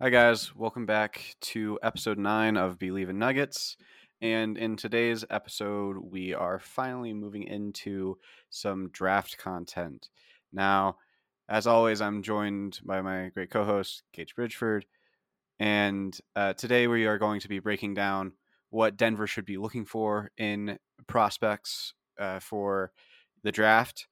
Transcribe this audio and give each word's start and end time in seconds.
Hi, 0.00 0.10
guys. 0.10 0.54
Welcome 0.54 0.86
back 0.86 1.34
to 1.40 1.76
episode 1.82 2.18
nine 2.18 2.56
of 2.56 2.78
Bleav 2.78 3.08
in 3.08 3.18
Nuggets. 3.18 3.76
And 4.22 4.56
in 4.56 4.76
today's 4.76 5.24
episode, 5.28 5.96
we 5.98 6.32
are 6.32 6.60
finally 6.60 7.12
moving 7.12 7.42
into 7.42 8.16
some 8.48 8.90
draft 8.90 9.38
content. 9.38 10.08
Now, 10.52 10.98
as 11.48 11.66
always, 11.66 12.00
I'm 12.00 12.22
joined 12.22 12.78
by 12.84 13.02
my 13.02 13.30
great 13.30 13.50
co 13.50 13.64
host, 13.64 14.04
Gage 14.12 14.36
Bridgford. 14.36 14.86
And 15.58 16.16
uh, 16.36 16.52
today 16.52 16.86
we 16.86 17.06
are 17.06 17.18
going 17.18 17.40
to 17.40 17.48
be 17.48 17.58
breaking 17.58 17.94
down 17.94 18.34
what 18.70 18.96
Denver 18.96 19.26
should 19.26 19.46
be 19.46 19.58
looking 19.58 19.84
for 19.84 20.30
in 20.38 20.78
prospects 21.08 21.92
uh, 22.20 22.38
for 22.38 22.92
the 23.42 23.50
draft. 23.50 24.06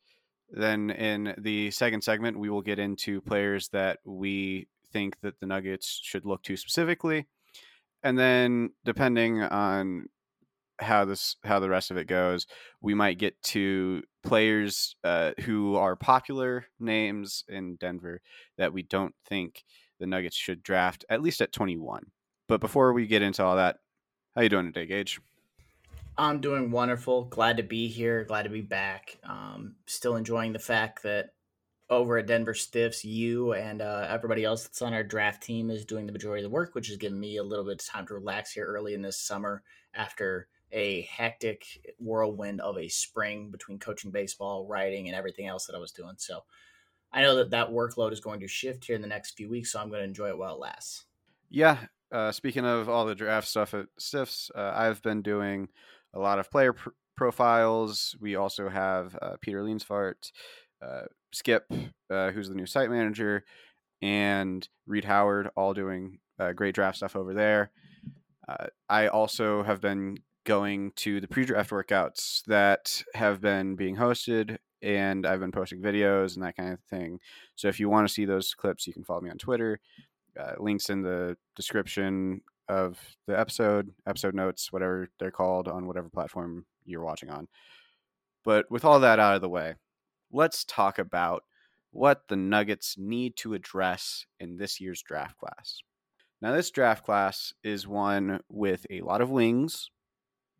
Then 0.51 0.91
in 0.91 1.37
the 1.39 1.71
second 1.71 2.03
segment, 2.03 2.41
we 2.41 2.51
will 2.51 2.63
get 2.63 2.81
into 2.81 3.21
players 3.21 3.69
that 3.69 4.01
we 4.05 4.67
think 4.97 5.21
that 5.21 5.39
the 5.41 5.47
Nuggets 5.47 6.01
should 6.03 6.25
look 6.25 6.43
to 6.45 6.57
specifically. 6.57 7.27
And 8.03 8.19
then 8.19 8.71
depending 8.83 9.43
on 9.43 10.07
how 10.79 11.05
this 11.05 11.37
how 11.45 11.61
the 11.61 11.69
rest 11.69 11.91
of 11.91 11.99
it 11.99 12.07
goes, 12.07 12.47
we 12.81 12.95
might 12.95 13.19
get 13.19 13.41
to 13.43 14.03
players 14.23 14.97
uh, 15.05 15.33
who 15.41 15.77
are 15.77 15.97
popular 15.97 16.67
names 16.81 17.45
in 17.49 17.77
Denver 17.77 18.23
that 18.57 18.73
we 18.73 18.83
don't 18.83 19.15
think 19.29 19.65
the 20.01 20.07
Nuggets 20.07 20.37
should 20.37 20.63
draft 20.63 21.05
at 21.11 21.21
least 21.21 21.43
at 21.43 21.53
21. 21.53 22.07
But 22.49 22.61
before 22.61 22.95
we 22.95 23.07
get 23.07 23.21
into 23.21 23.45
all 23.45 23.57
that, 23.57 23.77
how 24.35 24.43
you 24.43 24.49
doing 24.49 24.73
today, 24.73 24.87
Gage? 24.87 25.21
I'm 26.17 26.41
doing 26.41 26.71
wonderful. 26.71 27.25
Glad 27.25 27.59
to 27.59 27.63
be 27.63 27.89
here. 27.89 28.25
Glad 28.25 28.45
to 28.45 28.49
be 28.49 28.63
back. 28.63 29.19
Um, 29.25 29.75
still 29.87 30.17
enjoying 30.17 30.55
the 30.55 30.59
fact 30.59 31.03
that 31.03 31.35
over 31.89 32.19
at 32.19 32.27
Denver 32.27 32.55
Stiffs, 32.55 33.05
you 33.05 33.53
and 33.53 33.81
uh, 33.81 34.07
everybody 34.09 34.45
else 34.45 34.65
that's 34.65 34.83
on 34.83 34.93
our 34.93 35.05
draft 35.05 35.43
team 35.43 35.71
is 35.71 35.85
doing 35.85 36.07
the 36.07 36.13
majority 36.13 36.45
of 36.45 36.51
the 36.51 36.55
work, 36.55 36.75
which 36.75 36.89
has 36.89 36.97
given 36.97 37.19
me 37.19 37.37
a 37.37 37.45
little 37.45 37.65
bit 37.65 37.81
of 37.81 37.87
time 37.87 38.07
to 38.07 38.15
relax 38.15 38.53
here 38.53 38.67
early 38.67 38.95
in 38.95 39.03
this 39.03 39.21
summer 39.21 39.63
after 39.95 40.49
a 40.73 41.03
hectic 41.03 41.95
whirlwind 41.99 42.61
of 42.61 42.77
a 42.77 42.89
spring 42.89 43.51
between 43.51 43.79
coaching 43.79 44.11
baseball, 44.11 44.67
writing, 44.67 45.07
and 45.07 45.17
everything 45.17 45.47
else 45.47 45.67
that 45.67 45.77
I 45.77 45.79
was 45.79 45.93
doing. 45.93 46.15
So 46.19 46.41
I 47.13 47.23
know 47.23 47.37
that 47.37 47.51
that 47.51 47.71
workload 47.71 48.13
is 48.13 48.21
going 48.21 48.41
to 48.41 48.49
shift 48.49 48.85
here 48.85 48.97
in 48.97 49.03
the 49.03 49.09
next 49.09 49.37
few 49.37 49.49
weeks, 49.49 49.73
so 49.73 49.81
I'm 49.81 49.89
going 49.89 50.01
to 50.01 50.09
enjoy 50.09 50.29
it 50.29 50.39
while 50.39 50.55
it 50.55 50.61
lasts. 50.61 51.05
Yeah. 51.49 51.79
Uh, 52.11 52.33
speaking 52.33 52.65
of 52.65 52.89
all 52.89 53.07
the 53.07 53.15
draft 53.15 53.49
stuff 53.49 53.75
at 53.75 53.87
Stiffs, 53.99 54.51
uh, 54.55 54.73
I've 54.75 55.03
been 55.03 55.23
doing 55.23 55.69
a 56.15 56.19
lot 56.19 56.39
of 56.39 56.51
player 56.51 56.73
pr- 56.73 56.91
profiles. 57.17 58.17
We 58.21 58.37
also 58.37 58.69
have 58.69 59.17
uh, 59.21 59.37
Peter 59.41 59.63
Leansfart 59.63 60.33
uh, 60.83 61.03
Skip, 61.33 61.71
uh, 62.11 62.31
who's 62.31 62.49
the 62.49 62.55
new 62.55 62.67
site 62.67 62.91
manager, 62.91 63.45
and 64.03 64.69
Reed 64.87 65.05
Howard, 65.05 65.51
all 65.57 65.75
doing 65.75 66.19
uh, 66.39 66.53
great 66.53 66.75
draft 66.75 66.99
stuff 66.99 67.17
over 67.17 67.35
there. 67.35 67.71
Uh, 68.49 68.67
I 68.89 69.09
also 69.09 69.63
have 69.63 69.81
been 69.81 70.19
going 70.45 70.93
to 70.97 71.21
the 71.21 71.29
pre-draft 71.29 71.71
workouts 71.71 72.43
that 72.45 73.03
have 73.15 73.41
been 73.41 73.75
being 73.75 73.97
hosted, 73.97 74.59
and 74.83 75.27
I've 75.27 75.41
been 75.41 75.53
posting 75.53 75.81
videos 75.81 76.37
and 76.37 76.45
that 76.45 76.57
kind 76.57 76.73
of 76.73 76.81
thing. 76.89 77.19
So 77.57 77.69
if 77.69 77.81
you 77.81 77.89
want 77.89 78.07
to 78.07 78.15
see 78.15 78.25
those 78.25 78.55
clips, 78.55 78.87
you 78.87 78.93
can 78.93 79.05
follow 79.05 79.21
me 79.21 79.31
on 79.31 79.39
Twitter. 79.39 79.81
Uh, 80.39 80.53
links 80.59 80.91
in 80.91 81.03
the 81.03 81.37
description 81.57 82.43
of 82.69 82.99
the 83.27 83.39
episode, 83.39 83.91
episode 84.07 84.35
notes, 84.35 84.71
whatever 84.71 85.09
they're 85.19 85.31
called 85.31 85.67
on 85.67 85.87
whatever 85.87 86.09
platform 86.09 86.67
you're 86.85 87.05
watching 87.05 87.31
on. 87.31 87.49
But 88.45 88.71
with 88.71 88.85
all 88.85 89.01
that 89.01 89.19
out 89.19 89.35
of 89.35 89.41
the 89.41 89.49
way, 89.49 89.75
let's 90.33 90.65
talk 90.65 90.99
about 90.99 91.45
what 91.91 92.29
the 92.29 92.37
Nuggets 92.37 92.97
need 92.99 93.37
to 93.37 93.55
address 93.55 94.27
in 94.39 94.57
this 94.57 94.81
year's 94.81 95.03
draft 95.03 95.39
class. 95.39 95.81
Now, 96.43 96.53
this 96.53 96.71
draft 96.71 97.05
class 97.05 97.55
is 97.65 97.87
one 97.87 98.41
with 98.49 98.87
a 98.91 99.01
lot 99.01 99.23
of 99.23 99.31
wings 99.31 99.91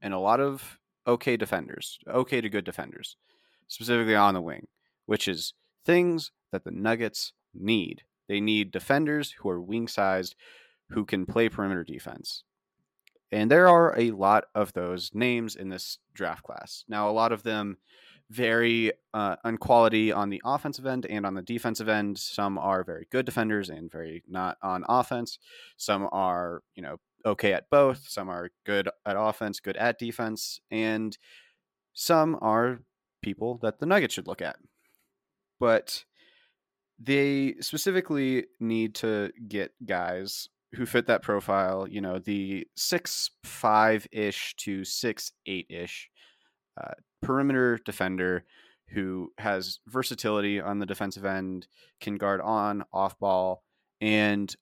and 0.01 0.15
a 0.15 0.19
lot 0.19 0.41
of 0.41 0.79
okay 1.07 1.37
defenders, 1.37 1.99
okay 2.09 2.41
to 2.41 2.49
good 2.49 2.65
defenders, 2.65 3.17
specifically 3.69 4.15
on 4.15 4.35
the 4.35 4.41
wing, 4.41 4.67
which 5.05 5.29
is 5.29 5.53
things 5.85 6.33
that 6.53 6.65
the 6.65 6.71
Nuggets 6.71 7.33
need. 7.55 8.03
They 8.29 8.41
need 8.41 8.71
defenders 8.71 9.33
who 9.39 9.49
are 9.51 9.61
wing 9.61 9.89
sized, 9.89 10.35
who 10.91 11.05
can 11.05 11.27
play 11.27 11.49
perimeter 11.49 11.85
defense. 11.85 12.43
And 13.31 13.51
there 13.51 13.69
are 13.69 13.99
a 13.99 14.13
lot 14.13 14.45
of 14.55 14.73
those 14.73 15.11
names 15.13 15.57
in 15.57 15.69
this 15.69 15.99
draft 16.15 16.43
class. 16.43 16.85
Now, 16.89 17.11
a 17.11 17.13
lot 17.13 17.33
of 17.33 17.43
them 17.43 17.77
very 18.31 18.93
uh, 19.15 19.37
on 19.45 19.57
on 20.13 20.31
the 20.31 20.43
offensive 20.45 20.87
end 20.87 21.07
and 21.07 21.25
on 21.25 21.35
the 21.35 21.43
defensive 21.43 21.89
end. 21.89 22.19
Some 22.19 22.59
are 22.59 22.83
very 22.85 23.07
good 23.11 23.27
defenders 23.27 23.71
and 23.71 23.91
very 23.91 24.23
not 24.29 24.59
on 24.63 24.85
offense. 24.89 25.39
Some 25.77 26.09
are, 26.13 26.63
you 26.75 26.83
know, 26.83 26.97
okay 27.25 27.53
at 27.53 27.71
both. 27.71 28.09
Some 28.09 28.29
are 28.29 28.51
good 28.65 28.89
at 29.05 29.17
offense, 29.17 29.61
good 29.61 29.77
at 29.77 29.99
defense, 29.99 30.61
and 30.71 31.17
some 31.93 32.39
are 32.41 32.81
people 33.23 33.59
that 33.63 33.79
the 33.79 33.87
Nuggets 33.87 34.15
should 34.15 34.27
look 34.27 34.43
at. 34.43 34.57
But 35.59 36.05
they 36.99 37.55
specifically 37.61 38.47
need 38.61 38.95
to 38.97 39.31
get 39.49 39.73
guys 39.85 40.49
who 40.75 40.85
fit 40.85 41.07
that 41.07 41.23
profile, 41.23 41.87
you 41.89 42.01
know, 42.01 42.19
the 42.19 42.67
six 42.77 43.31
five 43.45 44.07
ish 44.13 44.55
to 44.57 44.85
six 44.85 45.33
eight 45.47 45.67
ish 45.71 46.11
uh, 46.81 46.93
perimeter 47.23 47.79
defender 47.85 48.45
who 48.89 49.33
has 49.39 49.81
versatility 49.87 50.61
on 50.61 50.79
the 50.79 50.87
defensive 50.87 51.25
end, 51.25 51.67
can 52.01 52.17
guard 52.17 52.41
on, 52.41 52.85
off 52.93 53.19
ball, 53.19 53.63
and 54.01 54.55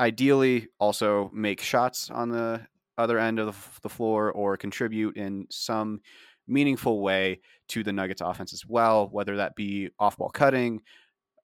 ideally 0.00 0.68
also 0.78 1.30
make 1.32 1.60
shots 1.60 2.10
on 2.10 2.30
the 2.30 2.66
other 2.98 3.18
end 3.18 3.38
of 3.38 3.78
the 3.82 3.88
floor 3.88 4.32
or 4.32 4.56
contribute 4.56 5.16
in 5.16 5.46
some 5.50 6.00
meaningful 6.48 7.00
way 7.00 7.40
to 7.68 7.82
the 7.82 7.92
Nuggets 7.92 8.20
offense 8.20 8.52
as 8.52 8.66
well, 8.66 9.08
whether 9.10 9.36
that 9.36 9.54
be 9.54 9.90
off 9.98 10.16
ball 10.16 10.30
cutting, 10.30 10.82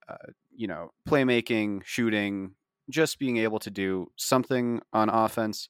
uh, 0.08 0.16
you 0.54 0.66
know, 0.66 0.90
playmaking, 1.08 1.84
shooting, 1.84 2.54
just 2.90 3.18
being 3.18 3.36
able 3.36 3.58
to 3.60 3.70
do 3.70 4.10
something 4.16 4.80
on 4.92 5.08
offense. 5.08 5.68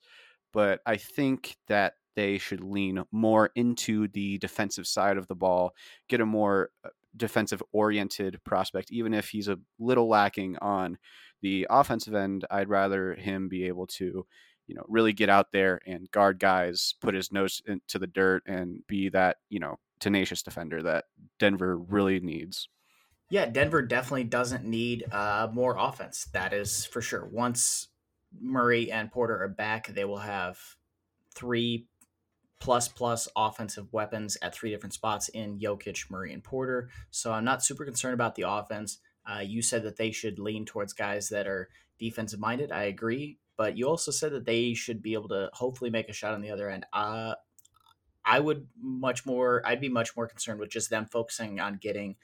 But 0.53 0.81
I 0.87 0.97
think 0.97 1.57
that 1.69 1.95
they 2.17 2.39
should 2.39 2.65
lean 2.65 3.05
more 3.13 3.51
into 3.55 4.09
the 4.09 4.39
defensive 4.39 4.87
side 4.87 5.19
of 5.19 5.29
the 5.29 5.35
ball, 5.35 5.75
get 6.09 6.21
a 6.21 6.27
more 6.27 6.71
uh, 6.85 6.89
defensive 7.17 7.63
oriented 7.73 8.43
prospect, 8.45 8.91
even 8.91 9.15
if 9.15 9.29
he's 9.29 9.49
a 9.49 9.59
little 9.79 10.09
lacking 10.09 10.57
on 10.61 10.99
the 11.43 11.67
offensive 11.71 12.15
end. 12.15 12.45
I'd 12.51 12.69
rather 12.69 13.15
him 13.15 13.49
be 13.49 13.67
able 13.67 13.87
to, 13.89 14.27
you 14.67 14.75
know, 14.75 14.85
really 14.89 15.13
get 15.13 15.29
out 15.29 15.53
there 15.53 15.81
and 15.87 16.11
guard 16.11 16.41
guys, 16.41 16.95
put 17.01 17.15
his 17.15 17.31
nose 17.31 17.63
into 17.67 17.99
the 17.99 18.07
dirt, 18.07 18.43
and 18.47 18.83
be 18.89 19.09
that, 19.11 19.37
you 19.49 19.61
know, 19.61 19.79
tenacious 20.01 20.43
defender 20.43 20.83
that 20.83 21.05
Denver 21.39 21.79
really 21.79 22.21
needs. 22.21 22.69
Yeah, 23.29 23.47
Denver 23.47 23.83
definitely 23.83 24.25
doesn't 24.25 24.65
need 24.65 25.05
uh, 25.13 25.49
more 25.53 25.77
offense. 25.79 26.27
That 26.33 26.53
is 26.53 26.87
for 26.87 27.01
sure. 27.01 27.27
Once 27.27 27.89
Murray 28.41 28.93
and 28.93 29.11
Porter 29.11 29.43
are 29.43 29.49
back, 29.49 29.89
they 29.89 30.05
will 30.05 30.19
have 30.19 30.59
three 31.35 31.87
plus 32.59 32.89
plus 32.89 33.29
offensive 33.37 33.93
weapons 33.93 34.37
at 34.43 34.55
three 34.55 34.71
different 34.71 34.95
spots 34.95 35.29
in 35.29 35.59
Jokic, 35.59 36.11
Murray, 36.11 36.33
and 36.33 36.43
Porter. 36.43 36.89
So 37.11 37.33
I'm 37.33 37.45
not 37.45 37.65
super 37.65 37.85
concerned 37.85 38.15
about 38.15 38.35
the 38.35 38.49
offense. 38.49 38.99
Uh, 39.27 39.41
you 39.41 39.61
said 39.63 39.83
that 39.83 39.97
they 39.97 40.11
should 40.11 40.39
lean 40.39 40.65
towards 40.65 40.93
guys 40.93 41.29
that 41.31 41.47
are 41.47 41.69
defensive 41.99 42.41
minded. 42.41 42.73
I 42.73 42.85
agree, 42.85 43.39
but 43.57 43.77
you 43.77 43.87
also 43.87 44.11
said 44.11 44.33
that 44.33 44.47
they 44.47 44.75
should 44.75 45.03
be 45.03 45.15
able 45.15 45.29
to 45.29 45.51
hopefully 45.53 45.91
make 45.91 46.09
a 46.09 46.13
shot 46.15 46.35
on 46.35 46.41
the 46.41 46.51
other 46.51 46.71
end. 46.71 46.87
Uh, 46.93 47.35
I 48.25 48.41
would 48.41 48.67
much 48.81 49.25
more. 49.27 49.63
I'd 49.65 49.81
be 49.81 49.89
much 49.89 50.17
more 50.17 50.27
concerned 50.27 50.61
with 50.61 50.71
just 50.71 50.91
them 50.91 51.07
focusing 51.07 51.61
on 51.61 51.79
getting 51.81 52.17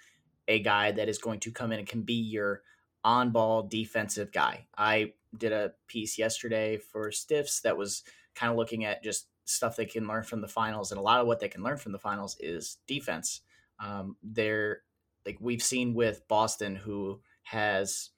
a 0.49 0.59
guy 0.59 0.93
that 0.93 1.09
is 1.09 1.19
going 1.19 1.41
to 1.41 1.53
come 1.53 1.73
in 1.73 1.79
and 1.79 1.89
can 1.89 2.03
be 2.03 2.15
your 2.15 2.63
on 3.05 3.31
ball 3.31 3.63
defensive 3.63 4.33
guy. 4.33 4.67
I 4.77 5.13
did 5.37 5.53
a 5.53 5.73
piece 5.87 6.19
yesterday 6.19 6.77
for 6.77 7.11
Stiffs 7.13 7.61
that 7.61 7.77
was 7.77 8.03
kind 8.35 8.51
of 8.51 8.57
looking 8.57 8.85
at 8.85 9.03
just 9.03 9.27
stuff 9.45 9.77
they 9.77 9.87
can 9.87 10.07
learn 10.07 10.23
from 10.23 10.41
the 10.41 10.49
finals, 10.49 10.91
and 10.91 10.99
a 10.99 11.03
lot 11.03 11.21
of 11.21 11.27
what 11.27 11.41
they 11.41 11.49
can 11.49 11.63
learn 11.63 11.77
from 11.77 11.93
the 11.93 11.99
finals 11.99 12.37
is 12.41 12.79
defense. 12.87 13.41
Um, 13.79 14.17
they're 14.23 14.83
like 15.27 15.39
we've 15.41 15.63
seen 15.63 15.95
with 15.95 16.27
Boston, 16.29 16.77
who 16.77 17.21
has 17.45 18.11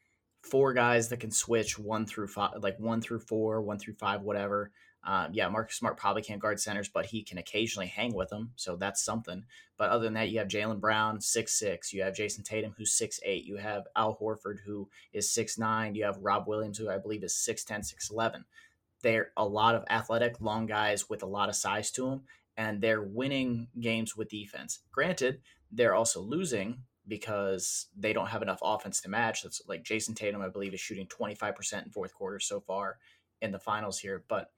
four 0.42 0.74
guys 0.74 1.08
that 1.08 1.20
can 1.20 1.30
switch 1.30 1.78
one 1.78 2.06
through 2.06 2.28
five, 2.28 2.62
like 2.62 2.78
one 2.78 3.00
through 3.00 3.20
four, 3.20 3.60
one 3.62 3.78
through 3.78 3.94
five, 3.94 4.22
whatever. 4.22 4.70
Um, 5.06 5.30
yeah, 5.32 5.48
Marcus 5.48 5.76
Smart 5.76 5.98
probably 5.98 6.22
can't 6.22 6.40
guard 6.40 6.58
centers, 6.58 6.88
but 6.88 7.04
he 7.06 7.22
can 7.22 7.36
occasionally 7.36 7.88
hang 7.88 8.14
with 8.14 8.30
them, 8.30 8.52
so 8.56 8.76
that's 8.76 9.04
something. 9.04 9.44
But 9.76 9.90
other 9.90 10.04
than 10.04 10.14
that, 10.14 10.30
you 10.30 10.38
have 10.38 10.48
Jaylen 10.48 10.80
Brown, 10.80 11.20
six 11.20 11.58
six. 11.58 11.92
You 11.92 12.02
have 12.02 12.14
Jayson 12.14 12.42
Tatum, 12.42 12.74
who's 12.76 12.92
six 12.92 13.20
eight. 13.24 13.44
You 13.44 13.56
have 13.56 13.86
Al 13.96 14.16
Horford, 14.16 14.60
who 14.64 14.88
is 15.12 15.30
six 15.30 15.58
nine. 15.58 15.94
You 15.94 16.04
have 16.04 16.18
Rob 16.22 16.48
Williams, 16.48 16.78
who 16.78 16.88
I 16.88 16.98
believe 16.98 17.22
is 17.22 17.34
6'10", 17.34 17.94
6'11". 17.94 18.44
They're 19.04 19.32
a 19.36 19.44
lot 19.44 19.74
of 19.74 19.84
athletic, 19.90 20.40
long 20.40 20.64
guys 20.64 21.10
with 21.10 21.22
a 21.22 21.26
lot 21.26 21.50
of 21.50 21.54
size 21.54 21.90
to 21.90 22.08
them, 22.08 22.22
and 22.56 22.80
they're 22.80 23.02
winning 23.02 23.68
games 23.78 24.16
with 24.16 24.30
defense. 24.30 24.78
Granted, 24.90 25.42
they're 25.70 25.94
also 25.94 26.22
losing 26.22 26.78
because 27.06 27.88
they 27.94 28.14
don't 28.14 28.28
have 28.28 28.40
enough 28.40 28.60
offense 28.62 29.02
to 29.02 29.10
match. 29.10 29.42
That's 29.42 29.60
like 29.68 29.84
Jayson 29.84 30.14
Tatum, 30.14 30.40
I 30.40 30.48
believe, 30.48 30.72
is 30.72 30.80
shooting 30.80 31.06
25% 31.06 31.84
in 31.84 31.90
fourth 31.90 32.14
quarter 32.14 32.40
so 32.40 32.60
far 32.60 32.96
in 33.42 33.52
the 33.52 33.58
finals 33.58 33.98
here. 33.98 34.24
But 34.26 34.50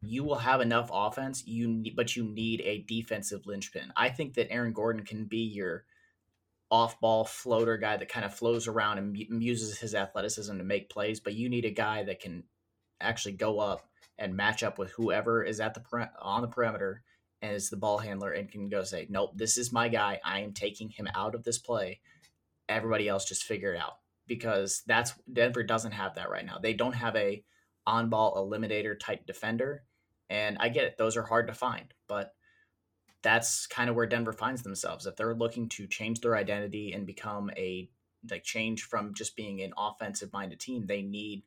you 0.00 0.22
will 0.22 0.36
have 0.36 0.60
enough 0.60 0.88
offense, 0.92 1.44
you 1.44 1.66
need, 1.66 1.96
but 1.96 2.14
you 2.14 2.22
need 2.22 2.60
a 2.60 2.84
defensive 2.86 3.44
linchpin. 3.44 3.92
I 3.96 4.10
think 4.10 4.34
that 4.34 4.52
Aaron 4.52 4.72
Gordon 4.72 5.04
can 5.04 5.24
be 5.24 5.38
your 5.38 5.84
off 6.70 7.00
ball 7.00 7.24
floater 7.24 7.76
guy 7.76 7.96
that 7.96 8.08
kind 8.08 8.24
of 8.24 8.32
flows 8.32 8.68
around 8.68 8.98
and 8.98 9.42
uses 9.42 9.78
his 9.80 9.96
athleticism 9.96 10.56
to 10.58 10.62
make 10.62 10.90
plays, 10.90 11.18
but 11.18 11.34
you 11.34 11.48
need 11.48 11.64
a 11.64 11.70
guy 11.70 12.04
that 12.04 12.20
can 12.20 12.44
actually 13.04 13.32
go 13.32 13.58
up 13.58 13.88
and 14.18 14.36
match 14.36 14.62
up 14.62 14.78
with 14.78 14.90
whoever 14.92 15.42
is 15.42 15.60
at 15.60 15.74
the 15.74 16.10
on 16.20 16.42
the 16.42 16.48
perimeter 16.48 17.02
as 17.42 17.68
the 17.68 17.76
ball 17.76 17.98
handler 17.98 18.32
and 18.32 18.50
can 18.50 18.68
go 18.68 18.82
say, 18.82 19.06
"Nope, 19.10 19.32
this 19.34 19.58
is 19.58 19.72
my 19.72 19.88
guy. 19.88 20.20
I 20.24 20.40
am 20.40 20.52
taking 20.52 20.88
him 20.88 21.08
out 21.14 21.34
of 21.34 21.44
this 21.44 21.58
play. 21.58 22.00
Everybody 22.68 23.08
else 23.08 23.24
just 23.24 23.44
figure 23.44 23.74
it 23.74 23.80
out." 23.80 23.98
Because 24.26 24.82
that's 24.86 25.12
Denver 25.30 25.62
doesn't 25.62 25.92
have 25.92 26.14
that 26.14 26.30
right 26.30 26.46
now. 26.46 26.58
They 26.58 26.72
don't 26.72 26.94
have 26.94 27.14
a 27.16 27.44
on-ball 27.86 28.36
eliminator 28.36 28.98
type 28.98 29.26
defender, 29.26 29.84
and 30.30 30.56
I 30.58 30.70
get 30.70 30.84
it; 30.84 30.96
those 30.96 31.16
are 31.16 31.24
hard 31.24 31.48
to 31.48 31.54
find. 31.54 31.92
But 32.08 32.34
that's 33.22 33.66
kind 33.66 33.90
of 33.90 33.96
where 33.96 34.06
Denver 34.06 34.32
finds 34.32 34.62
themselves. 34.62 35.06
If 35.06 35.16
they're 35.16 35.34
looking 35.34 35.68
to 35.70 35.86
change 35.86 36.20
their 36.20 36.36
identity 36.36 36.92
and 36.92 37.06
become 37.06 37.50
a 37.56 37.90
like 38.30 38.44
change 38.44 38.84
from 38.84 39.14
just 39.14 39.36
being 39.36 39.60
an 39.60 39.74
offensive 39.76 40.32
minded 40.32 40.60
team, 40.60 40.86
they 40.86 41.02
need 41.02 41.42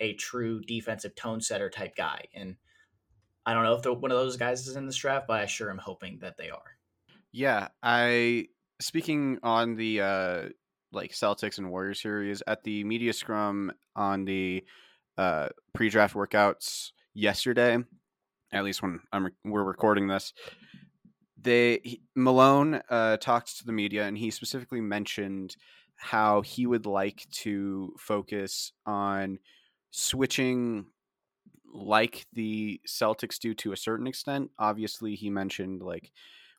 a 0.00 0.14
true 0.14 0.60
defensive 0.60 1.14
tone 1.14 1.40
setter 1.40 1.70
type 1.70 1.96
guy. 1.96 2.26
And 2.34 2.56
I 3.46 3.54
don't 3.54 3.64
know 3.64 3.74
if 3.74 4.00
one 4.00 4.10
of 4.10 4.18
those 4.18 4.36
guys 4.36 4.66
is 4.66 4.76
in 4.76 4.86
this 4.86 4.96
draft, 4.96 5.26
but 5.28 5.40
I 5.40 5.46
sure 5.46 5.70
am 5.70 5.78
hoping 5.78 6.18
that 6.20 6.36
they 6.36 6.50
are. 6.50 6.78
Yeah, 7.32 7.68
I 7.82 8.48
speaking 8.80 9.38
on 9.42 9.76
the 9.76 10.00
uh 10.00 10.42
like 10.92 11.12
Celtics 11.12 11.58
and 11.58 11.70
Warriors 11.70 12.00
series 12.00 12.42
at 12.46 12.62
the 12.62 12.84
media 12.84 13.12
scrum 13.12 13.72
on 13.96 14.24
the 14.24 14.64
uh 15.18 15.48
pre-draft 15.74 16.14
workouts 16.14 16.92
yesterday, 17.12 17.78
at 18.52 18.64
least 18.64 18.82
when 18.82 19.00
I'm 19.12 19.30
we're 19.44 19.64
recording 19.64 20.06
this. 20.06 20.32
They 21.40 21.80
he, 21.84 22.02
Malone 22.14 22.80
uh 22.88 23.18
talked 23.18 23.58
to 23.58 23.66
the 23.66 23.72
media 23.72 24.06
and 24.06 24.16
he 24.16 24.30
specifically 24.30 24.80
mentioned 24.80 25.56
how 25.96 26.40
he 26.40 26.66
would 26.66 26.86
like 26.86 27.26
to 27.30 27.94
focus 27.98 28.72
on 28.86 29.38
switching 29.96 30.86
like 31.72 32.26
the 32.32 32.80
Celtics 32.86 33.38
do 33.38 33.54
to 33.54 33.72
a 33.72 33.76
certain 33.76 34.08
extent. 34.08 34.50
Obviously, 34.58 35.14
he 35.14 35.30
mentioned 35.30 35.82
like 35.82 36.10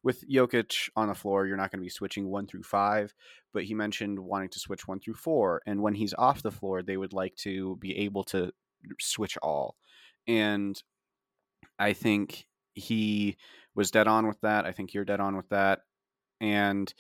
with 0.03 0.23
Jokic 0.29 0.89
on 0.95 1.09
the 1.09 1.15
floor, 1.15 1.45
you're 1.45 1.57
not 1.57 1.69
going 1.71 1.79
to 1.79 1.85
be 1.85 1.89
switching 1.89 2.27
one 2.27 2.47
through 2.47 2.63
five, 2.63 3.13
but 3.53 3.63
he 3.65 3.73
mentioned 3.73 4.19
wanting 4.19 4.49
to 4.49 4.59
switch 4.59 4.87
one 4.87 4.99
through 4.99 5.15
four. 5.15 5.61
And 5.65 5.81
when 5.81 5.95
he's 5.95 6.13
off 6.13 6.43
the 6.43 6.51
floor, 6.51 6.81
they 6.81 6.95
would 6.95 7.11
like 7.11 7.35
to 7.37 7.75
be 7.77 7.97
able 7.97 8.23
to 8.25 8.51
switch 8.99 9.37
all. 9.41 9.75
And 10.27 10.81
I 11.77 11.91
think 11.91 12.47
he 12.73 13.35
was 13.73 13.91
dead 13.91 14.07
on 14.07 14.27
with 14.27 14.39
that. 14.41 14.65
I 14.65 14.71
think 14.71 14.93
you're 14.93 15.05
dead 15.05 15.19
on 15.19 15.35
with 15.35 15.49
that. 15.49 15.81
And 16.39 16.93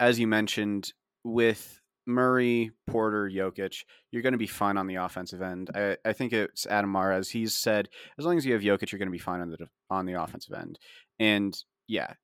as 0.00 0.18
you 0.20 0.26
mentioned, 0.26 0.92
with 1.24 1.80
Murray, 2.06 2.72
Porter, 2.86 3.30
Jokic, 3.30 3.84
you're 4.10 4.22
going 4.22 4.32
to 4.32 4.38
be 4.38 4.46
fine 4.46 4.76
on 4.76 4.86
the 4.86 4.96
offensive 4.96 5.42
end. 5.42 5.70
I, 5.74 5.96
I 6.04 6.12
think 6.12 6.32
it's 6.32 6.66
Adam 6.66 6.90
Mares. 6.90 7.30
He's 7.30 7.54
said 7.54 7.88
as 8.18 8.24
long 8.24 8.36
as 8.36 8.44
you 8.44 8.52
have 8.52 8.62
Jokic, 8.62 8.90
you're 8.90 8.98
going 8.98 9.08
to 9.08 9.12
be 9.12 9.18
fine 9.18 9.40
on 9.40 9.50
the 9.50 9.66
on 9.90 10.06
the 10.06 10.20
offensive 10.20 10.54
end. 10.54 10.78
And 11.18 11.56
yeah, 11.86 12.14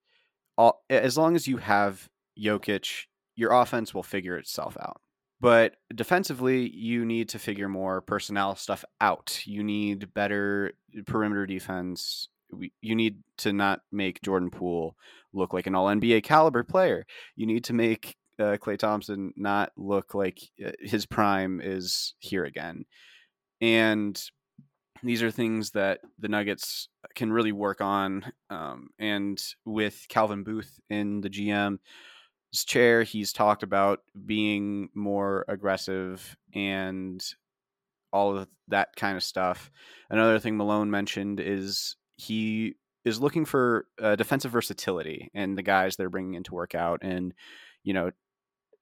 all, 0.56 0.82
as 0.90 1.16
long 1.16 1.36
as 1.36 1.46
you 1.46 1.58
have 1.58 2.08
Jokic, 2.38 3.06
your 3.36 3.52
offense 3.52 3.94
will 3.94 4.02
figure 4.02 4.36
itself 4.36 4.76
out. 4.80 5.00
But 5.40 5.76
defensively, 5.94 6.68
you 6.68 7.04
need 7.04 7.28
to 7.30 7.38
figure 7.38 7.68
more 7.68 8.00
personnel 8.00 8.56
stuff 8.56 8.84
out. 9.00 9.40
You 9.46 9.62
need 9.62 10.12
better 10.12 10.72
perimeter 11.06 11.46
defense. 11.46 12.28
You 12.80 12.96
need 12.96 13.18
to 13.38 13.52
not 13.52 13.82
make 13.92 14.22
Jordan 14.22 14.50
Poole 14.50 14.96
look 15.32 15.52
like 15.52 15.66
an 15.68 15.76
all 15.76 15.86
NBA 15.86 16.24
caliber 16.24 16.64
player. 16.64 17.06
You 17.36 17.46
need 17.46 17.62
to 17.64 17.72
make 17.72 18.16
uh, 18.38 18.56
Klay 18.56 18.78
Thompson 18.78 19.32
not 19.36 19.72
look 19.76 20.14
like 20.14 20.40
uh, 20.64 20.72
his 20.80 21.06
prime 21.06 21.60
is 21.62 22.14
here 22.18 22.44
again. 22.44 22.84
And 23.60 24.20
these 25.02 25.22
are 25.22 25.30
things 25.30 25.70
that 25.72 26.00
the 26.18 26.28
Nuggets 26.28 26.88
can 27.14 27.32
really 27.32 27.52
work 27.52 27.80
on. 27.80 28.24
Um, 28.50 28.88
and 28.98 29.42
with 29.64 30.06
Calvin 30.08 30.42
Booth 30.42 30.78
in 30.90 31.20
the 31.20 31.30
GM's 31.30 31.78
chair, 32.66 33.02
he's 33.02 33.32
talked 33.32 33.62
about 33.62 34.00
being 34.26 34.88
more 34.94 35.44
aggressive 35.48 36.36
and 36.54 37.22
all 38.12 38.36
of 38.36 38.48
that 38.68 38.88
kind 38.96 39.16
of 39.16 39.22
stuff. 39.22 39.70
Another 40.10 40.38
thing 40.38 40.56
Malone 40.56 40.90
mentioned 40.90 41.40
is 41.40 41.96
he 42.16 42.74
is 43.04 43.20
looking 43.20 43.44
for 43.44 43.86
uh, 44.00 44.16
defensive 44.16 44.50
versatility 44.50 45.30
and 45.34 45.56
the 45.56 45.62
guys 45.62 45.96
they're 45.96 46.10
bringing 46.10 46.34
into 46.34 46.54
workout 46.54 47.00
and 47.02 47.32
you 47.84 47.92
know 47.94 48.10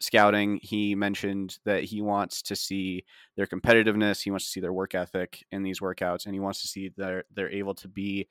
scouting, 0.00 0.60
he 0.62 0.94
mentioned 0.94 1.58
that 1.64 1.84
he 1.84 2.02
wants 2.02 2.43
to 2.43 2.56
see 2.56 3.04
their 3.37 3.46
competitiveness, 3.46 4.22
he 4.22 4.31
wants 4.31 4.46
to 4.46 4.50
see 4.50 4.60
their 4.60 4.72
work 4.72 4.94
ethic 4.94 5.44
in 5.52 5.62
these 5.62 5.81
workouts, 5.81 6.26
and 6.26 6.34
he 6.34 6.40
wants 6.40 6.62
to 6.62 6.69
see 6.69 6.90
that 6.96 7.25
they're 7.34 7.50
able 7.50 7.75
to 7.75 7.88
be 7.88 8.28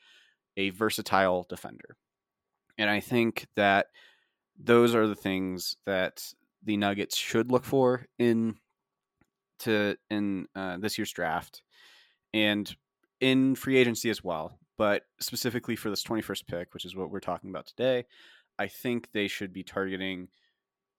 a 0.57 0.69
versatile 0.71 1.45
defender. 1.49 1.97
And 2.77 2.89
I 2.89 2.99
think 2.99 3.47
that 3.55 3.87
those 4.57 4.95
are 4.95 5.07
the 5.07 5.15
things 5.15 5.77
that 5.85 6.23
the 6.63 6.77
Nuggets 6.77 7.15
should 7.15 7.51
look 7.51 7.65
for 7.65 8.05
in 8.17 8.55
to 9.59 9.95
in 10.09 10.47
uh, 10.55 10.77
this 10.77 10.97
year's 10.97 11.11
draft 11.11 11.61
and 12.33 12.75
in 13.21 13.55
free 13.55 13.77
agency 13.77 14.09
as 14.09 14.23
well. 14.23 14.59
But 14.77 15.03
specifically 15.21 15.77
for 15.77 15.89
this 15.89 16.03
21st 16.03 16.47
pick, 16.47 16.73
which 16.73 16.83
is 16.83 16.95
what 16.95 17.09
we're 17.09 17.21
talking 17.21 17.49
about 17.49 17.65
today, 17.65 18.05
I 18.59 18.67
think 18.67 19.11
they 19.11 19.27
should 19.27 19.53
be 19.53 19.63
targeting 19.63 20.27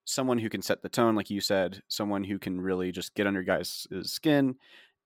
someone 0.07 0.39
who 0.39 0.49
can 0.49 0.63
set 0.63 0.83
the 0.83 0.89
tone, 0.89 1.15
like 1.15 1.29
you 1.29 1.41
said, 1.41 1.83
someone 1.89 2.25
who 2.25 2.39
can 2.39 2.61
really 2.61 2.93
just 2.93 3.15
get 3.15 3.27
under 3.27 3.43
guys' 3.43 3.87
skin 4.05 4.55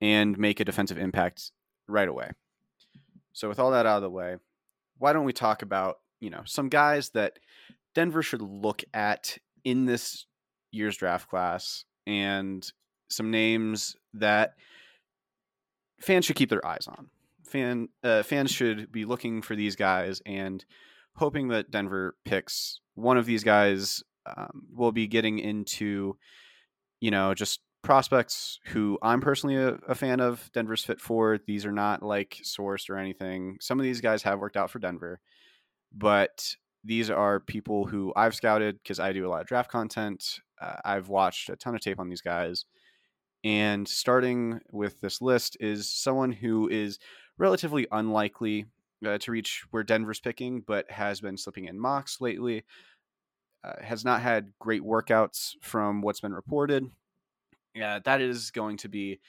and 0.00 0.38
make 0.38 0.60
a 0.60 0.64
defensive 0.64 0.98
impact 0.98 1.50
right 1.88 2.08
away. 2.08 2.30
So, 3.32 3.48
with 3.48 3.58
all 3.58 3.72
that 3.72 3.86
out 3.86 3.96
of 3.96 4.02
the 4.02 4.10
way, 4.10 4.36
why 4.98 5.12
don't 5.12 5.24
we 5.24 5.32
talk 5.32 5.62
about 5.62 5.98
you 6.20 6.30
know 6.30 6.42
some 6.44 6.68
guys 6.68 7.10
that 7.10 7.38
Denver 7.94 8.22
should 8.22 8.42
look 8.42 8.84
at 8.94 9.38
in 9.64 9.86
this 9.86 10.26
year's 10.70 10.96
draft 10.96 11.28
class 11.28 11.84
and 12.06 12.70
some 13.08 13.30
names 13.30 13.96
that 14.14 14.54
fans 16.00 16.24
should 16.24 16.36
keep 16.36 16.50
their 16.50 16.64
eyes 16.64 16.86
on. 16.86 17.08
Fan 17.44 17.88
uh, 18.04 18.22
fans 18.22 18.50
should 18.50 18.92
be 18.92 19.04
looking 19.04 19.42
for 19.42 19.56
these 19.56 19.76
guys 19.76 20.22
and 20.26 20.64
hoping 21.16 21.48
that 21.48 21.70
Denver 21.70 22.14
picks 22.24 22.80
one 22.94 23.16
of 23.16 23.26
these 23.26 23.42
guys 23.42 24.04
um, 24.26 24.66
we'll 24.72 24.92
be 24.92 25.06
getting 25.06 25.38
into, 25.38 26.16
you 27.00 27.10
know, 27.10 27.34
just 27.34 27.60
prospects 27.82 28.58
who 28.66 28.98
I'm 29.02 29.20
personally 29.20 29.56
a, 29.56 29.78
a, 29.88 29.94
fan 29.94 30.20
of. 30.20 30.50
Denver's 30.52 30.84
fit 30.84 31.00
for. 31.00 31.38
These 31.46 31.64
are 31.64 31.72
not 31.72 32.02
like 32.02 32.40
sourced 32.44 32.90
or 32.90 32.96
anything. 32.96 33.56
Some 33.60 33.80
of 33.80 33.84
these 33.84 34.00
guys 34.00 34.22
have 34.22 34.38
worked 34.38 34.56
out 34.56 34.70
for 34.70 34.78
Denver, 34.78 35.20
but 35.92 36.54
these 36.84 37.10
are 37.10 37.40
people 37.40 37.86
who 37.86 38.12
I've 38.16 38.34
scouted 38.34 38.78
because 38.82 39.00
I 39.00 39.12
do 39.12 39.26
a 39.26 39.30
lot 39.30 39.42
of 39.42 39.46
draft 39.46 39.70
content. 39.70 40.40
Uh, 40.60 40.76
I've 40.84 41.08
watched 41.08 41.48
a 41.48 41.56
ton 41.56 41.74
of 41.74 41.80
tape 41.80 41.98
on 41.98 42.08
these 42.08 42.22
guys. 42.22 42.64
And 43.44 43.88
starting 43.88 44.60
with 44.70 45.00
this 45.00 45.22
list 45.22 45.56
is 45.60 45.88
someone 45.88 46.32
who 46.32 46.68
is 46.68 46.98
relatively 47.38 47.86
unlikely 47.90 48.66
uh, 49.06 49.16
to 49.18 49.30
reach 49.30 49.64
where 49.70 49.82
Denver's 49.82 50.20
picking, 50.20 50.62
but 50.66 50.90
has 50.90 51.22
been 51.22 51.38
slipping 51.38 51.64
in 51.64 51.80
mocks 51.80 52.20
lately 52.20 52.64
uh, 53.62 53.72
has 53.82 54.04
not 54.04 54.22
had 54.22 54.52
great 54.58 54.82
workouts 54.82 55.54
from 55.60 56.00
what's 56.00 56.20
been 56.20 56.34
reported. 56.34 56.90
Yeah, 57.74 57.98
that 58.04 58.20
is 58.20 58.50
going 58.50 58.78
to 58.78 58.88
be 58.88 59.20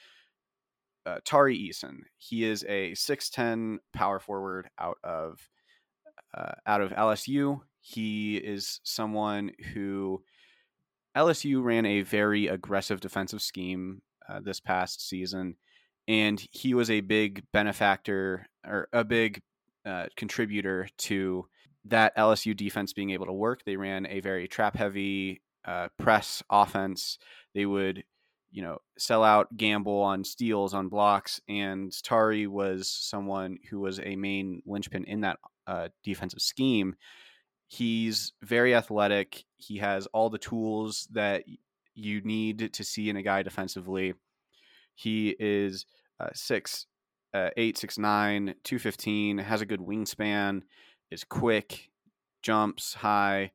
uh, 1.06 1.20
Tari 1.26 1.58
Eason. 1.58 2.00
He 2.18 2.44
is 2.44 2.64
a 2.68 2.92
6'10 2.92 3.78
power 3.94 4.20
forward 4.20 4.70
out 4.80 4.98
of 5.04 5.40
uh, 6.34 6.54
out 6.66 6.82
of 6.82 6.92
LSU. 6.92 7.60
He 7.82 8.38
is 8.38 8.80
someone 8.84 9.52
who 9.74 10.24
LSU 11.16 11.62
ran 11.64 11.86
a 11.86 12.02
very 12.02 12.48
aggressive 12.48 13.02
defensive 13.02 13.42
scheme 13.42 14.02
uh, 14.30 14.40
this 14.40 14.60
past 14.60 15.08
season, 15.08 15.56
and 16.08 16.42
he 16.52 16.74
was 16.74 16.90
a 16.90 17.02
big 17.02 17.44
benefactor 17.52 18.48
or 18.66 18.88
a 18.94 19.04
big 19.04 19.42
uh, 19.86 20.06
contributor 20.16 20.88
to 21.00 21.48
that 21.86 22.16
LSU 22.16 22.56
defense 22.56 22.94
being 22.94 23.12
able 23.12 23.26
to 23.26 23.34
work. 23.34 23.64
They 23.66 23.76
ran 23.76 24.06
a 24.06 24.20
very 24.20 24.48
trap 24.48 24.76
heavy 24.76 25.42
uh, 25.66 25.90
press 25.98 26.44
offense. 26.50 27.18
They 27.54 27.66
would, 27.66 28.04
you 28.52 28.62
know, 28.62 28.80
sell 28.98 29.24
out, 29.24 29.56
gamble 29.58 30.02
on 30.02 30.24
steals, 30.24 30.74
on 30.74 30.90
blocks, 30.90 31.42
and 31.48 31.92
Tari 32.04 32.48
was 32.48 32.90
someone 32.90 33.58
who 33.70 33.80
was 33.80 34.00
a 34.00 34.16
main 34.16 34.62
linchpin 34.66 35.06
in 35.06 35.22
that 35.22 35.40
uh, 35.68 35.90
defensive 36.04 36.42
scheme. 36.42 36.96
He's 37.68 38.34
very 38.42 38.76
athletic. 38.76 39.46
He 39.58 39.78
has 39.78 40.06
all 40.08 40.30
the 40.30 40.38
tools 40.38 41.08
that 41.12 41.46
you 41.96 42.22
need 42.22 42.74
to 42.74 42.84
see 42.84 43.10
in 43.10 43.16
a 43.16 43.24
guy 43.24 43.44
defensively. 43.44 44.14
He 44.96 45.36
is 45.40 45.86
uh, 46.20 46.30
six, 46.34 46.86
uh, 47.34 47.50
eight, 47.58 47.78
six, 47.78 47.98
nine, 47.98 48.56
two 48.64 48.78
fifteen. 48.78 49.38
Has 49.38 49.62
a 49.62 49.66
good 49.66 49.80
wingspan. 49.80 50.64
Is 51.12 51.24
quick, 51.24 51.90
jumps 52.42 52.94
high, 52.94 53.52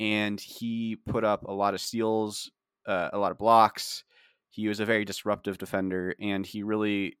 and 0.00 0.40
he 0.40 0.96
put 1.06 1.24
up 1.24 1.44
a 1.44 1.52
lot 1.52 1.74
of 1.74 1.80
steals, 1.80 2.50
uh, 2.86 3.10
a 3.12 3.18
lot 3.18 3.30
of 3.32 3.38
blocks. 3.38 4.04
He 4.50 4.68
was 4.68 4.80
a 4.80 4.84
very 4.84 5.04
disruptive 5.04 5.58
defender, 5.58 6.14
and 6.20 6.44
he 6.44 6.62
really 6.62 7.18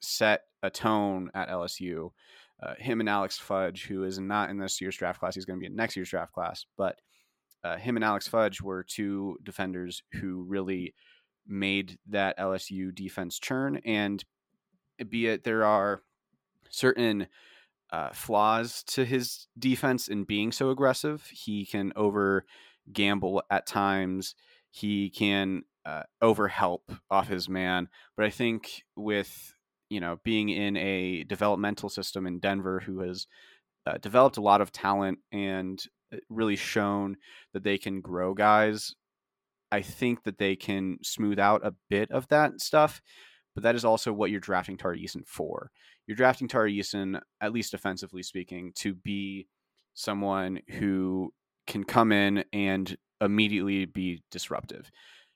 set 0.00 0.42
a 0.62 0.70
tone 0.70 1.30
at 1.34 1.48
LSU. 1.48 2.10
Uh, 2.62 2.74
him 2.78 3.00
and 3.00 3.08
Alex 3.08 3.38
Fudge, 3.38 3.86
who 3.86 4.04
is 4.04 4.18
not 4.18 4.50
in 4.50 4.58
this 4.58 4.80
year's 4.80 4.96
draft 4.96 5.18
class, 5.18 5.34
he's 5.34 5.44
going 5.44 5.58
to 5.58 5.60
be 5.60 5.66
in 5.66 5.74
next 5.74 5.96
year's 5.96 6.10
draft 6.10 6.32
class, 6.32 6.66
but 6.76 7.00
uh, 7.64 7.76
him 7.76 7.96
and 7.96 8.04
Alex 8.04 8.26
Fudge 8.26 8.60
were 8.60 8.82
two 8.82 9.38
defenders 9.42 10.02
who 10.12 10.42
really 10.42 10.94
made 11.46 11.98
that 12.08 12.38
LSU 12.38 12.94
defense 12.94 13.38
churn. 13.38 13.80
And 13.84 14.24
be 15.08 15.26
it 15.26 15.44
there 15.44 15.64
are 15.64 16.02
certain 16.70 17.26
uh, 17.92 18.10
flaws 18.12 18.82
to 18.84 19.04
his 19.04 19.46
defense 19.58 20.08
in 20.08 20.24
being 20.24 20.50
so 20.50 20.70
aggressive, 20.70 21.28
he 21.30 21.66
can 21.66 21.92
over 21.94 22.44
gamble 22.92 23.42
at 23.50 23.66
times. 23.66 24.34
He 24.70 25.10
can 25.10 25.62
uh, 25.84 26.04
over 26.20 26.48
help 26.48 26.90
off 27.10 27.28
his 27.28 27.48
man. 27.48 27.88
But 28.16 28.26
I 28.26 28.30
think 28.30 28.82
with 28.96 29.54
you 29.90 30.00
know 30.00 30.18
being 30.24 30.48
in 30.48 30.76
a 30.78 31.24
developmental 31.24 31.90
system 31.90 32.26
in 32.26 32.40
Denver, 32.40 32.80
who 32.80 33.00
has 33.00 33.26
uh, 33.86 33.98
developed 33.98 34.38
a 34.38 34.42
lot 34.42 34.60
of 34.60 34.72
talent 34.72 35.18
and 35.30 35.82
uh, 36.12 36.16
really 36.30 36.56
shown 36.56 37.16
that 37.52 37.64
they 37.64 37.78
can 37.78 38.00
grow 38.00 38.32
guys. 38.32 38.94
I 39.70 39.82
think 39.82 40.24
that 40.24 40.38
they 40.38 40.54
can 40.54 40.98
smooth 41.02 41.38
out 41.38 41.64
a 41.64 41.74
bit 41.88 42.10
of 42.10 42.28
that 42.28 42.60
stuff, 42.60 43.00
but 43.54 43.62
that 43.64 43.74
is 43.74 43.84
also 43.84 44.12
what 44.12 44.30
you're 44.30 44.40
drafting 44.40 44.76
Tari 44.76 45.02
Eason 45.02 45.26
for. 45.26 45.70
You're 46.12 46.16
drafting 46.16 46.46
Tari 46.46 46.76
Eason, 46.76 47.22
at 47.40 47.54
least 47.54 47.72
offensively 47.72 48.22
speaking, 48.22 48.72
to 48.74 48.92
be 48.92 49.46
someone 49.94 50.60
who 50.72 51.32
can 51.66 51.84
come 51.84 52.12
in 52.12 52.44
and 52.52 52.94
immediately 53.22 53.86
be 53.86 54.22
disruptive. 54.30 54.90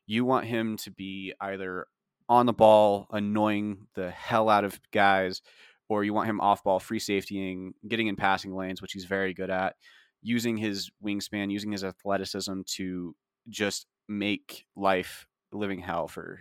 You 0.07 0.27
want 0.27 0.45
him 0.45 0.77
to 0.77 0.91
be 0.91 1.33
either 1.41 1.87
on 2.29 2.45
the 2.45 2.53
ball, 2.53 3.07
annoying 3.11 3.87
the 3.95 4.11
hell 4.11 4.51
out 4.51 4.65
of 4.65 4.79
guys, 4.93 5.41
or 5.89 6.05
you 6.05 6.13
want 6.13 6.29
him 6.29 6.43
off 6.43 6.63
ball, 6.63 6.79
free 6.79 7.01
safetying, 7.01 7.71
getting 7.89 8.09
in 8.09 8.17
passing 8.17 8.55
lanes, 8.55 8.83
which 8.83 8.93
he's 8.93 9.07
very 9.07 9.33
good 9.33 9.49
at 9.49 9.77
using 10.21 10.59
his 10.59 10.91
wingspan, 11.03 11.51
using 11.51 11.73
his 11.73 11.85
athleticism 11.85 12.61
to 12.67 13.17
just 13.49 13.87
make 14.11 14.67
life 14.77 15.27
living 15.53 15.81
hell 15.81 16.07
for 16.07 16.41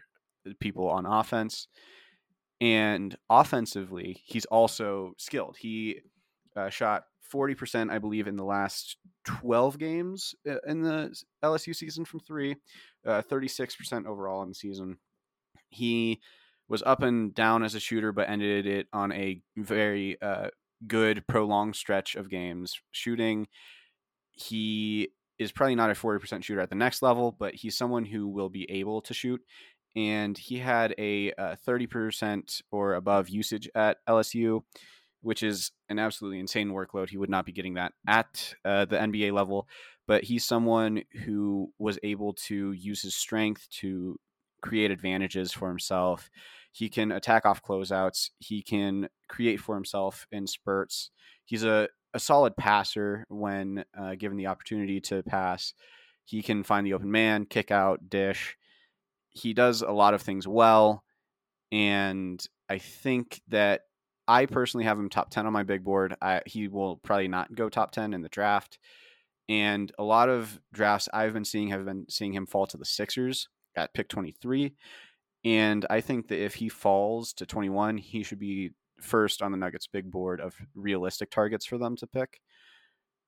people 0.60 0.90
on 0.90 1.06
offense. 1.06 1.70
And 2.62 3.16
offensively, 3.30 4.22
he's 4.26 4.46
also 4.46 5.14
skilled. 5.18 5.58
He 5.60 6.02
uh, 6.56 6.70
shot 6.70 7.04
40%, 7.34 7.92
I 7.92 8.00
believe, 8.00 8.28
in 8.28 8.38
the 8.38 8.46
last 8.46 8.98
12 9.26 9.78
games 9.78 10.36
uh, 10.48 10.58
in 10.66 10.82
the 10.82 11.16
LSU 11.44 11.76
season 11.76 12.06
from 12.06 12.22
three, 12.22 12.56
uh, 13.06 13.22
36% 13.30 14.06
overall 14.06 14.44
in 14.44 14.50
the 14.50 14.56
season. 14.56 14.98
He 15.70 16.22
was 16.68 16.82
up 16.84 17.04
and 17.04 17.34
down 17.36 17.64
as 17.64 17.76
a 17.76 17.80
shooter, 17.80 18.12
but 18.12 18.30
ended 18.30 18.66
it 18.66 18.88
on 18.94 19.12
a 19.12 19.42
very 19.58 20.20
uh, 20.22 20.48
good 20.88 21.28
prolonged 21.28 21.76
stretch 21.76 22.16
of 22.16 22.30
games 22.30 22.80
shooting 22.92 23.48
he 24.36 25.10
is 25.40 25.52
probably 25.52 25.76
not 25.76 25.90
a 25.90 25.94
40% 25.94 26.44
shooter 26.44 26.62
at 26.62 26.70
the 26.70 26.76
next 26.76 27.02
level, 27.02 27.36
but 27.38 27.56
he's 27.56 27.78
someone 27.78 28.06
who 28.06 28.28
will 28.28 28.50
be 28.50 28.70
able 28.70 29.02
to 29.02 29.14
shoot. 29.14 29.42
And 29.96 30.38
he 30.38 30.58
had 30.58 30.94
a, 30.98 31.32
a 31.38 31.42
uh, 31.42 31.56
30% 31.68 32.62
or 32.72 32.96
above 32.96 33.30
usage 33.30 33.70
at 33.76 33.98
LSU, 34.08 34.62
which 35.22 35.42
is 35.42 35.72
an 35.90 36.00
absolutely 36.00 36.40
insane 36.40 36.72
workload. 36.72 37.10
He 37.10 37.18
would 37.18 37.30
not 37.30 37.46
be 37.46 37.52
getting 37.52 37.76
that 37.76 37.94
at 38.08 38.54
uh, 38.66 38.86
the 38.86 38.98
NBA 38.98 39.32
level, 39.32 39.68
but 40.08 40.24
he's 40.24 40.44
someone 40.44 41.04
who 41.26 41.72
was 41.80 41.98
able 42.04 42.34
to 42.34 42.74
use 42.74 43.02
his 43.02 43.16
strength 43.16 43.68
to 43.80 44.20
create 44.62 44.92
advantages 44.92 45.52
for 45.52 45.70
himself. 45.70 46.30
He 46.72 46.90
can 46.90 47.12
attack 47.12 47.46
off 47.46 47.64
closeouts, 47.64 48.32
he 48.40 48.62
can 48.62 49.08
create 49.30 49.62
for 49.62 49.76
himself 49.76 50.28
in 50.32 50.46
spurts. 50.46 51.12
He's 51.46 51.64
a 51.64 51.88
a 52.16 52.20
solid 52.20 52.56
passer 52.56 53.26
when 53.28 53.84
uh, 53.96 54.16
given 54.16 54.38
the 54.38 54.48
opportunity 54.48 55.02
to 55.02 55.22
pass. 55.24 55.74
He 56.24 56.42
can 56.42 56.64
find 56.64 56.88
the 56.88 56.94
open 56.94 57.12
man, 57.12 57.46
kick 57.46 57.72
out, 57.72 58.10
dish. 58.10 58.58
He 59.36 59.54
does 59.54 59.82
a 59.82 59.92
lot 59.92 60.14
of 60.16 60.22
things 60.22 60.48
well. 60.48 61.04
And 61.72 62.44
I 62.70 62.80
think 62.80 63.42
that 63.50 63.82
I 64.28 64.48
personally 64.48 64.86
have 64.86 64.98
him 64.98 65.10
top 65.10 65.30
10 65.30 65.46
on 65.46 65.54
my 65.54 65.64
big 65.64 65.84
board. 65.84 66.16
I, 66.22 66.42
he 66.46 66.68
will 66.68 66.98
probably 66.98 67.28
not 67.28 67.54
go 67.54 67.70
top 67.70 67.92
10 67.92 68.14
in 68.14 68.22
the 68.22 68.30
draft. 68.30 68.80
And 69.48 69.92
a 70.00 70.04
lot 70.04 70.30
of 70.30 70.60
drafts 70.74 71.08
I've 71.14 71.34
been 71.34 71.46
seeing 71.46 71.68
have 71.68 71.86
been 71.86 72.06
seeing 72.10 72.34
him 72.34 72.48
fall 72.48 72.66
to 72.68 72.78
the 72.78 72.86
Sixers 72.86 73.48
at 73.76 73.94
pick 73.94 74.08
23. 74.08 74.74
And 75.44 75.86
I 75.90 76.02
think 76.02 76.30
that 76.30 76.44
if 76.44 76.56
he 76.56 76.70
falls 76.70 77.34
to 77.34 77.46
21, 77.46 77.98
he 77.98 78.24
should 78.24 78.40
be 78.40 78.72
first 79.00 79.44
on 79.44 79.52
the 79.52 79.58
Nuggets 79.58 79.86
big 79.88 80.10
board 80.10 80.42
of 80.42 80.56
realistic 80.74 81.30
targets 81.30 81.66
for 81.66 81.78
them 81.78 81.96
to 81.98 82.08
pick. 82.08 82.40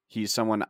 He's 0.07 0.33
someone 0.33 0.63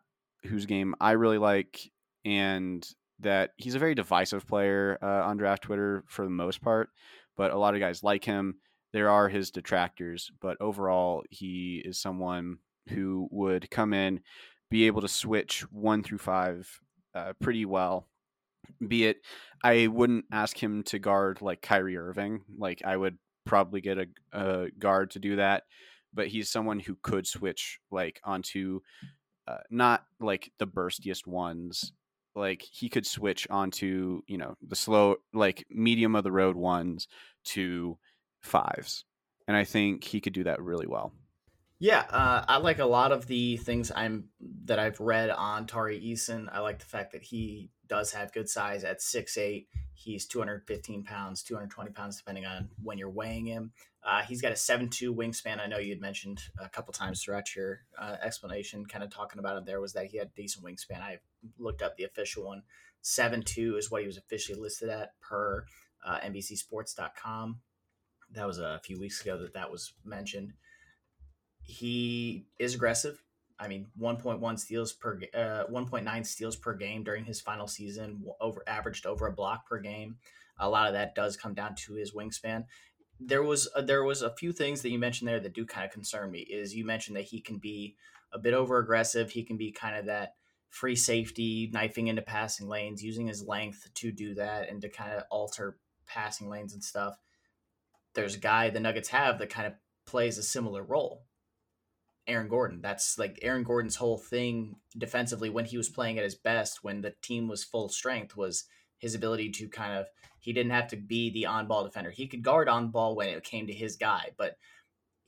whose 0.44 0.66
game 0.66 0.96
I 1.00 1.12
really 1.12 1.38
like, 1.38 1.92
and 2.26 2.86
that 3.20 3.52
he's 3.58 3.76
a 3.76 3.80
very 3.80 3.96
divisive 3.96 4.48
player 4.48 4.98
uh, 5.02 5.24
on 5.24 5.38
draft 5.38 5.64
Twitter 5.64 6.04
for 6.08 6.24
the 6.24 6.32
most 6.32 6.62
part. 6.62 6.90
But 7.36 7.52
a 7.52 7.58
lot 7.58 7.74
of 7.74 7.80
guys 7.80 8.04
like 8.04 8.24
him. 8.24 8.56
There 8.94 9.10
are 9.10 9.30
his 9.30 9.52
detractors, 9.52 10.32
but 10.42 10.58
overall, 10.62 11.24
he 11.30 11.82
is 11.84 12.00
someone 12.00 12.58
who 12.90 13.28
would 13.32 13.70
come 13.70 13.94
in, 13.94 14.22
be 14.70 14.88
able 14.88 15.02
to 15.02 15.08
switch 15.08 15.62
one 15.72 16.04
through 16.04 16.20
five 16.20 16.70
uh, 17.14 17.34
pretty 17.42 17.66
well. 17.66 18.08
Be 18.86 19.06
it, 19.06 19.18
I 19.64 19.88
wouldn't 19.88 20.26
ask 20.32 20.62
him 20.62 20.84
to 20.84 21.00
guard 21.00 21.42
like 21.42 21.62
Kyrie 21.62 21.98
Irving. 21.98 22.42
Like 22.58 22.82
I 22.86 22.96
would 22.96 23.18
probably 23.46 23.82
get 23.82 23.98
a, 23.98 24.08
a 24.32 24.68
guard 24.78 25.12
to 25.12 25.20
do 25.20 25.38
that, 25.38 25.64
but 26.14 26.28
he's 26.28 26.50
someone 26.50 26.80
who 26.80 26.98
could 27.02 27.26
switch 27.28 27.80
like 27.92 28.20
onto 28.24 28.82
uh, 29.48 29.58
not 29.70 30.04
like 30.20 30.52
the 30.60 30.68
burstiest 30.68 31.26
ones. 31.26 31.94
Like 32.38 32.62
he 32.62 32.88
could 32.88 33.06
switch 33.06 33.48
onto 33.50 34.22
you 34.28 34.38
know 34.38 34.56
the 34.62 34.76
slow 34.76 35.16
like 35.34 35.66
medium 35.70 36.16
of 36.16 36.24
the 36.24 36.32
road 36.32 36.56
ones 36.56 37.08
to 37.46 37.98
fives, 38.42 39.06
and 39.48 39.58
I 39.58 39.64
think 39.64 40.04
he 40.04 40.22
could 40.22 40.34
do 40.34 40.44
that 40.44 40.62
really 40.62 40.88
well. 40.88 41.14
Yeah, 41.80 42.06
uh, 42.10 42.44
I 42.48 42.58
like 42.58 42.80
a 42.80 42.86
lot 42.86 43.12
of 43.12 43.28
the 43.28 43.58
things 43.58 43.92
I'm 43.96 44.30
that 44.66 44.80
I've 44.80 45.00
read 45.00 45.30
on 45.30 45.68
Tari 45.68 46.00
Eason. 46.00 46.48
I 46.52 46.60
like 46.60 46.80
the 46.80 46.86
fact 46.86 47.12
that 47.12 47.22
he 47.22 47.70
does 47.88 48.12
have 48.14 48.34
good 48.34 48.50
size 48.50 48.84
at 48.84 49.02
six 49.02 49.38
eight. 49.38 49.68
He's 49.94 50.26
215 50.28 51.04
pounds, 51.04 51.44
220 51.44 51.92
pounds, 51.92 52.18
depending 52.18 52.46
on 52.46 52.70
when 52.82 52.98
you're 52.98 53.10
weighing 53.10 53.46
him. 53.46 53.72
Uh, 54.08 54.22
he's 54.22 54.42
got 54.42 54.54
a 54.54 54.56
7'2 54.56 55.14
wingspan. 55.14 55.60
I 55.60 55.68
know 55.68 55.80
you 55.80 55.90
had 55.90 56.00
mentioned 56.00 56.42
a 56.60 56.70
couple 56.70 56.94
times 56.94 57.22
throughout 57.22 57.54
your 57.56 57.82
uh, 58.00 58.16
explanation, 58.24 58.86
kind 58.86 59.04
of 59.04 59.10
talking 59.10 59.40
about 59.40 59.58
it 59.58 59.66
there, 59.66 59.82
was 59.82 59.94
that 59.94 60.06
he 60.06 60.18
had 60.18 60.34
decent 60.34 60.64
wingspan. 60.64 61.02
I 61.02 61.18
looked 61.60 61.82
up 61.82 61.98
the 61.98 62.06
official 62.06 62.46
one. 62.46 62.64
7'2 63.04 63.78
is 63.78 63.92
what 63.92 64.02
he 64.02 64.08
was 64.08 64.18
officially 64.18 64.60
listed 64.60 64.90
at 64.90 65.20
per 65.20 65.66
uh, 66.06 66.20
NBCSports.com. 66.20 67.60
That 68.32 68.48
was 68.48 68.60
a 68.60 68.80
few 68.84 68.98
weeks 68.98 69.22
ago 69.22 69.38
that 69.40 69.54
that 69.54 69.72
was 69.72 69.94
mentioned 70.06 70.54
he 71.68 72.48
is 72.60 72.74
aggressive. 72.74 73.22
I 73.60 73.68
mean, 73.68 73.88
1.1 74.00 74.60
steals 74.60 74.94
per 74.94 75.20
uh, 75.34 75.66
1.9 75.70 76.26
steals 76.26 76.56
per 76.56 76.74
game 76.76 77.04
during 77.04 77.26
his 77.26 77.42
final 77.42 77.68
season, 77.68 78.24
over 78.40 78.64
averaged 78.68 79.06
over 79.06 79.28
a 79.28 79.34
block 79.34 79.68
per 79.68 79.80
game. 79.80 80.18
A 80.60 80.70
lot 80.70 80.88
of 80.88 80.94
that 80.94 81.14
does 81.14 81.38
come 81.38 81.54
down 81.54 81.76
to 81.76 81.94
his 81.94 82.14
wingspan. 82.14 82.66
There 83.20 83.44
was 83.44 83.68
a, 83.76 83.82
there 83.82 84.04
was 84.04 84.22
a 84.22 84.34
few 84.36 84.52
things 84.52 84.82
that 84.82 84.90
you 84.90 85.00
mentioned 85.00 85.28
there 85.28 85.40
that 85.40 85.54
do 85.54 85.66
kind 85.66 85.86
of 85.86 85.92
concern 85.92 86.32
me. 86.32 86.40
Is 86.40 86.76
you 86.76 86.86
mentioned 86.86 87.18
that 87.18 87.26
he 87.26 87.42
can 87.42 87.58
be 87.58 87.96
a 88.32 88.40
bit 88.40 88.54
over 88.54 88.78
aggressive. 88.78 89.32
He 89.32 89.44
can 89.44 89.58
be 89.58 89.72
kind 89.72 89.96
of 89.96 90.06
that 90.06 90.34
free 90.70 90.96
safety, 90.96 91.70
knifing 91.74 92.08
into 92.08 92.22
passing 92.22 92.68
lanes, 92.68 93.04
using 93.04 93.28
his 93.28 93.44
length 93.44 93.88
to 93.96 94.12
do 94.12 94.36
that 94.36 94.70
and 94.70 94.82
to 94.82 94.90
kind 94.90 95.14
of 95.14 95.24
alter 95.32 95.78
passing 96.06 96.50
lanes 96.50 96.74
and 96.74 96.84
stuff. 96.84 97.16
There's 98.14 98.36
a 98.36 98.40
guy 98.40 98.70
the 98.70 98.80
Nuggets 98.80 99.10
have 99.10 99.40
that 99.40 99.50
kind 99.50 99.68
of 99.68 99.74
plays 100.06 100.38
a 100.38 100.44
similar 100.44 100.84
role 100.84 101.24
Aaron 102.28 102.50
Gordon. 102.50 102.82
That's 102.82 103.18
like 103.18 103.40
Aaron 103.42 103.64
Gordon's 103.64 103.96
whole 103.96 104.18
thing 104.18 104.76
defensively 104.98 105.50
when 105.50 105.66
he 105.66 105.78
was 105.78 105.90
playing 105.90 106.18
at 106.18 106.24
his 106.24 106.36
best, 106.36 106.84
when 106.84 107.02
the 107.02 107.14
team 107.22 107.48
was 107.48 107.64
full 107.64 107.90
strength, 107.90 108.36
was 108.36 108.66
his 108.98 109.16
ability 109.16 109.52
to 109.52 109.68
kind 109.68 109.98
of 109.98 110.08
he 110.40 110.54
didn't 110.54 110.72
have 110.72 110.88
to 110.88 110.96
be 110.96 111.30
the 111.30 111.46
on 111.46 111.68
ball 111.68 111.84
defender. 111.84 112.12
He 112.12 112.28
could 112.28 112.44
guard 112.44 112.70
on 112.70 112.90
ball 112.90 113.16
when 113.16 113.30
it 113.30 113.44
came 113.44 113.68
to 113.68 113.74
his 113.74 113.96
guy, 113.96 114.32
but 114.38 114.58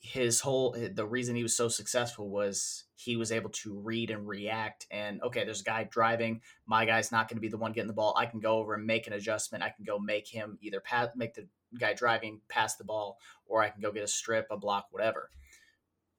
his 0.02 0.40
whole 0.40 0.78
the 0.94 1.06
reason 1.06 1.36
he 1.36 1.44
was 1.44 1.56
so 1.56 1.68
successful 1.68 2.30
was 2.30 2.86
he 2.96 3.18
was 3.18 3.34
able 3.34 3.50
to 3.50 3.78
read 3.78 4.10
and 4.10 4.26
react 4.26 4.88
and 4.92 5.22
okay 5.22 5.44
there's 5.44 5.60
a 5.60 5.66
guy 5.66 5.84
driving 5.84 6.40
my 6.66 6.86
guy's 6.86 7.12
not 7.12 7.28
going 7.28 7.36
to 7.36 7.42
be 7.42 7.50
the 7.50 7.58
one 7.58 7.74
getting 7.74 7.88
the 7.88 7.94
ball. 7.94 8.16
I 8.18 8.26
can 8.26 8.40
go 8.40 8.60
over 8.60 8.76
and 8.76 8.86
make 8.86 9.08
an 9.08 9.14
adjustment. 9.14 9.64
I 9.64 9.70
can 9.70 9.84
go 9.84 10.00
make 10.00 10.26
him 10.26 10.58
either 10.62 10.80
pass 10.80 11.10
make 11.16 11.34
the 11.34 11.48
guy 11.78 11.94
driving 11.94 12.40
pass 12.48 12.78
the 12.78 12.86
ball 12.86 13.20
or 13.46 13.62
i 13.62 13.70
can 13.70 13.82
go 13.82 13.92
get 13.92 14.04
a 14.04 14.08
strip 14.08 14.48
a 14.50 14.58
block 14.58 14.88
whatever. 14.92 15.30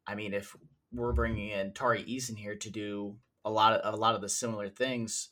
I 0.06 0.14
mean 0.14 0.34
if 0.34 0.54
we're 0.92 1.14
bringing 1.14 1.48
in 1.48 1.72
tari 1.72 2.04
eason 2.04 2.36
here 2.36 2.56
to 2.56 2.70
do 2.70 3.16
a 3.46 3.50
lot 3.50 3.72
of 3.72 3.94
a 3.94 3.96
lot 3.96 4.14
of 4.14 4.20
the 4.20 4.28
similar 4.28 4.68
things 4.68 5.30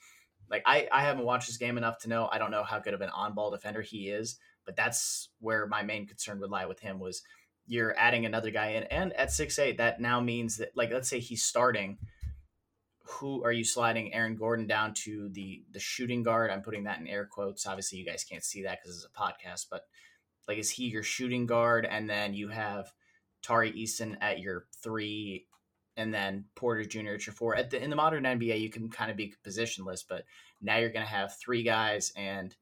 like 0.50 0.62
i 0.66 0.88
i 0.92 1.02
haven't 1.02 1.24
watched 1.24 1.46
this 1.46 1.56
game 1.56 1.78
enough 1.78 1.98
to 1.98 2.08
know 2.08 2.28
i 2.32 2.38
don't 2.38 2.50
know 2.50 2.62
how 2.62 2.78
good 2.78 2.94
of 2.94 3.00
an 3.00 3.10
on-ball 3.10 3.50
defender 3.50 3.82
he 3.82 4.08
is 4.08 4.38
but 4.64 4.76
that's 4.76 5.30
where 5.40 5.66
my 5.66 5.82
main 5.82 6.06
concern 6.06 6.38
would 6.40 6.50
lie 6.50 6.66
with 6.66 6.80
him 6.80 6.98
was 6.98 7.22
you're 7.68 7.94
adding 7.98 8.24
another 8.24 8.50
guy 8.50 8.70
in, 8.70 8.84
and 8.84 9.12
at 9.12 9.30
six 9.30 9.58
eight, 9.58 9.76
that 9.76 10.00
now 10.00 10.20
means 10.20 10.56
that 10.56 10.70
like 10.74 10.90
let's 10.90 11.08
say 11.08 11.20
he's 11.20 11.42
starting. 11.42 11.98
Who 13.02 13.42
are 13.44 13.52
you 13.52 13.64
sliding 13.64 14.12
Aaron 14.12 14.36
Gordon 14.36 14.66
down 14.66 14.94
to 15.04 15.28
the 15.28 15.62
the 15.70 15.78
shooting 15.78 16.22
guard? 16.22 16.50
I'm 16.50 16.62
putting 16.62 16.84
that 16.84 16.98
in 16.98 17.06
air 17.06 17.26
quotes. 17.26 17.66
Obviously, 17.66 17.98
you 17.98 18.06
guys 18.06 18.24
can't 18.24 18.44
see 18.44 18.62
that 18.62 18.80
because 18.82 18.96
it's 18.96 19.06
a 19.06 19.18
podcast, 19.18 19.66
but 19.70 19.82
like, 20.46 20.58
is 20.58 20.70
he 20.70 20.84
your 20.88 21.02
shooting 21.02 21.46
guard? 21.46 21.86
And 21.86 22.08
then 22.08 22.32
you 22.32 22.48
have 22.48 22.92
Tari 23.42 23.72
Eason 23.72 24.16
at 24.20 24.40
your 24.40 24.64
three, 24.82 25.46
and 25.98 26.14
then 26.14 26.46
Porter 26.54 26.84
Jr. 26.84 27.10
at 27.10 27.26
your 27.26 27.34
four. 27.34 27.54
At 27.54 27.68
the 27.68 27.82
in 27.82 27.90
the 27.90 27.96
modern 27.96 28.24
NBA, 28.24 28.58
you 28.58 28.70
can 28.70 28.88
kind 28.88 29.10
of 29.10 29.18
be 29.18 29.34
positionless, 29.46 30.02
but 30.08 30.24
now 30.62 30.78
you're 30.78 30.88
going 30.88 31.04
to 31.04 31.12
have 31.12 31.36
three 31.38 31.62
guys, 31.62 32.12
and 32.16 32.56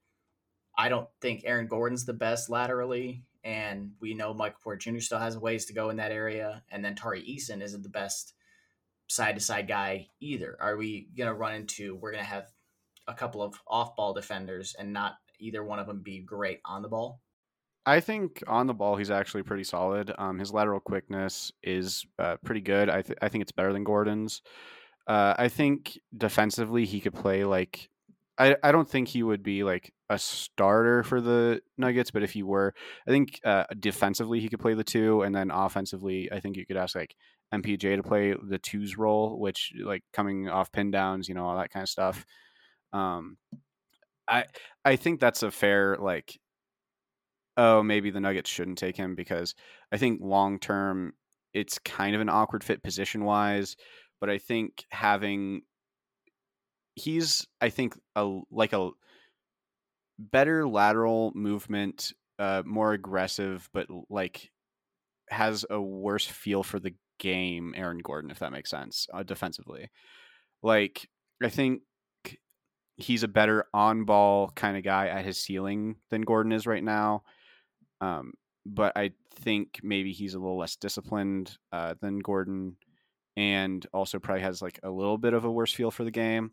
I 0.77 0.89
don't 0.89 1.09
think 1.21 1.43
Aaron 1.45 1.69
Gordon's 1.69 2.05
the 2.05 2.13
best 2.13 2.51
laterally 2.51 3.23
and 3.47 3.93
we 4.01 4.13
know 4.13 4.35
Michael 4.35 4.59
Porter 4.61 4.91
Jr. 4.91 4.99
still 4.99 5.21
has 5.21 5.39
ways 5.39 5.67
to 5.67 5.73
go 5.73 5.91
in 5.91 5.97
that 5.99 6.11
area, 6.11 6.65
and 6.69 6.85
then 6.85 6.97
Tari 6.97 7.23
Eason 7.23 7.63
isn't 7.63 7.85
the 7.85 7.89
best 7.89 8.35
side 9.07 9.37
to 9.37 9.41
side 9.41 9.69
guy 9.69 10.09
either. 10.21 10.57
Are 10.61 10.77
we 10.77 11.09
gonna 11.17 11.33
run 11.33 11.55
into? 11.55 11.95
We're 11.95 12.11
gonna 12.11 12.25
have 12.25 12.49
a 13.07 13.15
couple 13.15 13.41
of 13.43 13.55
off 13.69 13.95
ball 13.95 14.13
defenders, 14.13 14.75
and 14.77 14.93
not 14.93 15.19
either 15.39 15.63
one 15.63 15.79
of 15.79 15.87
them 15.87 16.01
be 16.03 16.19
great 16.19 16.61
on 16.65 16.83
the 16.83 16.89
ball. 16.89 17.21
I 17.87 18.01
think 18.01 18.43
on 18.49 18.67
the 18.67 18.75
ball 18.75 18.97
he's 18.97 19.11
actually 19.11 19.45
pretty 19.45 19.65
solid. 19.65 20.13
Um, 20.19 20.39
his 20.39 20.53
lateral 20.53 20.81
quickness 20.81 21.53
is 21.63 22.05
uh, 22.19 22.37
pretty 22.45 22.61
good. 22.61 22.91
I 22.91 23.03
th- 23.03 23.19
I 23.23 23.29
think 23.29 23.43
it's 23.43 23.53
better 23.53 23.73
than 23.73 23.85
Gordon's. 23.85 24.43
Uh, 25.07 25.35
I 25.39 25.49
think 25.49 25.99
defensively 26.17 26.85
he 26.85 27.01
could 27.01 27.15
play 27.15 27.45
like 27.45 27.89
I, 28.39 28.57
I 28.63 28.73
don't 28.73 28.89
think 28.89 29.09
he 29.09 29.23
would 29.23 29.43
be 29.43 29.65
like 29.65 29.93
a 30.11 30.19
starter 30.19 31.03
for 31.03 31.21
the 31.21 31.61
Nuggets, 31.79 32.11
but 32.11 32.23
if 32.23 32.33
he 32.33 32.43
were, 32.43 32.75
I 33.07 33.11
think 33.11 33.41
uh, 33.45 33.65
defensively 33.79 34.41
he 34.41 34.49
could 34.49 34.61
play 34.61 34.75
the 34.75 34.85
two, 34.85 35.23
and 35.23 35.35
then 35.35 35.51
offensively, 35.51 36.31
I 36.31 36.41
think 36.41 36.57
you 36.57 36.67
could 36.67 36.77
ask 36.77 36.95
like 36.95 37.15
MPJ 37.53 37.97
to 37.97 38.03
play 38.03 38.35
the 38.35 38.59
twos 38.59 38.99
role, 38.99 39.39
which 39.39 39.73
like 39.83 40.03
coming 40.13 40.49
off 40.49 40.73
pin 40.73 40.91
downs, 40.91 41.29
you 41.29 41.35
know, 41.35 41.47
all 41.47 41.57
that 41.57 41.71
kind 41.71 41.83
of 41.83 41.89
stuff. 41.89 42.27
Um, 42.93 43.39
I 44.29 44.45
I 44.85 44.97
think 44.97 45.21
that's 45.21 45.43
a 45.43 45.51
fair 45.51 45.97
like. 45.99 46.39
Oh, 47.57 47.83
maybe 47.83 48.11
the 48.11 48.21
Nuggets 48.21 48.51
shouldn't 48.51 48.79
take 48.79 48.97
him 48.97 49.15
because 49.15 49.55
I 49.91 49.97
think 49.97 50.21
long 50.23 50.59
term 50.59 51.15
it's 51.55 51.79
kind 51.79 52.15
of 52.15 52.21
an 52.21 52.29
awkward 52.29 52.63
fit 52.63 52.83
position 52.83 53.25
wise, 53.25 53.77
but 54.21 54.29
I 54.29 54.39
think 54.39 54.85
having 54.91 55.63
he's 56.95 57.47
I 57.61 57.71
think 57.71 57.99
a 58.15 58.41
like 58.51 58.73
a 58.73 58.91
better 60.19 60.67
lateral 60.67 61.33
movement, 61.35 62.13
uh, 62.39 62.63
more 62.65 62.93
aggressive, 62.93 63.69
but 63.73 63.87
like 64.11 64.51
has 65.31 65.65
a 65.71 65.81
worse 65.81 66.27
feel 66.27 66.63
for 66.63 66.79
the 66.79 66.95
game. 67.19 67.75
Aaron 67.77 67.99
Gordon, 67.99 68.31
if 68.31 68.39
that 68.41 68.53
makes 68.53 68.71
sense, 68.71 69.07
uh, 69.13 69.23
defensively. 69.23 69.91
Like 70.63 71.09
I 71.43 71.49
think 71.49 71.83
he's 72.97 73.23
a 73.23 73.29
better 73.29 73.67
on 73.75 74.05
ball 74.05 74.51
kind 74.55 74.77
of 74.77 74.83
guy 74.83 75.09
at 75.09 75.25
his 75.25 75.39
ceiling 75.41 75.97
than 76.11 76.23
Gordon 76.23 76.53
is 76.53 76.67
right 76.67 76.83
now. 76.85 77.23
Um, 78.01 78.33
but 78.65 78.93
I 78.97 79.13
think 79.31 79.81
maybe 79.83 80.13
he's 80.13 80.35
a 80.35 80.39
little 80.39 80.59
less 80.59 80.77
disciplined 80.77 81.57
uh, 81.73 81.95
than 82.01 82.19
Gordon, 82.19 82.77
and 83.37 83.87
also 83.93 84.19
probably 84.19 84.43
has 84.43 84.61
like 84.63 84.81
a 84.83 84.91
little 84.91 85.19
bit 85.19 85.35
of 85.35 85.45
a 85.45 85.51
worse 85.51 85.73
feel 85.73 85.91
for 85.91 86.05
the 86.05 86.11
game 86.11 86.53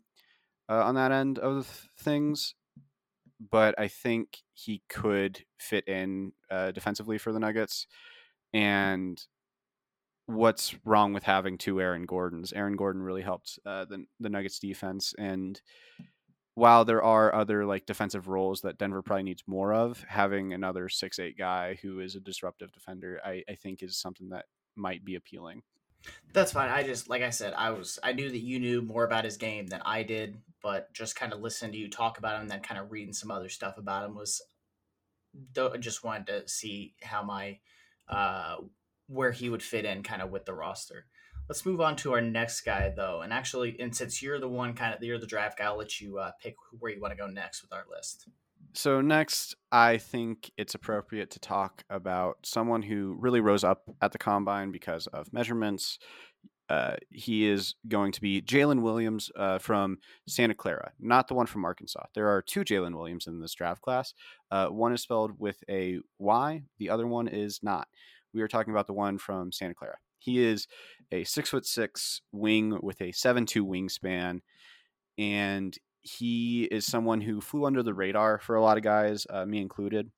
uh, 0.68 0.84
on 0.84 0.94
that 0.94 1.12
end 1.12 1.38
of 1.38 1.88
things. 1.98 2.54
But 3.50 3.74
I 3.78 3.88
think 3.88 4.38
he 4.54 4.82
could 4.88 5.44
fit 5.58 5.88
in 5.88 6.32
uh, 6.50 6.70
defensively 6.70 7.18
for 7.18 7.32
the 7.32 7.40
Nuggets. 7.40 7.86
And 8.52 9.20
what's 10.26 10.74
wrong 10.84 11.12
with 11.12 11.24
having 11.24 11.58
two 11.58 11.80
Aaron 11.80 12.06
Gordons? 12.06 12.52
Aaron 12.52 12.76
Gordon 12.76 13.02
really 13.02 13.22
helped 13.22 13.58
uh, 13.66 13.84
the 13.86 14.04
the 14.20 14.30
Nuggets 14.30 14.58
defense, 14.60 15.14
and 15.18 15.60
while 16.54 16.84
there 16.84 17.02
are 17.02 17.34
other 17.34 17.64
like 17.64 17.86
defensive 17.86 18.28
roles 18.28 18.60
that 18.62 18.78
Denver 18.78 19.02
probably 19.02 19.24
needs 19.24 19.42
more 19.46 19.74
of, 19.74 20.04
having 20.08 20.52
another 20.52 20.88
six 20.88 21.18
eight 21.18 21.36
guy 21.36 21.78
who 21.82 22.00
is 22.00 22.14
a 22.14 22.20
disruptive 22.20 22.72
defender, 22.72 23.20
I, 23.24 23.42
I 23.48 23.54
think 23.54 23.82
is 23.82 23.96
something 23.96 24.28
that 24.30 24.46
might 24.76 25.04
be 25.04 25.16
appealing. 25.16 25.62
That's 26.32 26.52
fine. 26.52 26.70
I 26.70 26.82
just 26.82 27.08
like 27.08 27.22
I 27.22 27.30
said, 27.30 27.54
I 27.54 27.70
was 27.70 27.98
I 28.02 28.12
knew 28.12 28.30
that 28.30 28.38
you 28.38 28.60
knew 28.60 28.82
more 28.82 29.04
about 29.04 29.24
his 29.24 29.36
game 29.36 29.66
than 29.66 29.80
I 29.84 30.02
did, 30.02 30.36
but 30.62 30.92
just 30.92 31.16
kind 31.16 31.32
of 31.32 31.40
listening 31.40 31.72
to 31.72 31.78
you 31.78 31.88
talk 31.88 32.18
about 32.18 32.36
him 32.36 32.42
and 32.42 32.50
then 32.50 32.60
kind 32.60 32.80
of 32.80 32.92
reading 32.92 33.14
some 33.14 33.30
other 33.30 33.48
stuff 33.48 33.78
about 33.78 34.04
him 34.04 34.14
was 34.14 34.42
I 35.58 35.76
just 35.78 36.04
wanted 36.04 36.26
to 36.26 36.48
see 36.48 36.94
how 37.02 37.22
my 37.22 37.58
uh 38.08 38.56
where 39.08 39.32
he 39.32 39.48
would 39.48 39.62
fit 39.62 39.84
in 39.84 40.02
kind 40.02 40.22
of 40.22 40.30
with 40.30 40.44
the 40.44 40.54
roster. 40.54 41.06
Let's 41.48 41.66
move 41.66 41.80
on 41.80 41.96
to 41.96 42.14
our 42.14 42.22
next 42.22 42.62
guy 42.62 42.92
though. 42.96 43.20
And 43.20 43.32
actually, 43.32 43.76
and 43.78 43.94
since 43.94 44.22
you're 44.22 44.40
the 44.40 44.48
one 44.48 44.74
kind 44.74 44.94
of 44.94 45.02
you're 45.02 45.18
the 45.18 45.26
draft 45.26 45.58
guy, 45.58 45.64
I'll 45.66 45.76
let 45.76 46.00
you 46.00 46.18
uh, 46.18 46.32
pick 46.42 46.56
where 46.78 46.90
you 46.90 47.00
want 47.00 47.12
to 47.12 47.18
go 47.18 47.26
next 47.26 47.62
with 47.62 47.72
our 47.72 47.84
list. 47.90 48.28
So 48.72 49.00
next, 49.00 49.54
I 49.70 49.98
think 49.98 50.50
it's 50.56 50.74
appropriate 50.74 51.30
to 51.32 51.38
talk 51.38 51.84
about 51.90 52.38
someone 52.44 52.82
who 52.82 53.16
really 53.20 53.40
rose 53.40 53.62
up 53.62 53.88
at 54.00 54.10
the 54.12 54.18
combine 54.18 54.72
because 54.72 55.06
of 55.08 55.32
measurements. 55.32 55.98
Uh, 56.68 56.96
he 57.10 57.46
is 57.46 57.74
going 57.86 58.10
to 58.10 58.22
be 58.22 58.40
Jalen 58.40 58.80
Williams 58.80 59.30
uh, 59.36 59.58
from 59.58 59.98
Santa 60.26 60.54
Clara, 60.54 60.92
not 60.98 61.28
the 61.28 61.34
one 61.34 61.46
from 61.46 61.64
Arkansas. 61.64 62.06
There 62.14 62.28
are 62.28 62.40
two 62.40 62.64
Jalen 62.64 62.96
Williams 62.96 63.26
in 63.26 63.38
this 63.38 63.54
draft 63.54 63.82
class. 63.82 64.14
Uh, 64.50 64.68
one 64.68 64.94
is 64.94 65.02
spelled 65.02 65.38
with 65.38 65.62
a 65.68 65.98
Y, 66.18 66.62
the 66.78 66.88
other 66.88 67.06
one 67.06 67.28
is 67.28 67.60
not. 67.62 67.86
We 68.32 68.40
are 68.40 68.48
talking 68.48 68.72
about 68.72 68.86
the 68.86 68.94
one 68.94 69.18
from 69.18 69.52
Santa 69.52 69.74
Clara. 69.74 69.98
He 70.24 70.42
is 70.42 70.66
a 71.12 71.24
six 71.24 71.50
foot 71.50 71.66
six 71.66 72.22
wing 72.32 72.78
with 72.82 73.00
a 73.02 73.12
seven 73.12 73.46
two 73.46 73.64
wingspan, 73.64 74.40
and 75.18 75.76
he 76.00 76.64
is 76.64 76.84
someone 76.84 77.20
who 77.20 77.40
flew 77.40 77.64
under 77.64 77.82
the 77.82 77.94
radar 77.94 78.38
for 78.38 78.56
a 78.56 78.62
lot 78.62 78.76
of 78.76 78.82
guys, 78.82 79.26
uh, 79.30 79.46
me 79.46 79.60
included, 79.60 80.10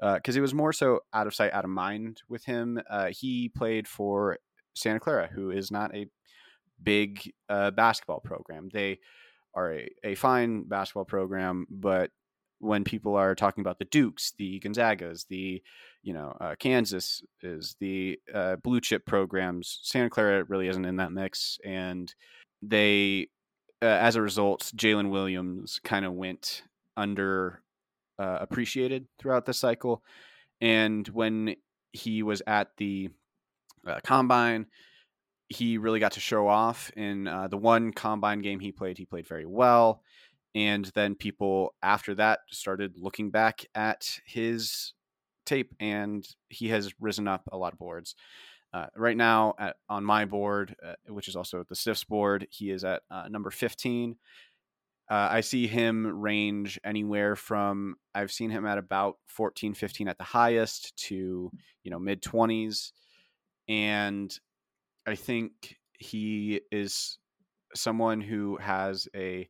because 0.00 0.36
uh, 0.36 0.38
it 0.38 0.42
was 0.42 0.54
more 0.54 0.72
so 0.72 1.00
out 1.12 1.26
of 1.26 1.34
sight, 1.34 1.52
out 1.52 1.64
of 1.64 1.70
mind 1.70 2.22
with 2.28 2.44
him. 2.44 2.80
Uh, 2.88 3.08
he 3.10 3.48
played 3.48 3.86
for 3.86 4.38
Santa 4.74 5.00
Clara, 5.00 5.28
who 5.32 5.50
is 5.50 5.70
not 5.70 5.94
a 5.94 6.06
big 6.82 7.32
uh, 7.48 7.70
basketball 7.70 8.20
program. 8.20 8.68
They 8.72 8.98
are 9.54 9.72
a, 9.72 9.88
a 10.04 10.14
fine 10.14 10.64
basketball 10.64 11.04
program, 11.04 11.66
but 11.70 12.10
when 12.58 12.84
people 12.84 13.16
are 13.16 13.34
talking 13.34 13.62
about 13.62 13.78
the 13.78 13.84
Dukes, 13.86 14.32
the 14.38 14.60
Gonzagas, 14.60 15.26
the 15.28 15.62
you 16.02 16.12
know 16.12 16.36
uh, 16.40 16.54
Kansas 16.58 17.22
is 17.42 17.76
the 17.80 18.18
uh, 18.34 18.56
blue 18.56 18.80
chip 18.80 19.06
programs. 19.06 19.80
Santa 19.82 20.10
Clara 20.10 20.44
really 20.44 20.68
isn't 20.68 20.84
in 20.84 20.96
that 20.96 21.12
mix, 21.12 21.58
and 21.64 22.14
they 22.62 23.28
uh, 23.82 23.86
as 23.86 24.16
a 24.16 24.22
result, 24.22 24.70
Jalen 24.76 25.10
Williams 25.10 25.80
kind 25.82 26.04
of 26.04 26.12
went 26.12 26.62
under 26.96 27.62
uh, 28.18 28.38
appreciated 28.40 29.06
throughout 29.18 29.46
the 29.46 29.54
cycle. 29.54 30.02
And 30.60 31.08
when 31.08 31.56
he 31.92 32.22
was 32.22 32.42
at 32.46 32.68
the 32.76 33.08
uh, 33.86 34.00
combine, 34.04 34.66
he 35.48 35.78
really 35.78 36.00
got 36.00 36.12
to 36.12 36.20
show 36.20 36.46
off. 36.46 36.90
In 36.96 37.26
uh, 37.26 37.48
the 37.48 37.56
one 37.56 37.92
combine 37.92 38.40
game 38.40 38.60
he 38.60 38.72
played, 38.72 38.98
he 38.98 39.06
played 39.06 39.26
very 39.26 39.46
well. 39.46 40.02
And 40.54 40.84
then 40.94 41.14
people 41.14 41.74
after 41.82 42.14
that 42.16 42.40
started 42.50 42.94
looking 42.98 43.30
back 43.30 43.64
at 43.74 44.20
his 44.26 44.92
tape, 45.50 45.74
and 45.80 46.26
he 46.48 46.68
has 46.68 46.92
risen 47.00 47.28
up 47.28 47.42
a 47.52 47.56
lot 47.58 47.72
of 47.72 47.78
boards. 47.78 48.14
Uh, 48.72 48.86
right 48.96 49.16
now, 49.16 49.54
at, 49.58 49.76
on 49.88 50.04
my 50.04 50.24
board, 50.24 50.76
uh, 50.86 50.94
which 51.08 51.28
is 51.28 51.36
also 51.36 51.64
the 51.68 51.74
Stiffs 51.74 52.04
board, 52.04 52.46
he 52.50 52.70
is 52.70 52.84
at 52.84 53.02
uh, 53.10 53.26
number 53.28 53.50
15. 53.50 54.16
Uh, 55.10 55.28
I 55.28 55.40
see 55.40 55.66
him 55.66 56.06
range 56.20 56.78
anywhere 56.84 57.34
from 57.34 57.96
I've 58.14 58.30
seen 58.30 58.48
him 58.48 58.64
at 58.64 58.78
about 58.78 59.16
14, 59.26 59.74
15 59.74 60.06
at 60.06 60.18
the 60.18 60.24
highest 60.24 60.96
to 61.08 61.50
you 61.82 61.90
know 61.90 61.98
mid 61.98 62.22
20s, 62.22 62.92
and 63.68 64.32
I 65.06 65.16
think 65.16 65.76
he 65.98 66.60
is 66.70 67.18
someone 67.74 68.20
who 68.20 68.56
has 68.58 69.08
a 69.16 69.48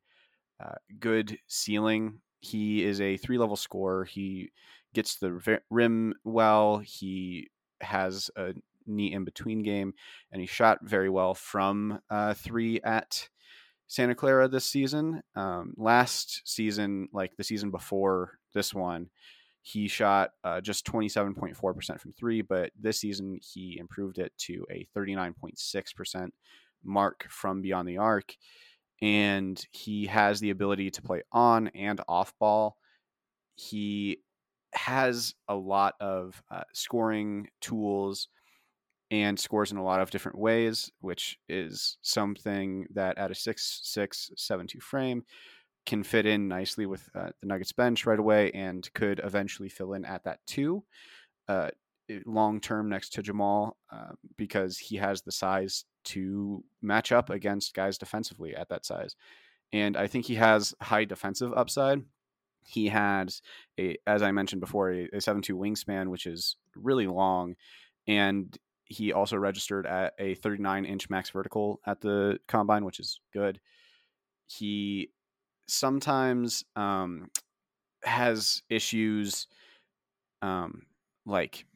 uh, 0.64 0.74
good 0.98 1.38
ceiling. 1.46 2.20
He 2.40 2.82
is 2.82 3.02
a 3.02 3.18
three 3.18 3.36
level 3.36 3.56
scorer. 3.56 4.04
He 4.04 4.50
gets 4.94 5.16
the 5.16 5.60
rim 5.70 6.14
well. 6.24 6.78
He 6.78 7.50
has 7.80 8.30
a 8.36 8.54
knee 8.86 9.12
in 9.12 9.24
between 9.24 9.62
game, 9.62 9.94
and 10.32 10.40
he 10.40 10.46
shot 10.46 10.78
very 10.82 11.08
well 11.08 11.34
from 11.34 12.00
uh, 12.10 12.34
three 12.34 12.80
at 12.82 13.28
Santa 13.86 14.14
Clara 14.14 14.48
this 14.48 14.64
season. 14.64 15.22
Um, 15.34 15.74
last 15.76 16.42
season, 16.44 17.08
like 17.12 17.36
the 17.36 17.44
season 17.44 17.70
before 17.70 18.38
this 18.54 18.72
one, 18.74 19.10
he 19.62 19.88
shot 19.88 20.30
uh, 20.44 20.60
just 20.60 20.86
27.4% 20.86 22.00
from 22.00 22.12
three, 22.12 22.40
but 22.40 22.70
this 22.80 23.00
season 23.00 23.38
he 23.42 23.76
improved 23.78 24.18
it 24.18 24.32
to 24.38 24.64
a 24.70 24.86
39.6% 24.96 26.28
mark 26.82 27.26
from 27.28 27.60
beyond 27.60 27.88
the 27.88 27.98
arc. 27.98 28.34
And 29.02 29.62
he 29.70 30.06
has 30.06 30.40
the 30.40 30.50
ability 30.50 30.90
to 30.92 31.02
play 31.02 31.22
on 31.32 31.68
and 31.68 32.00
off 32.08 32.32
ball. 32.38 32.76
He 33.54 34.18
has 34.74 35.34
a 35.48 35.54
lot 35.54 35.94
of 36.00 36.42
uh, 36.50 36.62
scoring 36.72 37.48
tools 37.60 38.28
and 39.10 39.38
scores 39.38 39.72
in 39.72 39.78
a 39.78 39.84
lot 39.84 40.00
of 40.00 40.10
different 40.10 40.38
ways, 40.38 40.90
which 41.00 41.38
is 41.48 41.98
something 42.02 42.86
that 42.94 43.18
at 43.18 43.30
a 43.30 43.34
6 43.34 43.80
6 43.82 44.30
7 44.36 44.66
2 44.66 44.80
frame 44.80 45.24
can 45.86 46.02
fit 46.02 46.26
in 46.26 46.46
nicely 46.46 46.86
with 46.86 47.08
uh, 47.14 47.30
the 47.40 47.46
Nuggets 47.46 47.72
bench 47.72 48.06
right 48.06 48.18
away 48.18 48.50
and 48.52 48.88
could 48.94 49.20
eventually 49.24 49.68
fill 49.68 49.94
in 49.94 50.04
at 50.04 50.22
that 50.24 50.40
two 50.46 50.84
uh, 51.48 51.70
long 52.26 52.60
term 52.60 52.88
next 52.88 53.12
to 53.14 53.22
Jamal 53.22 53.76
uh, 53.92 54.12
because 54.36 54.78
he 54.78 54.96
has 54.96 55.22
the 55.22 55.32
size 55.32 55.84
to 56.04 56.62
match 56.82 57.12
up 57.12 57.30
against 57.30 57.74
guys 57.74 57.98
defensively 57.98 58.54
at 58.54 58.68
that 58.68 58.84
size. 58.84 59.16
And 59.72 59.96
I 59.96 60.06
think 60.06 60.26
he 60.26 60.34
has 60.36 60.74
high 60.80 61.04
defensive 61.04 61.52
upside. 61.54 62.02
He 62.70 62.88
had 62.88 63.32
a, 63.78 63.96
as 64.06 64.22
I 64.22 64.32
mentioned 64.32 64.60
before, 64.60 64.92
a, 64.92 65.08
a 65.12 65.20
7 65.20 65.42
2 65.42 65.56
wingspan, 65.56 66.08
which 66.08 66.26
is 66.26 66.56
really 66.76 67.06
long. 67.06 67.56
And 68.06 68.56
he 68.84 69.12
also 69.12 69.36
registered 69.36 69.86
at 69.86 70.14
a 70.18 70.34
39 70.36 70.84
inch 70.84 71.10
max 71.10 71.30
vertical 71.30 71.80
at 71.86 72.00
the 72.00 72.38
combine, 72.48 72.84
which 72.84 73.00
is 73.00 73.20
good. 73.32 73.60
He 74.46 75.10
sometimes 75.68 76.64
um, 76.74 77.28
has 78.04 78.62
issues 78.68 79.46
um, 80.42 80.82
like 81.26 81.66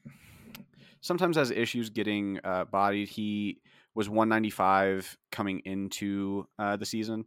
sometimes 1.00 1.36
has 1.36 1.50
issues 1.50 1.90
getting 1.90 2.40
uh, 2.44 2.64
bodied. 2.64 3.08
He 3.08 3.60
was 3.94 4.08
195 4.08 5.16
coming 5.30 5.60
into 5.64 6.46
uh, 6.58 6.76
the 6.76 6.86
season. 6.86 7.26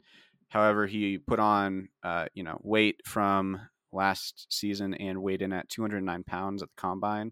However, 0.49 0.87
he 0.87 1.17
put 1.17 1.39
on 1.39 1.89
uh, 2.03 2.25
you 2.33 2.43
know 2.43 2.59
weight 2.63 3.01
from 3.05 3.59
last 3.91 4.47
season 4.49 4.93
and 4.93 5.21
weighed 5.21 5.41
in 5.41 5.53
at 5.53 5.69
209 5.69 6.23
pounds 6.23 6.61
at 6.61 6.69
the 6.69 6.75
combine. 6.75 7.31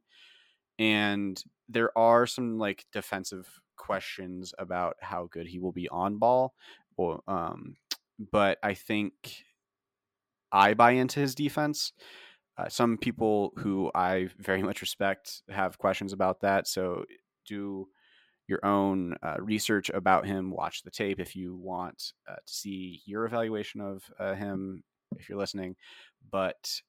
And 0.80 1.42
there 1.70 1.98
are 1.98 2.26
some 2.26 2.58
like 2.58 2.86
defensive 2.92 3.48
questions 3.78 4.54
about 4.60 4.96
how 5.02 5.28
good 5.32 5.48
he 5.48 5.60
will 5.60 5.72
be 5.72 5.88
on 5.90 6.18
ball. 6.18 6.54
Or 6.98 7.22
um, 7.28 7.76
but 8.32 8.58
I 8.64 8.74
think 8.74 9.14
I 10.52 10.74
buy 10.74 10.92
into 10.92 11.20
his 11.20 11.36
defense. 11.36 11.94
Uh, 12.58 12.70
some 12.70 12.98
people 12.98 13.52
who 13.58 13.92
I 13.94 14.30
very 14.40 14.64
much 14.64 14.82
respect 14.82 15.42
have 15.50 15.78
questions 15.78 16.14
about 16.14 16.40
that. 16.42 16.68
So 16.68 17.04
do 17.46 17.88
your 18.48 18.66
own 18.66 19.16
uh, 19.24 19.36
research 19.40 19.90
about 19.90 20.26
him. 20.26 20.52
Watch 20.52 20.84
the 20.84 20.92
tape 20.92 21.20
if 21.20 21.36
you 21.36 21.56
want 21.56 22.14
uh, 22.30 22.36
to 22.36 22.54
see 22.54 23.02
your 23.06 23.26
evaluation 23.26 23.82
of 23.82 24.04
uh, 24.20 24.36
him, 24.36 24.84
if 25.18 25.30
you're 25.30 25.38
listening. 25.38 25.76
But 26.32 26.82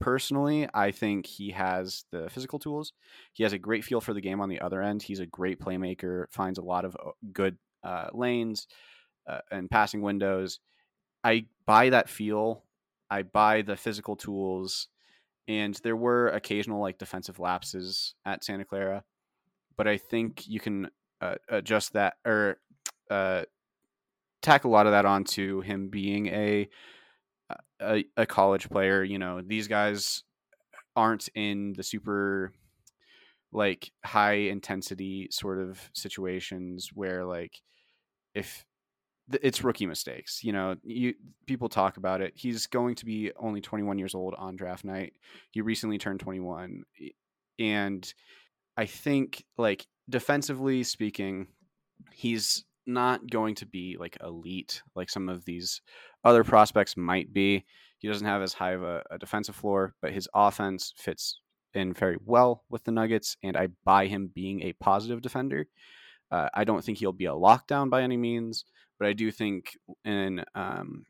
personally, 0.00 0.68
I 0.74 0.90
think 0.90 1.26
he 1.26 1.50
has 1.50 2.04
the 2.10 2.28
physical 2.30 2.58
tools. 2.58 2.92
He 3.32 3.42
has 3.42 3.52
a 3.52 3.58
great 3.58 3.84
feel 3.84 4.00
for 4.00 4.14
the 4.14 4.20
game 4.20 4.40
on 4.40 4.48
the 4.48 4.60
other 4.60 4.82
end. 4.82 5.02
He's 5.02 5.20
a 5.20 5.26
great 5.26 5.60
playmaker, 5.60 6.26
finds 6.30 6.58
a 6.58 6.64
lot 6.64 6.84
of 6.84 6.96
uh, 6.96 7.10
good 7.32 7.56
uh, 7.82 8.08
lanes 8.12 8.66
uh, 9.28 9.40
and 9.50 9.70
passing 9.70 10.02
windows. 10.02 10.60
I 11.24 11.46
buy 11.66 11.90
that 11.90 12.08
feel. 12.08 12.64
I 13.10 13.22
buy 13.22 13.62
the 13.62 13.76
physical 13.76 14.16
tools, 14.16 14.88
and 15.46 15.74
there 15.82 15.96
were 15.96 16.28
occasional 16.28 16.80
like 16.80 16.98
defensive 16.98 17.38
lapses 17.38 18.14
at 18.24 18.44
Santa 18.44 18.64
Clara, 18.64 19.02
but 19.78 19.88
I 19.88 19.96
think 19.96 20.46
you 20.46 20.60
can 20.60 20.90
uh, 21.22 21.36
adjust 21.48 21.94
that 21.94 22.14
or 22.26 22.58
uh, 23.10 23.44
tack 24.42 24.64
a 24.64 24.68
lot 24.68 24.86
of 24.86 24.92
that 24.92 25.06
onto 25.06 25.62
him 25.62 25.88
being 25.88 26.26
a, 26.26 26.68
a 27.80 28.04
a 28.16 28.26
college 28.26 28.68
player. 28.68 29.02
You 29.02 29.18
know, 29.18 29.40
these 29.40 29.68
guys 29.68 30.24
aren't 30.94 31.28
in 31.34 31.72
the 31.74 31.82
super 31.82 32.52
like 33.52 33.92
high 34.04 34.34
intensity 34.34 35.28
sort 35.30 35.58
of 35.58 35.80
situations 35.94 36.90
where 36.92 37.24
like 37.24 37.62
if 38.34 38.66
it's 39.42 39.62
rookie 39.62 39.86
mistakes. 39.86 40.42
You 40.42 40.52
know, 40.52 40.76
you 40.82 41.14
people 41.46 41.68
talk 41.68 41.96
about 41.96 42.20
it. 42.20 42.32
He's 42.34 42.66
going 42.66 42.94
to 42.96 43.04
be 43.04 43.30
only 43.38 43.60
21 43.60 43.98
years 43.98 44.14
old 44.14 44.34
on 44.38 44.56
draft 44.56 44.84
night. 44.84 45.14
He 45.50 45.60
recently 45.60 45.98
turned 45.98 46.20
21, 46.20 46.84
and 47.58 48.14
I 48.78 48.86
think 48.86 49.44
like 49.58 49.88
defensively 50.08 50.84
speaking, 50.84 51.48
he's 52.12 52.64
not 52.86 53.28
going 53.28 53.56
to 53.56 53.66
be 53.66 53.96
like 53.98 54.16
elite 54.24 54.82
like 54.94 55.10
some 55.10 55.28
of 55.28 55.44
these 55.44 55.82
other 56.24 56.44
prospects 56.44 56.96
might 56.96 57.32
be. 57.32 57.64
He 57.98 58.06
doesn't 58.06 58.26
have 58.26 58.40
as 58.40 58.52
high 58.52 58.70
of 58.72 58.84
a, 58.84 59.02
a 59.10 59.18
defensive 59.18 59.56
floor, 59.56 59.94
but 60.00 60.12
his 60.12 60.28
offense 60.32 60.94
fits 60.96 61.40
in 61.74 61.92
very 61.92 62.18
well 62.24 62.62
with 62.70 62.84
the 62.84 62.92
Nuggets, 62.92 63.36
and 63.42 63.56
I 63.56 63.68
buy 63.84 64.06
him 64.06 64.30
being 64.32 64.62
a 64.62 64.74
positive 64.74 65.22
defender. 65.22 65.66
Uh, 66.30 66.48
I 66.54 66.62
don't 66.62 66.84
think 66.84 66.98
he'll 66.98 67.12
be 67.12 67.26
a 67.26 67.32
lockdown 67.32 67.90
by 67.90 68.02
any 68.02 68.16
means, 68.16 68.64
but 68.96 69.08
I 69.08 69.12
do 69.12 69.32
think 69.32 69.76
in 70.04 70.44
um, 70.54 71.04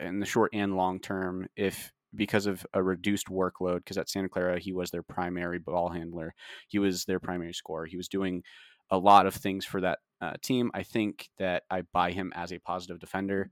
in 0.00 0.18
the 0.18 0.26
short 0.26 0.50
and 0.52 0.76
long 0.76 0.98
term, 0.98 1.46
if 1.54 1.92
because 2.16 2.46
of 2.46 2.66
a 2.74 2.82
reduced 2.82 3.28
workload, 3.28 3.78
because 3.78 3.98
at 3.98 4.08
Santa 4.08 4.28
Clara 4.28 4.58
he 4.58 4.72
was 4.72 4.90
their 4.90 5.02
primary 5.02 5.58
ball 5.58 5.90
handler, 5.90 6.34
he 6.68 6.78
was 6.78 7.04
their 7.04 7.20
primary 7.20 7.52
scorer, 7.52 7.86
he 7.86 7.96
was 7.96 8.08
doing 8.08 8.42
a 8.90 8.98
lot 8.98 9.26
of 9.26 9.34
things 9.34 9.64
for 9.64 9.80
that 9.80 9.98
uh, 10.20 10.34
team. 10.42 10.70
I 10.74 10.82
think 10.82 11.28
that 11.38 11.64
I 11.70 11.82
buy 11.92 12.12
him 12.12 12.32
as 12.34 12.52
a 12.52 12.58
positive 12.58 12.98
defender, 12.98 13.48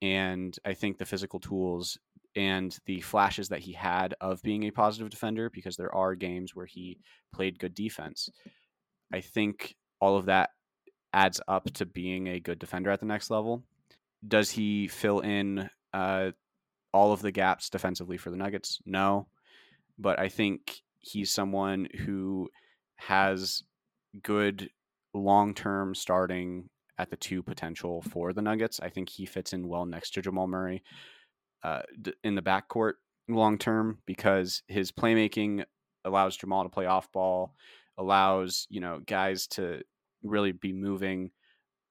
and 0.00 0.56
I 0.64 0.74
think 0.74 0.98
the 0.98 1.06
physical 1.06 1.40
tools 1.40 1.98
and 2.34 2.76
the 2.86 3.00
flashes 3.00 3.48
that 3.50 3.60
he 3.60 3.72
had 3.72 4.14
of 4.20 4.42
being 4.42 4.64
a 4.64 4.70
positive 4.70 5.10
defender, 5.10 5.50
because 5.50 5.76
there 5.76 5.94
are 5.94 6.14
games 6.14 6.54
where 6.54 6.66
he 6.66 6.98
played 7.34 7.58
good 7.58 7.74
defense. 7.74 8.30
I 9.12 9.20
think 9.20 9.74
all 10.00 10.16
of 10.16 10.26
that 10.26 10.50
adds 11.12 11.40
up 11.46 11.70
to 11.74 11.84
being 11.84 12.28
a 12.28 12.40
good 12.40 12.58
defender 12.58 12.90
at 12.90 13.00
the 13.00 13.06
next 13.06 13.30
level. 13.30 13.64
Does 14.26 14.50
he 14.50 14.88
fill 14.88 15.20
in 15.20 15.68
uh, 15.92 16.30
all 16.92 17.12
of 17.12 17.22
the 17.22 17.32
gaps 17.32 17.70
defensively 17.70 18.16
for 18.16 18.30
the 18.30 18.36
Nuggets? 18.36 18.80
No, 18.84 19.28
but 19.98 20.18
I 20.18 20.28
think 20.28 20.82
he's 21.00 21.30
someone 21.30 21.88
who 22.04 22.48
has 22.96 23.62
good 24.22 24.70
long 25.14 25.54
term 25.54 25.94
starting 25.94 26.68
at 26.98 27.10
the 27.10 27.16
two 27.16 27.42
potential 27.42 28.02
for 28.02 28.32
the 28.32 28.42
Nuggets. 28.42 28.80
I 28.80 28.88
think 28.88 29.08
he 29.08 29.26
fits 29.26 29.52
in 29.52 29.68
well 29.68 29.86
next 29.86 30.12
to 30.14 30.22
Jamal 30.22 30.46
Murray 30.46 30.82
uh, 31.62 31.82
in 32.22 32.34
the 32.34 32.42
backcourt 32.42 32.94
long 33.28 33.58
term 33.58 33.98
because 34.06 34.62
his 34.68 34.92
playmaking 34.92 35.64
allows 36.04 36.36
Jamal 36.36 36.64
to 36.64 36.68
play 36.68 36.86
off 36.86 37.10
ball, 37.12 37.54
allows 37.98 38.66
you 38.70 38.80
know 38.80 39.00
guys 39.06 39.46
to 39.48 39.82
really 40.22 40.52
be 40.52 40.72
moving 40.72 41.30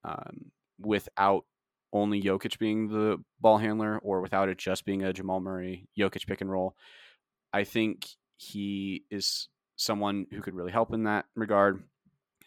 um, 0.03 0.51
without 0.79 1.45
only 1.93 2.21
Jokic 2.21 2.57
being 2.57 2.87
the 2.87 3.17
ball 3.39 3.57
handler 3.57 3.99
or 3.99 4.21
without 4.21 4.49
it 4.49 4.57
just 4.57 4.85
being 4.85 5.03
a 5.03 5.13
Jamal 5.13 5.39
Murray 5.39 5.87
Jokic 5.97 6.25
pick 6.25 6.41
and 6.41 6.51
roll. 6.51 6.75
I 7.53 7.63
think 7.63 8.07
he 8.37 9.03
is 9.11 9.49
someone 9.75 10.27
who 10.31 10.41
could 10.41 10.55
really 10.55 10.71
help 10.71 10.93
in 10.93 11.03
that 11.03 11.25
regard. 11.35 11.83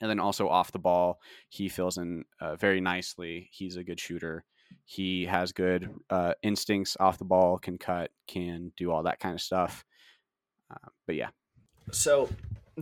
And 0.00 0.10
then 0.10 0.20
also 0.20 0.48
off 0.48 0.72
the 0.72 0.78
ball, 0.78 1.20
he 1.48 1.68
fills 1.68 1.98
in 1.98 2.24
uh, 2.40 2.56
very 2.56 2.80
nicely. 2.80 3.48
He's 3.52 3.76
a 3.76 3.84
good 3.84 4.00
shooter. 4.00 4.44
He 4.84 5.26
has 5.26 5.52
good 5.52 5.88
uh, 6.10 6.34
instincts 6.42 6.96
off 6.98 7.18
the 7.18 7.24
ball, 7.24 7.58
can 7.58 7.78
cut, 7.78 8.10
can 8.26 8.72
do 8.76 8.90
all 8.90 9.04
that 9.04 9.20
kind 9.20 9.34
of 9.34 9.40
stuff. 9.40 9.84
Uh, 10.70 10.88
but 11.06 11.16
yeah. 11.16 11.28
So, 11.92 12.28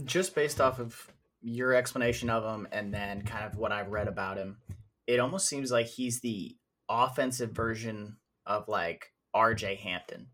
just 0.04 0.34
based 0.34 0.60
off 0.60 0.78
of 0.78 1.12
your 1.42 1.74
explanation 1.74 2.30
of 2.30 2.44
him 2.44 2.66
and 2.72 2.94
then 2.94 3.22
kind 3.22 3.44
of 3.44 3.56
what 3.56 3.72
I've 3.72 3.90
read 3.90 4.08
about 4.08 4.38
him, 4.38 4.58
it 5.06 5.20
almost 5.20 5.48
seems 5.48 5.70
like 5.70 5.86
he's 5.86 6.20
the 6.20 6.56
offensive 6.88 7.50
version 7.52 8.16
of 8.46 8.68
like 8.68 9.12
RJ 9.34 9.78
Hampton. 9.78 10.28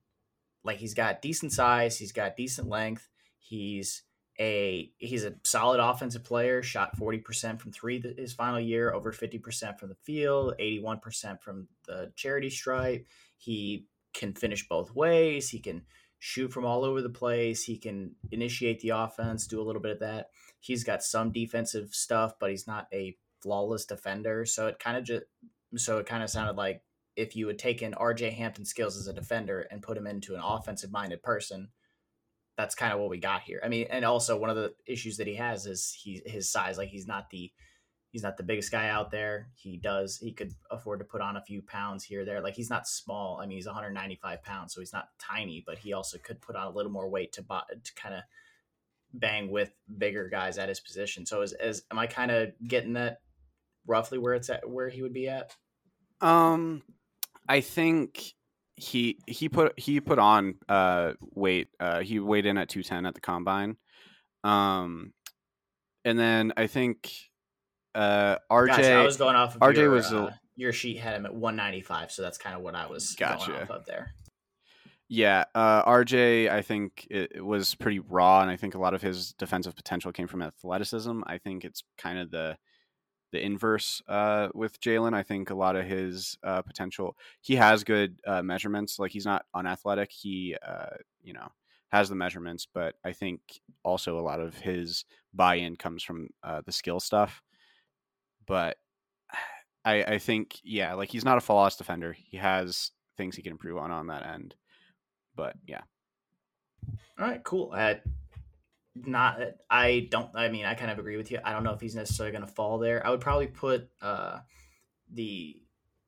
Like 0.65 0.79
he's 0.79 0.95
got 0.95 1.23
decent 1.23 1.53
size, 1.53 1.97
he's 1.99 2.13
got 2.13 2.37
decent 2.37 2.69
length, 2.69 3.09
he's 3.39 4.03
a 4.41 4.93
he's 4.99 5.25
a 5.25 5.35
solid 5.45 5.81
offensive 5.81 6.25
player, 6.25 6.63
shot 6.63 6.97
40% 6.97 7.61
from 7.61 7.73
3 7.73 8.15
his 8.17 8.33
final 8.33 8.61
year, 8.61 8.93
over 8.93 9.13
50% 9.13 9.79
from 9.79 9.89
the 9.89 9.97
field, 10.05 10.55
81% 10.61 11.41
from 11.41 11.69
the 11.87 12.13
charity 12.17 12.51
stripe. 12.51 13.07
He 13.37 13.87
can 14.15 14.35
finish 14.35 14.67
both 14.69 14.95
ways. 14.95 15.49
He 15.49 15.61
can 15.61 15.83
shoot 16.19 16.53
from 16.53 16.65
all 16.65 16.85
over 16.85 17.01
the 17.03 17.09
place. 17.09 17.65
He 17.65 17.79
can 17.79 18.15
initiate 18.31 18.81
the 18.81 18.91
offense, 18.91 19.47
do 19.47 19.61
a 19.61 19.65
little 19.65 19.83
bit 19.83 19.93
of 19.93 20.01
that. 20.01 20.31
He's 20.61 20.85
got 20.85 21.03
some 21.03 21.31
defensive 21.31 21.95
stuff, 21.95 22.33
but 22.41 22.51
he's 22.51 22.67
not 22.67 22.87
a 22.93 23.17
flawless 23.49 23.87
defender. 23.87 24.45
So 24.45 24.67
it 24.67 24.79
kind 24.79 24.99
of 24.99 25.05
just 25.05 25.25
so 25.77 25.99
it 25.99 26.07
kind 26.07 26.23
of 26.23 26.29
sounded 26.29 26.57
like 26.57 26.83
if 27.17 27.35
you 27.35 27.49
had 27.49 27.59
taken 27.59 27.95
RJ 27.95 28.35
Hampton 28.35 28.65
skills 28.65 28.97
as 28.97 29.09
a 29.09 29.13
defender 29.13 29.67
and 29.71 29.83
put 29.83 29.97
him 29.97 30.07
into 30.07 30.35
an 30.35 30.43
offensive 30.45 30.93
minded 30.93 31.23
person, 31.23 31.71
that's 32.57 32.75
kind 32.75 32.93
of 32.93 33.01
what 33.01 33.09
we 33.09 33.19
got 33.19 33.43
here. 33.43 33.61
I 33.65 33.69
mean, 33.69 33.87
and 33.91 34.05
also 34.05 34.39
one 34.39 34.51
of 34.51 34.57
the 34.57 34.75
issues 34.87 35.17
that 35.17 35.27
he 35.27 35.37
has 35.37 35.65
is 35.65 35.97
he 35.99 36.21
his 36.27 36.51
size. 36.51 36.77
Like 36.77 36.91
he's 36.91 37.07
not 37.07 37.31
the 37.31 37.51
he's 38.11 38.23
not 38.23 38.37
the 38.37 38.43
biggest 38.43 38.71
guy 38.71 38.91
out 38.91 39.11
there. 39.11 39.49
He 39.55 39.79
does 39.79 40.19
he 40.19 40.33
could 40.33 40.53
afford 40.71 40.99
to 40.99 41.07
put 41.07 41.23
on 41.23 41.37
a 41.37 41.43
few 41.43 41.63
pounds 41.63 42.05
here 42.05 42.27
there. 42.27 42.43
Like 42.43 42.55
he's 42.55 42.71
not 42.71 42.87
small. 42.87 43.41
I 43.41 43.47
mean, 43.47 43.57
he's 43.57 43.67
195 43.67 44.43
pounds, 44.43 44.75
so 44.75 44.81
he's 44.81 44.93
not 44.93 45.09
tiny, 45.19 45.65
but 45.67 45.79
he 45.79 45.95
also 45.95 46.19
could 46.19 46.43
put 46.43 46.55
on 46.55 46.67
a 46.67 46.77
little 46.77 46.93
more 46.93 47.09
weight 47.09 47.33
to 47.33 47.43
to 47.43 47.95
kind 47.95 48.15
of 48.15 48.23
bang 49.15 49.51
with 49.51 49.73
bigger 49.97 50.29
guys 50.29 50.59
at 50.59 50.69
his 50.69 50.81
position. 50.81 51.25
So 51.25 51.41
is, 51.41 51.55
is 51.61 51.83
am 51.91 51.99
I 51.99 52.07
kind 52.07 52.31
of 52.31 52.51
getting 52.67 52.93
that 52.93 53.21
roughly 53.87 54.19
where 54.19 54.35
it's 54.35 54.51
at 54.51 54.69
where 54.69 54.89
he 54.89 55.03
would 55.03 55.13
be 55.15 55.29
at? 55.29 55.55
Um 56.21 56.83
I 57.49 57.61
think 57.61 58.35
he 58.77 59.19
he 59.27 59.49
put 59.49 59.79
he 59.79 60.01
put 60.01 60.19
on 60.19 60.55
uh 60.69 61.13
weight. 61.35 61.69
Uh 61.81 62.01
he 62.01 62.21
weighed 62.21 62.47
in 62.47 62.59
at 62.59 62.69
210 62.69 63.07
at 63.07 63.15
the 63.15 63.21
combine. 63.21 63.77
Um 64.45 65.13
and 66.05 66.19
then 66.19 66.53
I 66.57 66.67
think 66.67 67.11
uh 67.95 68.37
RJ 68.51 68.67
Gotcha, 68.69 68.93
I 68.95 69.05
was 69.05 69.17
going 69.17 69.37
off 69.37 69.55
of 69.57 69.61
RJ 69.61 69.77
your, 69.77 69.91
was 69.91 70.13
a- 70.13 70.19
uh, 70.25 70.33
your 70.57 70.73
sheet 70.73 70.99
had 70.99 71.15
him 71.15 71.25
at 71.25 71.35
195, 71.35 72.11
so 72.11 72.21
that's 72.23 72.37
kind 72.37 72.57
of 72.57 72.63
what 72.63 72.75
I 72.75 72.87
was 72.87 73.15
Gotcha. 73.15 73.51
going 73.53 73.63
off 73.63 73.71
of 73.71 73.87
there. 73.87 74.15
Yeah, 75.09 75.45
uh, 75.55 75.85
RJ, 75.85 76.51
I 76.51 76.61
think 76.63 77.07
it, 77.11 77.33
it 77.37 77.45
was 77.45 77.75
pretty 77.77 78.01
raw, 78.01 78.43
and 78.43 78.51
I 78.51 78.57
think 78.57 78.75
a 78.75 78.79
lot 78.79 78.93
of 78.93 79.01
his 79.01 79.33
defensive 79.35 79.75
potential 79.75 80.13
came 80.13 80.27
from 80.27 80.43
athleticism. 80.43 81.23
I 81.27 81.39
think 81.39 81.65
it's 81.65 81.83
kind 81.97 82.19
of 82.19 82.31
the 82.31 82.59
the 83.33 83.45
inverse 83.45 84.03
uh, 84.09 84.49
with 84.55 84.81
Jalen. 84.81 85.15
I 85.15 85.23
think 85.23 85.51
a 85.51 85.55
lot 85.55 85.77
of 85.77 85.85
his 85.87 86.39
uh, 86.43 86.63
potential, 86.63 87.17
he 87.41 87.57
has 87.57 87.85
good 87.85 88.21
uh, 88.27 88.43
measurements. 88.43 88.99
Like 88.99 89.11
he's 89.11 89.27
not 89.27 89.45
unathletic. 89.55 90.11
He, 90.11 90.57
uh, 90.67 90.97
you 91.23 91.33
know, 91.33 91.49
has 91.89 92.09
the 92.09 92.15
measurements, 92.15 92.67
but 92.73 92.95
I 93.05 93.13
think 93.13 93.41
also 93.83 94.19
a 94.19 94.23
lot 94.23 94.41
of 94.41 94.55
his 94.57 95.05
buy-in 95.35 95.77
comes 95.77 96.03
from 96.03 96.29
uh, 96.43 96.63
the 96.65 96.73
skill 96.73 97.01
stuff. 97.01 97.43
But 98.47 98.77
I, 99.85 100.03
I 100.03 100.19
think, 100.19 100.59
yeah, 100.65 100.95
like 100.95 101.11
he's 101.11 101.25
not 101.25 101.39
a 101.39 101.41
flawless 101.41 101.77
defender. 101.77 102.13
He 102.13 102.37
has 102.37 102.91
things 103.17 103.37
he 103.37 103.43
can 103.43 103.53
improve 103.53 103.79
on 103.79 103.91
on 103.91 104.09
that 104.09 104.27
end. 104.27 104.55
But 105.35 105.55
yeah, 105.67 105.83
All 107.19 107.27
right, 107.27 107.43
cool. 107.45 107.73
Uh, 107.75 107.95
not, 109.07 109.41
I 109.71 110.09
don't. 110.11 110.31
I 110.35 110.49
mean, 110.49 110.65
I 110.65 110.75
kind 110.75 110.91
of 110.91 110.99
agree 110.99 111.17
with 111.17 111.31
you. 111.31 111.39
I 111.45 111.53
don't 111.53 111.65
know 111.65 111.73
if 111.73 111.81
he's 111.81 111.95
necessarily 111.95 112.33
going 112.33 112.47
to 112.47 112.53
fall 112.53 112.79
there. 112.79 113.07
I 113.07 113.11
would 113.11 113.21
probably 113.21 113.47
put 113.49 113.89
uh, 114.01 114.41
the, 115.13 115.57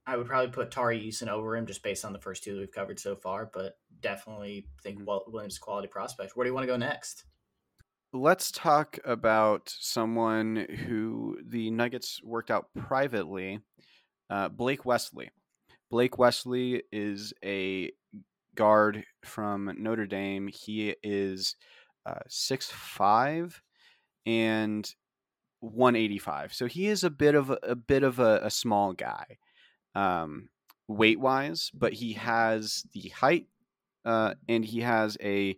I 0.06 0.16
would 0.16 0.26
probably 0.26 0.50
put 0.50 0.70
Tari 0.70 1.00
Eason 1.08 1.28
over 1.28 1.56
him 1.56 1.66
just 1.66 1.82
based 1.82 2.04
on 2.04 2.12
the 2.12 2.18
first 2.18 2.42
two 2.44 2.54
that 2.54 2.60
we've 2.60 2.72
covered 2.72 2.98
so 2.98 3.16
far. 3.16 3.50
But 3.52 3.78
definitely 4.00 4.66
think 4.82 5.00
Mhm. 5.00 5.20
Williams 5.28 5.58
quality 5.58 5.88
prospect. 5.88 6.36
Where 6.36 6.44
do 6.44 6.48
you 6.50 6.54
want 6.54 6.64
to 6.64 6.72
go 6.72 6.76
next? 6.76 7.24
let's 8.12 8.50
talk 8.50 8.98
about 9.04 9.72
someone 9.78 10.56
who 10.56 11.38
the 11.46 11.70
Nuggets 11.70 12.20
worked 12.24 12.50
out 12.50 12.66
privately. 12.76 13.60
Uh, 14.28 14.48
Blake 14.48 14.84
Wesley. 14.84 15.30
Blake 15.92 16.18
Wesley 16.18 16.82
is 16.90 17.32
a 17.44 17.92
guard 18.56 19.04
from 19.24 19.72
Notre 19.78 20.06
Dame. 20.06 20.48
He 20.48 20.94
is 21.04 21.54
uh, 22.06 22.20
6'5 22.28 23.60
and 24.26 24.94
185. 25.60 26.54
So 26.54 26.66
he 26.66 26.86
is 26.86 27.04
a 27.04 27.10
bit 27.10 27.34
of 27.34 27.50
a, 27.50 27.58
a 27.62 27.74
bit 27.76 28.02
of 28.02 28.18
a, 28.18 28.40
a 28.42 28.50
small 28.50 28.92
guy, 28.92 29.38
um, 29.94 30.48
weight 30.88 31.20
wise, 31.20 31.70
but 31.74 31.94
he 31.94 32.14
has 32.14 32.84
the 32.92 33.08
height 33.10 33.46
uh, 34.04 34.34
and 34.48 34.64
he 34.64 34.80
has 34.80 35.16
a, 35.22 35.56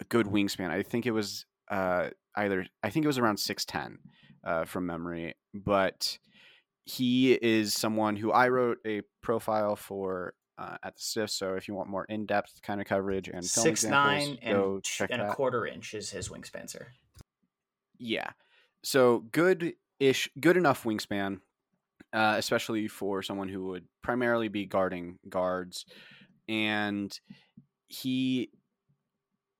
a 0.00 0.04
good 0.08 0.26
wingspan. 0.26 0.70
I 0.70 0.82
think 0.82 1.06
it 1.06 1.12
was 1.12 1.46
uh, 1.70 2.10
either 2.36 2.66
I 2.82 2.90
think 2.90 3.04
it 3.04 3.08
was 3.08 3.18
around 3.18 3.36
6'10 3.36 3.96
uh, 4.44 4.64
from 4.64 4.86
memory, 4.86 5.34
but 5.54 6.18
he 6.84 7.32
is 7.32 7.74
someone 7.74 8.16
who 8.16 8.30
I 8.30 8.48
wrote 8.48 8.78
a 8.86 9.02
profile 9.22 9.74
for 9.74 10.34
uh, 10.58 10.76
at 10.82 10.96
the 10.96 11.02
Stiff. 11.02 11.30
So 11.30 11.54
if 11.54 11.68
you 11.68 11.74
want 11.74 11.88
more 11.88 12.04
in 12.04 12.26
depth 12.26 12.60
kind 12.62 12.80
of 12.80 12.86
coverage 12.86 13.28
and 13.28 13.44
film 13.44 13.64
Six 13.64 13.84
nine 13.84 14.38
go 14.42 14.74
and, 14.74 14.84
check 14.84 15.10
and 15.10 15.22
a 15.22 15.32
quarter 15.32 15.66
inch 15.66 15.94
is 15.94 16.10
his 16.10 16.28
wingspan, 16.28 16.68
sir. 16.68 16.88
Yeah. 17.98 18.30
So 18.82 19.24
good 19.32 19.74
ish, 19.98 20.28
good 20.38 20.56
enough 20.56 20.84
wingspan, 20.84 21.40
uh, 22.12 22.34
especially 22.38 22.88
for 22.88 23.22
someone 23.22 23.48
who 23.48 23.66
would 23.68 23.84
primarily 24.02 24.48
be 24.48 24.66
guarding 24.66 25.18
guards. 25.28 25.86
And 26.48 27.18
he 27.88 28.50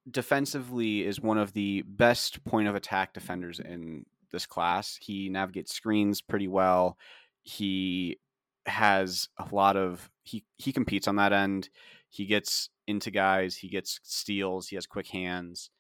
defensively 0.09 1.04
is 1.04 1.20
one 1.20 1.38
of 1.38 1.52
the 1.52 1.82
best 1.82 2.44
point 2.44 2.68
of 2.68 2.74
attack 2.74 3.12
defenders 3.12 3.59
in 3.59 4.06
this 4.30 4.46
class. 4.46 4.98
He 5.00 5.28
navigates 5.28 5.74
screens 5.74 6.20
pretty 6.20 6.48
well. 6.48 6.96
He 7.42 8.18
has 8.66 9.29
a 9.38 9.55
lot 9.55 9.76
of 9.76 10.11
he 10.22 10.44
he 10.57 10.72
competes 10.72 11.09
on 11.09 11.16
that 11.16 11.33
end. 11.33 11.68
He 12.09 12.26
gets 12.26 12.70
into 12.87 13.11
guys, 13.11 13.57
he 13.57 13.68
gets 13.68 14.00
steals, 14.02 14.68
he 14.68 14.76
has 14.76 14.87
quick 14.87 15.09
hands. 15.09 15.70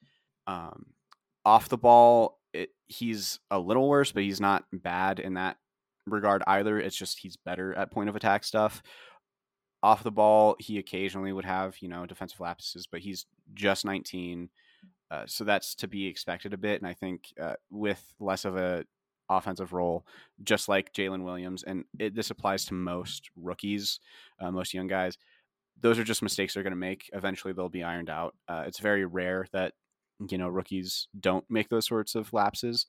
Um, 0.46 0.86
off 1.44 1.68
the 1.68 1.78
ball, 1.78 2.38
it, 2.52 2.70
he's 2.86 3.38
a 3.50 3.58
little 3.58 3.88
worse, 3.88 4.12
but 4.12 4.22
he's 4.22 4.40
not 4.40 4.64
bad 4.72 5.20
in 5.20 5.34
that 5.34 5.56
regard 6.06 6.42
either. 6.46 6.78
It's 6.78 6.96
just 6.96 7.18
he's 7.18 7.36
better 7.36 7.74
at 7.74 7.90
point 7.90 8.08
of 8.08 8.16
attack 8.16 8.44
stuff. 8.44 8.82
Off 9.82 10.02
the 10.02 10.10
ball, 10.10 10.56
he 10.58 10.78
occasionally 10.78 11.32
would 11.32 11.44
have 11.44 11.76
you 11.80 11.88
know 11.88 12.06
defensive 12.06 12.40
lapses, 12.40 12.86
but 12.86 13.00
he's 13.00 13.26
just 13.54 13.84
19, 13.84 14.48
uh, 15.10 15.24
so 15.26 15.44
that's 15.44 15.74
to 15.76 15.88
be 15.88 16.06
expected 16.06 16.52
a 16.52 16.58
bit. 16.58 16.80
And 16.80 16.88
I 16.88 16.94
think 16.94 17.32
uh, 17.40 17.54
with 17.70 18.02
less 18.18 18.44
of 18.44 18.56
a 18.56 18.84
offensive 19.28 19.72
role, 19.72 20.06
just 20.42 20.68
like 20.68 20.92
Jalen 20.92 21.24
Williams, 21.24 21.62
and 21.62 21.84
it, 21.98 22.14
this 22.14 22.30
applies 22.30 22.64
to 22.66 22.74
most 22.74 23.30
rookies, 23.36 24.00
uh, 24.40 24.50
most 24.50 24.74
young 24.74 24.86
guys. 24.86 25.18
Those 25.80 25.98
are 25.98 26.04
just 26.04 26.22
mistakes 26.22 26.54
they're 26.54 26.62
going 26.62 26.70
to 26.70 26.76
make. 26.76 27.10
Eventually, 27.12 27.52
they'll 27.52 27.68
be 27.68 27.82
ironed 27.82 28.10
out. 28.10 28.34
Uh, 28.48 28.64
it's 28.66 28.78
very 28.78 29.04
rare 29.04 29.46
that 29.52 29.74
you 30.30 30.38
know 30.38 30.48
rookies 30.48 31.08
don't 31.18 31.44
make 31.50 31.68
those 31.68 31.86
sorts 31.86 32.14
of 32.14 32.32
lapses. 32.32 32.86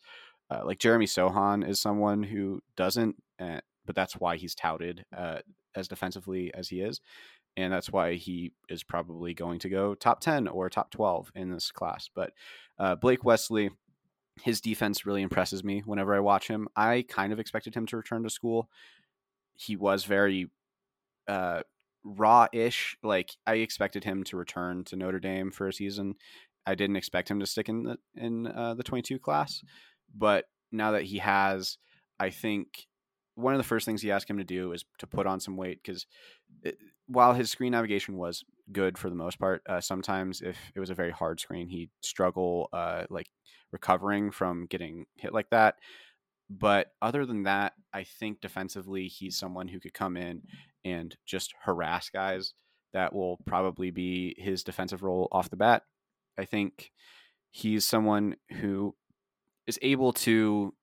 Uh, 0.50 0.62
like 0.64 0.80
Jeremy 0.80 1.06
Sochan 1.06 1.68
is 1.68 1.80
someone 1.82 2.24
who 2.24 2.62
doesn't, 2.78 3.16
uh, 3.40 3.60
but 3.86 3.96
that's 3.96 4.14
why 4.14 4.38
he's 4.38 4.56
touted 4.56 5.04
uh, 5.16 5.40
as 5.76 5.90
defensively 5.90 6.54
as 6.54 6.70
he 6.70 6.80
is, 6.80 7.02
and 7.58 7.74
that's 7.74 7.92
why 7.92 8.14
he 8.14 8.54
is 8.70 8.84
probably 8.84 9.34
going 9.34 9.60
to 9.60 9.70
go 9.70 9.94
top 9.94 10.22
ten 10.22 10.48
or 10.48 10.70
top 10.70 10.92
twelve 10.92 11.32
in 11.36 11.52
this 11.52 11.72
class. 11.72 12.10
But 12.14 12.32
uh, 12.80 12.96
Blake 12.96 13.26
Wesley, 13.26 13.72
his 14.44 14.62
defense 14.62 15.06
really 15.06 15.22
impresses 15.22 15.64
me 15.64 15.82
whenever 15.86 16.16
I 16.16 16.20
watch 16.20 16.48
him. 16.48 16.68
I 16.76 17.06
kind 17.08 17.34
of 17.34 17.40
expected 17.40 17.76
him 17.76 17.86
to 17.88 17.98
return 17.98 18.24
to 18.24 18.30
school. 18.30 18.70
He 19.56 19.76
was 19.76 20.04
very 20.04 20.50
uh, 21.28 21.62
raw-ish. 22.04 22.98
Like 23.04 23.32
I 23.46 23.56
expected 23.56 24.04
him 24.04 24.24
to 24.26 24.38
return 24.38 24.84
to 24.86 24.96
Notre 24.96 25.20
Dame 25.20 25.52
for 25.52 25.68
a 25.68 25.74
season. 25.74 26.16
I 26.66 26.76
didn't 26.76 26.98
expect 26.98 27.32
him 27.32 27.40
to 27.40 27.46
stick 27.46 27.70
in 27.70 27.84
the 27.84 27.98
in 28.16 28.48
uh, 28.48 28.74
the 28.74 28.84
22 28.84 29.20
class, 29.20 29.64
but 30.16 30.46
now 30.72 30.92
that 30.92 31.04
he 31.04 31.20
has, 31.20 31.78
I 32.20 32.30
think 32.30 32.88
one 33.36 33.54
of 33.54 33.58
the 33.58 33.64
first 33.64 33.86
things 33.86 34.02
he 34.02 34.12
asked 34.12 34.30
him 34.30 34.40
to 34.40 34.44
do 34.44 34.74
is 34.74 34.84
to 34.98 35.08
put 35.08 35.28
on 35.28 35.40
some 35.40 35.56
weight 35.56 35.80
because 35.82 36.06
while 37.08 37.34
his 37.34 37.52
screen 37.52 37.72
navigation 37.72 38.18
was 38.18 38.44
good 38.72 38.98
for 38.98 39.10
the 39.10 39.16
most 39.16 39.40
part, 39.40 39.62
uh, 39.68 39.82
sometimes 39.82 40.42
if 40.42 40.58
it 40.76 40.80
was 40.80 40.90
a 40.90 40.96
very 40.96 41.12
hard 41.12 41.40
screen, 41.40 41.68
he'd 41.68 41.90
struggle 42.02 42.70
uh, 42.74 43.06
like 43.10 43.28
recovering 43.72 44.32
from 44.32 44.66
getting 44.66 45.06
hit 45.16 45.34
like 45.34 45.50
that. 45.52 45.76
But 46.50 46.88
other 47.02 47.26
than 47.26 47.44
that, 47.44 47.74
I 47.94 48.04
think 48.04 48.40
defensively, 48.40 49.08
he's 49.08 49.38
someone 49.38 49.68
who 49.68 49.80
could 49.80 49.94
come 49.94 50.16
in 50.16 50.44
and 50.86 51.16
just 51.26 51.54
harass 51.64 52.10
guys. 52.10 52.54
That 52.94 53.14
will 53.14 53.38
probably 53.46 53.92
be 53.92 54.36
his 54.38 54.64
defensive 54.64 55.04
role 55.04 55.28
off 55.32 55.50
the 55.50 55.58
bat. 55.58 55.84
I 56.38 56.46
think 56.46 56.92
he's 57.52 57.86
someone 57.86 58.38
who 58.60 58.96
is 59.66 59.78
able 59.82 60.14
to 60.14 60.74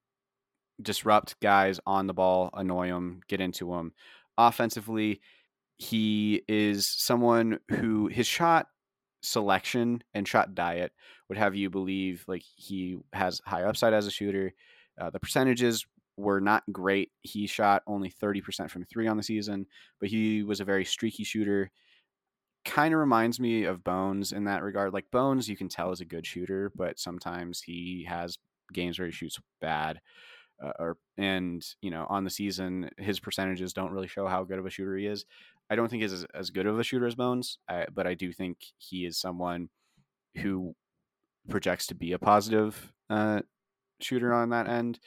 disrupt 0.83 1.40
guys 1.40 1.81
on 1.87 2.07
the 2.07 2.14
ball, 2.14 2.51
annoy 2.53 2.88
them, 2.88 3.20
get 3.29 3.40
into 3.40 3.70
them. 3.70 3.92
Offensively, 4.37 5.20
he 5.77 6.43
is 6.49 6.87
someone 6.87 7.59
who 7.71 8.07
his 8.07 8.27
shot 8.27 8.67
selection 9.23 10.03
and 10.13 10.29
shot 10.29 10.55
diet 10.55 10.93
would 11.29 11.39
have 11.39 11.55
you 11.55 11.71
believe 11.71 12.25
like 12.29 12.43
he 12.57 12.99
has 13.13 13.41
high 13.47 13.65
upside 13.65 13.95
as 13.95 14.07
a 14.07 14.11
shooter. 14.11 14.53
Uh, 15.01 15.11
the 15.11 15.19
percentages 15.19 15.87
were 16.17 16.41
not 16.41 16.63
great. 16.71 17.11
He 17.23 17.47
shot 17.47 17.83
only 17.87 18.11
30% 18.11 18.71
from 18.71 18.85
three 18.85 19.07
on 19.07 19.17
the 19.17 19.23
season, 19.23 19.67
but 19.99 20.09
he 20.09 20.43
was 20.43 20.61
a 20.61 20.65
very 20.65 20.85
streaky 20.85 21.25
shooter. 21.25 21.71
kind 22.65 22.95
of 22.95 23.01
reminds 23.01 23.41
me 23.41 23.65
of 23.65 23.85
Bones 23.85 24.33
in 24.33 24.45
that 24.45 24.63
regard. 24.63 24.93
Like 24.93 25.11
Bones, 25.11 25.49
you 25.49 25.57
can 25.57 25.69
tell 25.69 25.91
is 25.93 26.01
a 26.01 26.05
good 26.05 26.27
shooter, 26.27 26.71
but 26.75 26.99
sometimes 26.99 27.61
he 27.61 28.07
has 28.09 28.39
games 28.73 28.99
where 28.99 29.07
he 29.07 29.13
shoots 29.13 29.39
bad. 29.61 30.01
Uh, 30.62 30.73
or 30.79 30.97
and 31.19 31.67
you 31.83 31.90
know 31.90 32.07
on 32.09 32.23
the 32.23 32.31
season 32.31 32.88
his 32.97 33.19
percentages 33.19 33.73
don't 33.73 33.90
really 33.90 34.07
show 34.07 34.29
how 34.29 34.45
good 34.45 34.59
of 34.59 34.67
a 34.67 34.71
shooter 34.71 34.97
he 34.97 35.07
is. 35.07 35.25
I 35.69 35.77
don't 35.77 35.88
think 35.88 36.03
he's 36.03 36.12
as, 36.12 36.27
as 36.35 36.51
good 36.51 36.67
of 36.67 36.79
a 36.79 36.85
shooter 36.85 37.07
as 37.07 37.14
Bones, 37.14 37.59
I, 37.69 37.87
but 37.93 38.07
I 38.07 38.14
do 38.14 38.33
think 38.33 38.59
he 38.79 39.05
is 39.05 39.19
someone 39.19 39.69
who 40.37 40.75
projects 41.49 41.87
to 41.88 41.95
be 41.95 42.12
a 42.12 42.19
positive 42.19 42.93
uh, 43.11 43.40
shooter 44.01 44.33
on 44.33 44.51
that 44.51 44.69
end. 44.69 44.99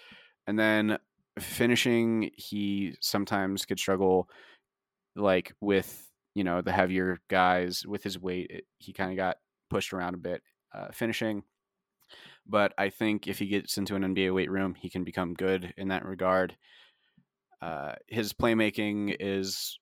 And 0.48 0.58
then 0.58 0.98
finishing, 1.40 2.32
he 2.36 2.96
sometimes 3.02 3.66
could 3.66 3.80
struggle, 3.80 4.30
like 5.16 5.54
with 5.62 6.10
you 6.36 6.44
know 6.44 6.62
the 6.62 6.72
heavier 6.72 7.20
guys 7.30 7.86
with 7.86 8.04
his 8.04 8.20
weight. 8.20 8.48
It, 8.50 8.66
he 8.78 8.94
kind 8.94 9.12
of 9.12 9.18
got 9.18 9.38
pushed 9.70 9.94
around 9.94 10.14
a 10.14 10.20
bit 10.20 10.42
uh, 10.74 10.88
finishing. 10.92 11.44
But 12.50 12.74
I 12.78 12.90
think 12.90 13.28
if 13.28 13.40
he 13.40 13.48
gets 13.48 13.78
into 13.78 13.96
an 13.96 14.04
NBA 14.04 14.34
weight 14.34 14.50
room, 14.50 14.76
he 14.76 14.90
can 14.90 15.04
become 15.04 15.34
good 15.34 15.74
in 15.78 15.90
that 15.90 16.06
regard. 16.06 16.56
Uh, 17.62 17.94
his 18.08 18.34
playmaking 18.34 19.16
is 19.20 19.80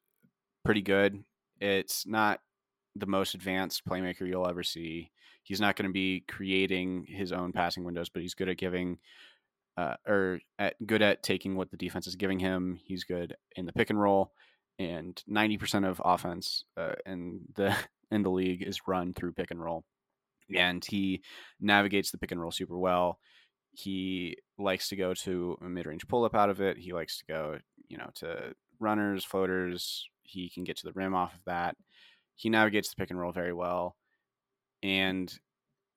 pretty 0.64 0.82
good. 0.82 1.24
It's 1.60 2.08
not 2.08 2.40
the 2.96 3.06
most 3.06 3.36
advanced 3.36 3.86
playmaker 3.86 4.28
you'll 4.28 4.48
ever 4.48 4.64
see. 4.64 5.12
He's 5.44 5.62
not 5.62 5.76
going 5.76 5.88
to 5.88 5.94
be 5.94 6.24
creating 6.28 7.06
his 7.08 7.32
own 7.32 7.52
passing 7.52 7.84
windows, 7.84 8.10
but 8.10 8.22
he's 8.22 8.34
good 8.34 8.50
at 8.50 8.58
giving, 8.58 8.98
uh, 9.78 9.96
or 10.08 10.40
at, 10.58 10.76
good 10.86 11.02
at 11.02 11.22
taking 11.22 11.56
what 11.56 11.70
the 11.70 11.78
defense 11.78 12.08
is 12.08 12.16
giving 12.16 12.40
him. 12.40 12.80
He's 12.84 13.04
good 13.04 13.36
in 13.56 13.66
the 13.66 13.74
pick 13.74 13.90
and 13.92 14.02
roll, 14.02 14.32
and 14.80 15.22
ninety 15.28 15.58
percent 15.58 15.86
of 15.86 16.02
offense 16.04 16.64
uh, 16.78 16.94
in 17.06 17.42
the 17.56 17.76
in 18.12 18.24
the 18.24 18.32
league 18.32 18.64
is 18.64 18.88
run 18.88 19.14
through 19.14 19.34
pick 19.34 19.52
and 19.52 19.62
roll, 19.62 19.84
and 20.54 20.84
he 20.86 21.22
navigates 21.60 22.12
the 22.12 22.18
pick 22.18 22.32
and 22.32 22.42
roll 22.42 22.52
super 22.52 22.78
well. 22.78 23.20
He 23.72 24.38
likes 24.58 24.90
to 24.90 24.96
go 24.96 25.14
to 25.14 25.58
a 25.62 25.66
mid 25.66 25.86
range 25.86 26.08
pull 26.08 26.24
up 26.24 26.36
out 26.36 26.50
of 26.50 26.62
it. 26.62 26.78
He 26.78 26.94
likes 26.94 27.18
to 27.20 27.26
go, 27.26 27.58
you 27.88 27.98
know, 27.98 28.10
to 28.16 28.54
runners, 28.80 29.24
floaters, 29.24 30.10
he 30.24 30.50
can 30.50 30.64
get 30.64 30.78
to 30.78 30.86
the 30.86 30.94
rim 30.94 31.16
off 31.16 31.34
of 31.34 31.44
that. 31.46 31.76
He 32.36 32.50
navigates 32.50 32.90
the 32.90 32.96
pick 32.96 33.12
and 33.12 33.20
roll 33.20 33.32
very 33.32 33.54
well. 33.54 33.96
And 34.84 35.34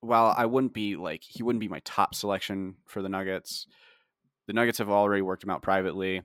while 0.01 0.35
I 0.37 0.47
wouldn't 0.47 0.75
be 0.75 0.97
like 0.97 1.23
he 1.25 1.43
wouldn't 1.43 1.61
be 1.61 1.69
my 1.69 1.81
top 1.85 2.15
selection 2.15 2.77
for 2.87 3.03
the 3.03 3.09
Nuggets, 3.09 3.67
the 4.47 4.53
Nuggets 4.53 4.79
have 4.79 4.91
already 4.91 5.23
worked 5.23 5.43
him 5.43 5.51
out 5.51 5.63
privately. 5.63 6.23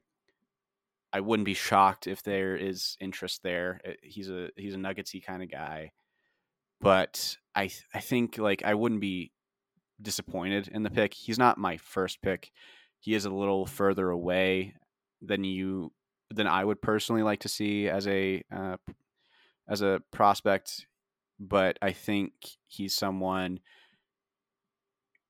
I 1.11 1.19
wouldn't 1.19 1.45
be 1.45 1.53
shocked 1.53 2.07
if 2.07 2.23
there 2.23 2.55
is 2.55 2.97
interest 2.99 3.41
there. 3.43 3.79
Uh, 3.87 3.91
he's 4.01 4.29
a 4.29 4.49
he's 4.55 4.75
a 4.75 4.79
Nuggetsy 4.79 5.23
kind 5.23 5.43
of 5.43 5.51
guy, 5.51 5.91
but 6.83 7.37
I 7.55 7.69
I 7.93 7.99
think 7.99 8.37
like 8.37 8.63
I 8.63 8.73
wouldn't 8.73 9.01
be 9.01 9.31
disappointed 10.01 10.67
in 10.67 10.83
the 10.83 10.89
pick. 10.89 11.13
He's 11.13 11.39
not 11.39 11.57
my 11.57 11.77
first 11.77 12.21
pick. 12.21 12.51
He 12.99 13.15
is 13.15 13.25
a 13.25 13.29
little 13.29 13.65
further 13.65 14.09
away 14.09 14.75
than 15.21 15.43
you 15.43 15.91
than 16.29 16.47
I 16.47 16.63
would 16.63 16.81
personally 16.81 17.23
like 17.23 17.39
to 17.41 17.49
see 17.49 17.87
as 17.87 18.07
a 18.07 18.43
uh, 18.53 18.77
as 19.67 19.81
a 19.81 20.01
prospect. 20.11 20.85
But 21.39 21.77
I 21.81 21.91
think 21.93 22.33
he's 22.67 22.95
someone 22.95 23.59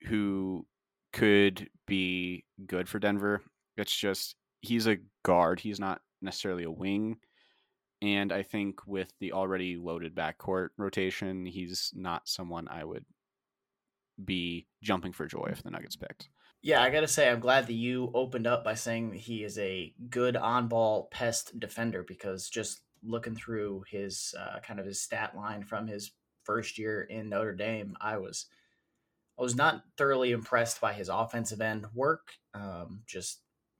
who 0.07 0.65
could 1.13 1.69
be 1.87 2.45
good 2.65 2.89
for 2.89 2.99
Denver. 2.99 3.41
It's 3.77 3.95
just 3.95 4.35
he's 4.61 4.87
a 4.87 4.97
guard. 5.23 5.59
He's 5.59 5.79
not 5.79 6.01
necessarily 6.21 6.63
a 6.63 6.71
wing. 6.71 7.17
And 8.03 8.33
I 8.33 8.43
think 8.43 8.85
with 8.85 9.13
the 9.21 9.31
already 9.31 9.77
loaded 9.77 10.13
backcourt 10.13 10.69
rotation, 10.77 11.45
he's 11.45 11.93
not 11.95 12.27
someone 12.27 12.67
I 12.67 12.83
would 12.83 13.05
be 14.23 14.67
jumping 14.81 15.13
for 15.13 15.25
joy 15.25 15.47
if 15.53 15.63
the 15.63 15.71
Nuggets 15.71 15.95
picked. 15.95 16.27
Yeah, 16.61 16.83
I 16.83 16.89
gotta 16.89 17.07
say, 17.07 17.29
I'm 17.29 17.39
glad 17.39 17.65
that 17.67 17.73
you 17.73 18.11
opened 18.13 18.45
up 18.45 18.65
by 18.65 18.73
saying 18.73 19.11
that 19.11 19.19
he 19.19 19.45
is 19.45 19.57
a 19.57 19.93
good 20.09 20.35
on-ball 20.35 21.07
pest 21.11 21.57
defender 21.57 22.03
because 22.05 22.49
just 22.49 22.81
looking 23.03 23.35
through 23.35 23.85
his 23.89 24.35
uh, 24.37 24.59
kind 24.59 24.81
of 24.81 24.85
his 24.85 24.99
stat 24.99 25.33
line 25.33 25.63
from 25.63 25.87
his 25.87 26.11
first 26.43 26.77
year 26.77 27.03
in 27.03 27.29
Notre 27.29 27.55
Dame, 27.55 27.95
I 28.01 28.17
was 28.17 28.47
I 29.39 29.43
was 29.43 29.55
not 29.55 29.81
thoroughly 29.97 30.31
impressed 30.31 30.81
by 30.81 30.91
his 30.91 31.07
offensive 31.07 31.61
end 31.61 31.85
work. 31.93 32.33
Um, 32.53 33.03
just 33.07 33.39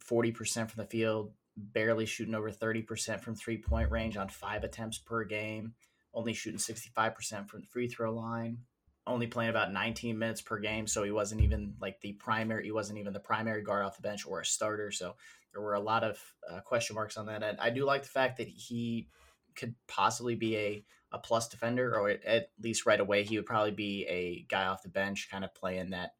40% 0.10 0.70
from 0.70 0.82
the 0.82 0.90
field, 0.90 1.34
barely 1.56 2.06
shooting 2.06 2.36
over 2.36 2.52
30% 2.52 3.20
from 3.20 3.36
three 3.36 3.58
point 3.58 3.92
range 3.92 4.18
on 4.18 4.30
five 4.30 4.64
attempts 4.64 4.98
per 4.98 5.24
game, 5.24 5.74
only 6.14 6.34
shooting 6.34 6.60
65% 6.60 7.48
from 7.48 7.62
the 7.62 7.68
free 7.68 7.88
throw 7.88 8.14
line 8.14 8.60
only 9.06 9.28
playing 9.28 9.50
about 9.50 9.74
19 9.74 10.18
minutes 10.18 10.42
per 10.42 10.60
game, 10.60 10.88
so 10.88 11.04
he 11.04 11.12
wasn't 11.12 11.42
even 11.42 11.76
like 11.82 12.00
the 12.02 12.14
primary. 12.14 12.66
He 12.66 12.72
wasn't 12.72 13.00
even 13.00 13.14
the 13.14 13.20
primary 13.20 13.62
guard 13.62 13.86
off 13.86 13.98
the 13.98 14.02
bench 14.02 14.26
or 14.26 14.40
a 14.40 14.46
starter. 14.46 14.92
So 14.92 15.16
there 15.52 15.62
were 15.62 15.74
a 15.74 15.80
lot 15.80 16.04
of 16.04 16.20
uh, 16.50 16.62
question 16.62 16.96
marks 16.96 17.18
on 17.18 17.26
that. 17.26 17.44
And 17.44 17.60
I 17.60 17.70
do 17.70 17.86
like 17.86 18.04
the 18.04 18.10
fact 18.10 18.38
that 18.38 18.48
he 18.48 19.08
could 19.56 19.76
possibly 19.88 20.36
be 20.36 20.58
a 20.58 20.86
a 21.12 21.20
plus 21.20 21.48
defender, 21.48 21.96
or 21.96 22.10
at 22.10 22.50
least 22.60 22.88
right 22.88 23.00
away 23.00 23.24
he 23.24 23.38
would 23.38 23.46
probably 23.46 23.70
be 23.70 24.04
a 24.08 24.48
guy 24.50 24.66
off 24.66 24.82
the 24.82 24.90
bench, 24.90 25.28
kind 25.30 25.44
of 25.44 25.54
playing 25.54 25.92
that 25.92 26.14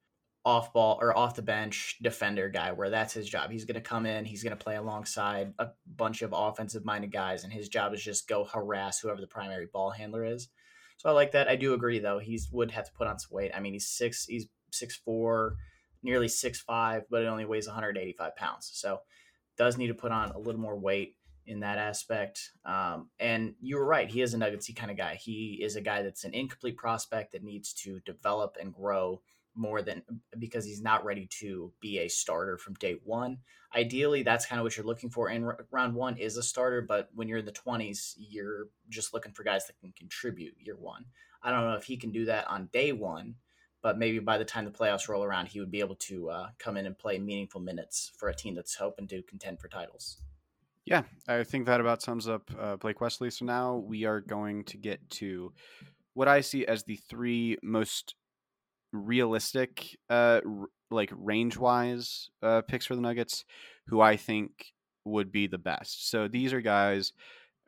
off 0.46 0.74
ball 0.74 0.98
or 1.02 1.18
off 1.18 1.36
the 1.36 1.42
bench 1.42 1.98
defender 2.02 2.50
guy, 2.50 2.72
where 2.72 2.90
that's 2.90 3.14
his 3.14 3.28
job. 3.28 3.50
He's 3.50 3.66
going 3.66 3.76
to 3.76 3.82
come 3.82 4.06
in, 4.06 4.26
he's 4.26 4.44
going 4.44 4.56
to 4.56 4.64
play 4.64 4.76
alongside 4.76 5.54
a 5.60 5.70
bunch 5.96 6.22
of 6.22 6.34
offensive 6.36 6.84
minded 6.84 7.12
guys, 7.12 7.44
and 7.44 7.54
his 7.54 7.70
job 7.70 7.94
is 7.94 8.04
just 8.04 8.28
go 8.28 8.44
harass 8.44 9.00
whoever 9.00 9.22
the 9.22 9.28
primary 9.28 9.68
ball 9.72 9.92
handler 9.92 10.26
is. 10.26 10.50
So 10.98 11.10
I 11.10 11.14
like 11.14 11.32
that. 11.32 11.48
I 11.48 11.56
do 11.56 11.74
agree 11.74 12.00
though. 12.00 12.20
He 12.20 12.40
would 12.52 12.72
have 12.72 12.86
to 12.86 12.94
put 12.94 13.08
on 13.08 13.20
some 13.20 13.36
weight. 13.36 13.52
I 13.56 13.60
mean, 13.60 13.74
he's 13.74 13.88
six, 13.88 14.26
he's 14.26 14.48
six 14.72 14.96
four, 14.96 15.56
nearly 16.02 16.28
six 16.28 16.60
five, 16.60 17.04
but 17.10 17.24
it 17.24 17.28
only 17.28 17.46
weighs 17.46 17.68
185 17.68 18.36
pounds. 18.36 18.70
So 18.74 19.00
does 19.58 19.78
need 19.78 19.88
to 19.88 19.94
put 19.94 20.12
on 20.12 20.32
a 20.32 20.40
little 20.40 20.62
more 20.62 20.78
weight 20.78 21.16
in 21.46 21.60
that 21.60 21.78
aspect. 21.78 22.52
Um, 22.66 23.10
and 23.20 23.56
you 23.60 23.78
were 23.78 23.86
right. 23.86 24.10
He 24.10 24.22
is 24.22 24.34
a 24.34 24.38
Nuggetsy 24.38 24.76
kind 24.76 24.92
of 24.92 24.98
guy. 24.98 25.16
He 25.16 25.60
is 25.62 25.76
a 25.76 25.82
guy 25.82 26.02
that's 26.02 26.24
an 26.24 26.34
incomplete 26.34 26.78
prospect 26.78 27.34
that 27.34 27.44
needs 27.44 27.74
to 27.74 28.00
develop 28.02 28.58
and 28.60 28.74
grow 28.74 29.22
more 29.56 29.82
than 29.82 30.02
because 30.40 30.66
he's 30.66 30.82
not 30.82 31.06
ready 31.06 31.28
to 31.40 31.72
be 31.80 32.00
a 32.00 32.08
starter 32.08 32.58
from 32.58 32.74
day 32.76 32.98
one. 33.04 33.38
Ideally, 33.76 34.24
that's 34.24 34.46
kind 34.46 34.60
of 34.60 34.64
what 34.64 34.78
you're 34.78 34.86
looking 34.86 35.10
for 35.10 35.30
in 35.30 35.50
round 35.72 35.96
one 35.96 36.18
is 36.18 36.38
a 36.38 36.44
starter, 36.44 36.82
but 36.82 37.10
when 37.14 37.28
you're 37.28 37.40
in 37.40 37.46
the 37.46 37.52
20s, 37.52 38.14
you're 38.18 38.68
just 38.90 39.14
looking 39.14 39.32
for 39.32 39.44
guys 39.44 39.66
that 39.68 39.80
can 39.80 39.94
contribute 39.98 40.56
year 40.60 40.78
one. 40.78 41.06
I 41.42 41.52
don't 41.52 41.66
know 41.66 41.76
if 41.76 41.84
he 41.84 41.98
can 41.98 42.12
do 42.12 42.26
that 42.26 42.48
on 42.48 42.70
day 42.72 42.92
one, 42.92 43.36
but 43.82 43.98
maybe 43.98 44.20
by 44.20 44.38
the 44.38 44.46
time 44.46 44.66
the 44.66 44.72
playoffs 44.72 45.10
roll 45.10 45.24
around, 45.24 45.48
he 45.48 45.60
would 45.60 45.72
be 45.72 45.82
able 45.82 45.96
to 45.96 46.30
uh, 46.30 46.48
come 46.58 46.78
in 46.78 46.86
and 46.86 46.98
play 46.98 47.20
meaningful 47.20 47.62
minutes 47.62 48.12
for 48.18 48.30
a 48.30 48.36
team 48.36 48.56
that's 48.56 48.76
hoping 48.76 49.08
to 49.08 49.22
contend 49.24 49.60
for 49.60 49.68
titles. 49.68 50.18
Yeah, 50.86 51.04
I 51.28 51.44
think 51.44 51.66
that 51.66 51.80
about 51.80 52.02
sums 52.02 52.28
up 52.28 52.50
uh, 52.60 52.76
Blake 52.78 53.02
Wesley. 53.02 53.30
So 53.30 53.46
now 53.46 53.76
we 53.76 54.06
are 54.06 54.22
going 54.22 54.64
to 54.66 54.78
get 54.78 55.10
to 55.12 55.54
what 56.14 56.28
I 56.28 56.42
see 56.42 56.66
as 56.66 56.84
the 56.84 56.96
three 56.96 57.58
most 57.64 58.16
realistic, 58.94 59.98
uh, 60.10 60.40
r- 60.46 60.68
like 60.90 61.12
range 61.16 61.58
wise 61.58 62.30
uh, 62.42 62.62
picks 62.62 62.86
for 62.86 62.96
the 62.96 63.02
Nuggets, 63.02 63.44
who 63.88 64.00
I 64.00 64.16
think 64.16 64.52
would 65.04 65.32
be 65.32 65.48
the 65.48 65.58
best. 65.58 66.10
So 66.10 66.28
these 66.28 66.54
are 66.54 66.62
guys 66.62 67.12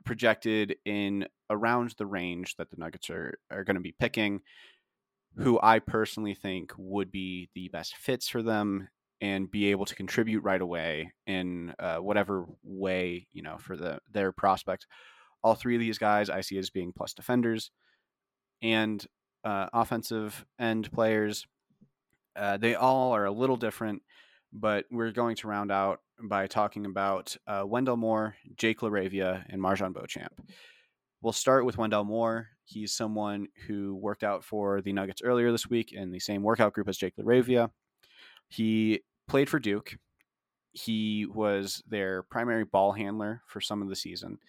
projected 0.05 0.75
in 0.85 1.27
around 1.49 1.95
the 1.97 2.05
range 2.05 2.55
that 2.57 2.69
the 2.69 2.77
Nuggets 2.77 3.09
are, 3.09 3.37
are 3.51 3.63
going 3.63 3.75
to 3.75 3.81
be 3.81 3.95
picking, 3.99 4.41
who 5.37 5.59
I 5.61 5.79
personally 5.79 6.35
think 6.35 6.71
would 6.77 7.11
be 7.11 7.49
the 7.55 7.67
best 7.69 7.97
fits 7.97 8.29
for 8.29 8.41
them 8.41 8.87
and 9.21 9.49
be 9.49 9.71
able 9.71 9.85
to 9.85 9.95
contribute 9.95 10.43
right 10.43 10.61
away 10.61 11.11
in 11.25 11.73
uh, 11.79 11.97
whatever 11.97 12.45
way 12.63 13.27
you 13.33 13.41
know 13.41 13.57
for 13.57 13.75
the 13.75 13.99
their 14.11 14.31
prospect. 14.31 14.85
All 15.43 15.55
three 15.55 15.75
of 15.75 15.79
these 15.81 15.97
guys 15.97 16.29
I 16.29 16.41
see 16.41 16.57
as 16.57 16.69
being 16.69 16.91
plus 16.95 17.13
defenders, 17.13 17.71
and 18.61 19.05
uh, 19.45 19.67
offensive 19.71 20.45
end 20.59 20.91
players. 20.91 21.45
Uh, 22.35 22.57
they 22.57 22.75
all 22.75 23.13
are 23.13 23.25
a 23.25 23.31
little 23.31 23.55
different, 23.55 24.01
but 24.51 24.85
we're 24.91 25.11
going 25.11 25.37
to 25.37 25.47
round 25.47 25.71
out 25.71 26.01
by 26.21 26.47
talking 26.47 26.85
about 26.85 27.37
uh, 27.47 27.63
Wendell 27.65 27.97
Moore, 27.97 28.35
Jake 28.57 28.79
LaRavia, 28.79 29.45
and 29.49 29.61
MarJon 29.61 29.93
Beauchamp. 29.93 30.33
We'll 31.21 31.33
start 31.33 31.65
with 31.65 31.77
Wendell 31.77 32.03
Moore. 32.03 32.49
He's 32.65 32.93
someone 32.93 33.47
who 33.67 33.95
worked 33.95 34.23
out 34.23 34.43
for 34.43 34.81
the 34.81 34.93
Nuggets 34.93 35.21
earlier 35.23 35.51
this 35.51 35.69
week 35.69 35.93
in 35.93 36.11
the 36.11 36.19
same 36.19 36.43
workout 36.43 36.73
group 36.73 36.89
as 36.89 36.97
Jake 36.97 37.15
LaRavia. 37.17 37.69
He 38.49 39.01
played 39.27 39.49
for 39.49 39.59
Duke. 39.59 39.97
He 40.71 41.25
was 41.25 41.81
their 41.87 42.23
primary 42.23 42.65
ball 42.65 42.91
handler 42.91 43.43
for 43.47 43.61
some 43.61 43.81
of 43.81 43.89
the 43.89 43.95
season. 43.95 44.39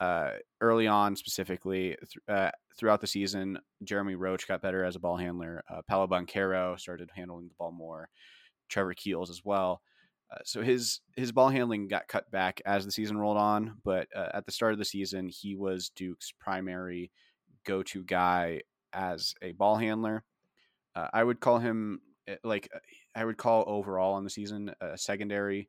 Uh, 0.00 0.32
early 0.60 0.86
on, 0.86 1.16
specifically, 1.16 1.96
th- 1.96 2.18
uh, 2.28 2.50
throughout 2.76 3.00
the 3.00 3.06
season, 3.06 3.58
Jeremy 3.84 4.16
Roach 4.16 4.48
got 4.48 4.62
better 4.62 4.84
as 4.84 4.96
a 4.96 5.00
ball 5.00 5.16
handler. 5.16 5.62
Uh, 5.70 5.82
Paolo 5.86 6.06
Banchero 6.06 6.78
started 6.78 7.10
handling 7.14 7.48
the 7.48 7.54
ball 7.58 7.70
more. 7.70 8.08
Trevor 8.68 8.94
Keels 8.94 9.30
as 9.30 9.44
well. 9.44 9.82
Uh, 10.32 10.38
so 10.44 10.62
his 10.62 11.00
his 11.16 11.32
ball 11.32 11.48
handling 11.48 11.86
got 11.86 12.08
cut 12.08 12.30
back 12.30 12.60
as 12.66 12.84
the 12.84 12.90
season 12.90 13.16
rolled 13.18 13.36
on, 13.36 13.76
but 13.84 14.08
uh, 14.16 14.30
at 14.34 14.46
the 14.46 14.52
start 14.52 14.72
of 14.72 14.78
the 14.78 14.84
season, 14.84 15.28
he 15.28 15.54
was 15.54 15.90
Duke's 15.90 16.32
primary 16.40 17.12
go-to 17.64 18.02
guy 18.02 18.62
as 18.92 19.34
a 19.42 19.52
ball 19.52 19.76
handler. 19.76 20.24
Uh, 20.96 21.08
I 21.12 21.22
would 21.22 21.40
call 21.40 21.58
him 21.58 22.00
eh, 22.26 22.36
like 22.42 22.68
uh, 22.74 22.78
I 23.14 23.24
would 23.24 23.36
call 23.36 23.64
overall 23.66 24.14
on 24.14 24.24
the 24.24 24.30
season 24.30 24.74
a 24.80 24.98
secondary 24.98 25.68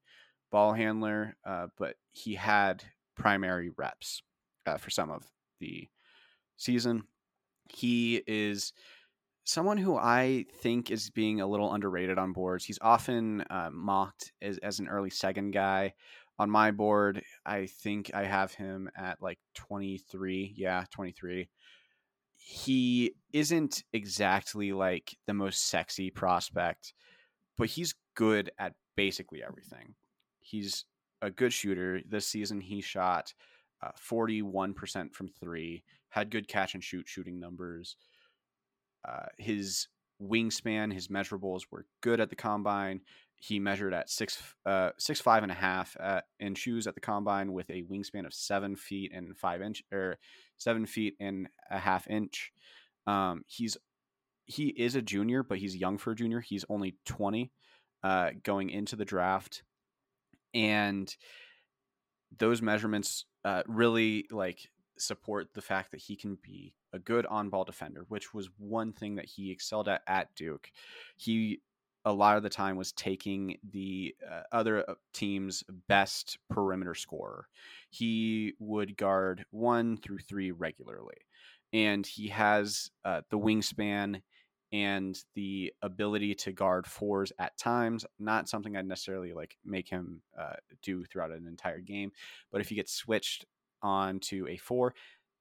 ball 0.51 0.73
handler, 0.73 1.35
but 1.77 1.95
he 2.11 2.33
had 2.33 2.83
primary 3.15 3.71
reps 3.77 4.21
uh, 4.65 4.77
for 4.77 4.89
some 4.89 5.11
of 5.11 5.23
the 5.59 5.87
season. 6.57 7.03
He 7.69 8.21
is 8.27 8.73
someone 9.43 9.77
who 9.77 9.95
I 9.95 10.45
think 10.61 10.91
is 10.91 11.09
being 11.09 11.39
a 11.39 11.47
little 11.47 11.73
underrated 11.73 12.17
on 12.17 12.33
boards. 12.33 12.65
He's 12.65 12.79
often 12.81 13.41
uh, 13.49 13.69
mocked 13.71 14.33
as, 14.41 14.57
as 14.59 14.79
an 14.79 14.87
early 14.87 15.09
second 15.09 15.51
guy. 15.51 15.93
On 16.37 16.49
my 16.49 16.71
board, 16.71 17.23
I 17.45 17.67
think 17.67 18.11
I 18.13 18.25
have 18.25 18.53
him 18.53 18.89
at 18.97 19.21
like 19.21 19.39
23. 19.53 20.53
Yeah, 20.57 20.83
23. 20.91 21.47
He 22.37 23.13
isn't 23.31 23.83
exactly 23.93 24.73
like 24.73 25.15
the 25.27 25.33
most 25.33 25.67
sexy 25.67 26.09
prospect, 26.09 26.93
but 27.57 27.69
he's 27.69 27.95
good 28.15 28.51
at 28.59 28.73
basically 28.97 29.41
everything. 29.43 29.95
He's 30.41 30.85
a 31.25 31.31
good 31.31 31.51
shooter. 31.51 32.01
This 32.07 32.27
season, 32.27 32.61
he 32.61 32.81
shot 32.81 33.33
uh, 33.83 33.91
41% 34.09 35.13
from 35.13 35.27
three, 35.27 35.83
had 36.09 36.29
good 36.29 36.47
catch 36.47 36.75
and 36.75 36.83
shoot 36.83 37.07
shooting 37.07 37.39
numbers. 37.39 37.97
Uh, 39.07 39.25
his 39.37 39.87
wingspan, 40.21 40.93
his 40.93 41.07
measurables 41.07 41.63
were 41.71 41.85
good 42.01 42.19
at 42.19 42.29
the 42.29 42.35
combine. 42.35 43.01
He 43.37 43.59
measured 43.59 43.93
at 43.93 44.09
six, 44.09 44.41
uh, 44.65 44.91
six 44.97 45.19
five 45.19 45.43
and 45.43 45.51
a 45.51 45.55
half 45.55 45.97
at, 45.99 46.25
in 46.39 46.55
shoes 46.55 46.87
at 46.87 46.95
the 46.95 47.01
combine 47.01 47.51
with 47.51 47.69
a 47.69 47.83
wingspan 47.83 48.25
of 48.25 48.33
seven 48.33 48.75
feet 48.75 49.11
and 49.13 49.37
five 49.37 49.61
inch 49.61 49.83
or 49.91 50.17
seven 50.57 50.85
feet 50.85 51.15
and 51.19 51.47
a 51.69 51.77
half 51.77 52.07
inch. 52.07 52.51
Um, 53.07 53.43
he's 53.47 53.77
he 54.45 54.67
is 54.67 54.95
a 54.95 55.01
junior, 55.01 55.43
but 55.43 55.57
he's 55.57 55.75
young 55.75 55.97
for 55.97 56.11
a 56.11 56.15
junior. 56.15 56.39
He's 56.39 56.65
only 56.69 56.95
twenty, 57.05 57.51
uh, 58.03 58.31
going 58.43 58.69
into 58.69 58.95
the 58.95 59.05
draft, 59.05 59.63
and 60.55 61.15
those 62.39 62.61
measurements 62.61 63.25
uh, 63.43 63.61
really 63.67 64.25
like 64.31 64.69
support 64.97 65.53
the 65.53 65.61
fact 65.61 65.91
that 65.91 65.99
he 66.01 66.15
can 66.15 66.37
be 66.41 66.73
a 66.93 66.99
good 66.99 67.25
on-ball 67.25 67.65
defender, 67.65 68.05
which 68.07 68.33
was 68.33 68.49
one 68.57 68.93
thing 68.93 69.15
that 69.15 69.25
he 69.25 69.51
excelled 69.51 69.87
at 69.87 70.01
at 70.07 70.33
Duke. 70.35 70.71
He 71.17 71.61
a 72.07 72.13
lot 72.13 72.37
of 72.37 72.43
the 72.43 72.49
time 72.49 72.77
was 72.77 72.91
taking 72.91 73.57
the 73.71 74.15
uh, 74.31 74.43
other 74.51 74.87
uh, 74.87 74.93
team's 75.11 75.63
best 75.87 76.37
perimeter 76.49 76.93
scorer. 76.93 77.47
He 77.89 78.53
would 78.59 78.95
guard 78.95 79.43
one 79.49 79.97
through 79.97 80.19
three 80.19 80.51
regularly, 80.51 81.17
and 81.73 82.05
he 82.05 82.27
has 82.27 82.91
uh, 83.03 83.21
the 83.29 83.39
wingspan 83.39 84.21
and 84.75 85.17
the 85.35 85.71
ability 85.81 86.35
to 86.35 86.51
guard 86.51 86.85
fours 86.85 87.31
at 87.39 87.57
times. 87.57 88.05
Not 88.19 88.49
something 88.49 88.75
I'd 88.75 88.85
necessarily 88.85 89.31
like 89.31 89.57
make 89.63 89.87
him 89.87 90.21
uh, 90.37 90.55
do 90.81 91.05
throughout 91.05 91.31
an 91.31 91.47
entire 91.47 91.79
game, 91.79 92.11
but 92.51 92.59
if 92.59 92.67
he 92.67 92.75
gets 92.75 92.93
switched 92.93 93.45
onto 93.81 94.45
a 94.49 94.57
four, 94.57 94.93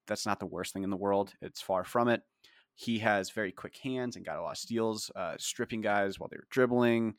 that's 0.06 0.24
not 0.24 0.38
the 0.38 0.46
worst 0.46 0.72
thing 0.72 0.84
in 0.84 0.90
the 0.90 0.96
world. 0.96 1.32
It's 1.42 1.60
far 1.60 1.82
from 1.82 2.06
it. 2.08 2.22
He 2.76 3.00
has 3.00 3.30
very 3.30 3.50
quick 3.50 3.76
hands 3.76 4.14
and 4.14 4.24
got 4.24 4.38
a 4.38 4.42
lot 4.42 4.52
of 4.52 4.58
steals, 4.58 5.10
uh, 5.16 5.34
stripping 5.38 5.80
guys 5.80 6.20
while 6.20 6.28
they 6.28 6.36
were 6.36 6.46
dribbling. 6.50 7.14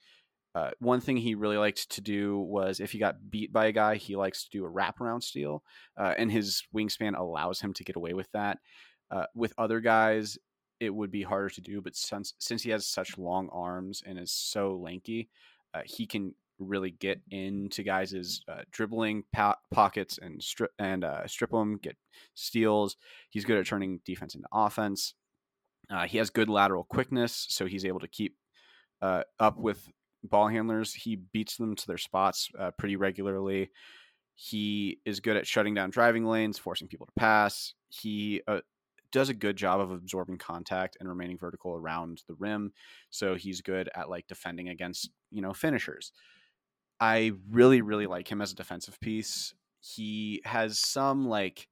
Uh, 0.54 0.72
one 0.80 1.02
thing 1.02 1.18
he 1.18 1.36
really 1.36 1.58
liked 1.58 1.90
to 1.92 2.00
do 2.00 2.40
was 2.40 2.80
if 2.80 2.94
he 2.94 2.98
got 2.98 3.30
beat 3.30 3.52
by 3.52 3.66
a 3.66 3.74
guy, 3.74 3.96
he 3.96 4.16
likes 4.16 4.46
to 4.46 4.50
do 4.58 4.66
a 4.66 4.72
wraparound 4.72 5.22
steal, 5.22 5.64
uh, 5.98 6.14
and 6.18 6.32
his 6.32 6.64
wingspan 6.74 7.18
allows 7.18 7.60
him 7.60 7.74
to 7.74 7.84
get 7.84 7.98
away 7.98 8.14
with 8.14 8.32
that. 8.32 8.60
Uh, 9.12 9.26
with 9.36 9.54
other 9.58 9.82
guys, 9.82 10.38
it 10.80 10.90
would 10.90 11.12
be 11.12 11.24
harder 11.24 11.50
to 11.50 11.62
do, 11.62 11.82
but 11.82 11.96
since 11.96 12.34
since 12.40 12.64
he 12.64 12.72
has 12.72 12.86
such 12.86 13.18
long 13.18 13.50
arms 13.52 14.04
and 14.06 14.20
is 14.20 14.32
so 14.32 14.76
lanky, 14.76 15.30
uh, 15.74 15.82
he 15.86 16.06
can 16.06 16.34
really 16.60 16.92
get 16.92 17.20
into 17.32 17.84
guys' 17.84 18.42
uh, 18.48 18.62
dribbling 18.72 19.24
po- 19.34 19.56
pockets 19.72 20.20
and 20.22 20.42
strip 20.42 20.72
and 20.80 21.04
uh, 21.04 21.28
strip 21.28 21.52
them, 21.52 21.78
get 21.78 21.98
steals. 22.34 22.98
He's 23.30 23.46
good 23.46 23.58
at 23.58 23.66
turning 23.66 24.00
defense 24.06 24.36
into 24.36 24.48
offense. 24.52 25.14
Uh, 25.90 26.06
he 26.06 26.18
has 26.18 26.30
good 26.30 26.50
lateral 26.50 26.84
quickness, 26.84 27.46
so 27.50 27.66
he's 27.66 27.86
able 27.86 28.00
to 28.00 28.08
keep 28.08 28.36
uh, 29.02 29.24
up 29.40 29.58
with 29.58 29.88
ball 30.24 30.48
handlers. 30.48 30.94
He 30.94 31.16
beats 31.16 31.58
them 31.58 31.76
to 31.76 31.88
their 31.88 31.98
spots 31.98 32.50
uh, 32.58 32.72
pretty 32.72 32.96
regularly. 32.96 33.70
He 34.36 35.00
is 35.06 35.20
good 35.20 35.38
at 35.38 35.48
shutting 35.48 35.74
down 35.74 35.92
driving 35.92 36.26
lanes, 36.26 36.58
forcing 36.58 36.88
people 36.88 37.06
to 37.06 37.14
pass. 37.18 37.74
He 37.90 38.42
uh, 38.48 38.62
does 39.16 39.30
a 39.30 39.34
good 39.34 39.56
job 39.56 39.80
of 39.80 39.92
absorbing 39.92 40.38
contact 40.38 40.98
and 41.00 41.08
remaining 41.08 41.38
vertical 41.38 41.74
around 41.74 42.22
the 42.28 42.34
rim. 42.34 42.74
So 43.12 43.36
he's 43.36 43.62
good 43.62 43.90
at 43.96 44.10
like 44.10 44.28
defending 44.28 44.68
against, 44.68 45.10
you 45.32 45.42
know, 45.42 45.54
finishers. 45.54 46.12
I 47.00 47.32
really, 47.50 47.82
really 47.82 48.08
like 48.08 48.30
him 48.30 48.42
as 48.42 48.52
a 48.52 48.56
defensive 48.56 49.00
piece. 49.00 49.54
He 49.80 50.42
has 50.44 50.80
some 50.80 51.30
like 51.30 51.70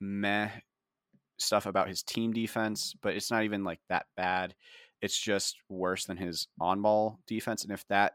meh 0.00 0.48
stuff 1.38 1.66
about 1.66 1.86
his 1.86 2.02
team 2.02 2.32
defense, 2.32 2.96
but 3.00 3.14
it's 3.14 3.30
not 3.30 3.44
even 3.44 3.62
like 3.62 3.78
that 3.88 4.06
bad. 4.16 4.56
It's 5.00 5.16
just 5.16 5.58
worse 5.68 6.06
than 6.06 6.16
his 6.16 6.48
on 6.60 6.82
ball 6.82 7.20
defense. 7.28 7.62
And 7.62 7.72
if 7.72 7.86
that 7.86 8.14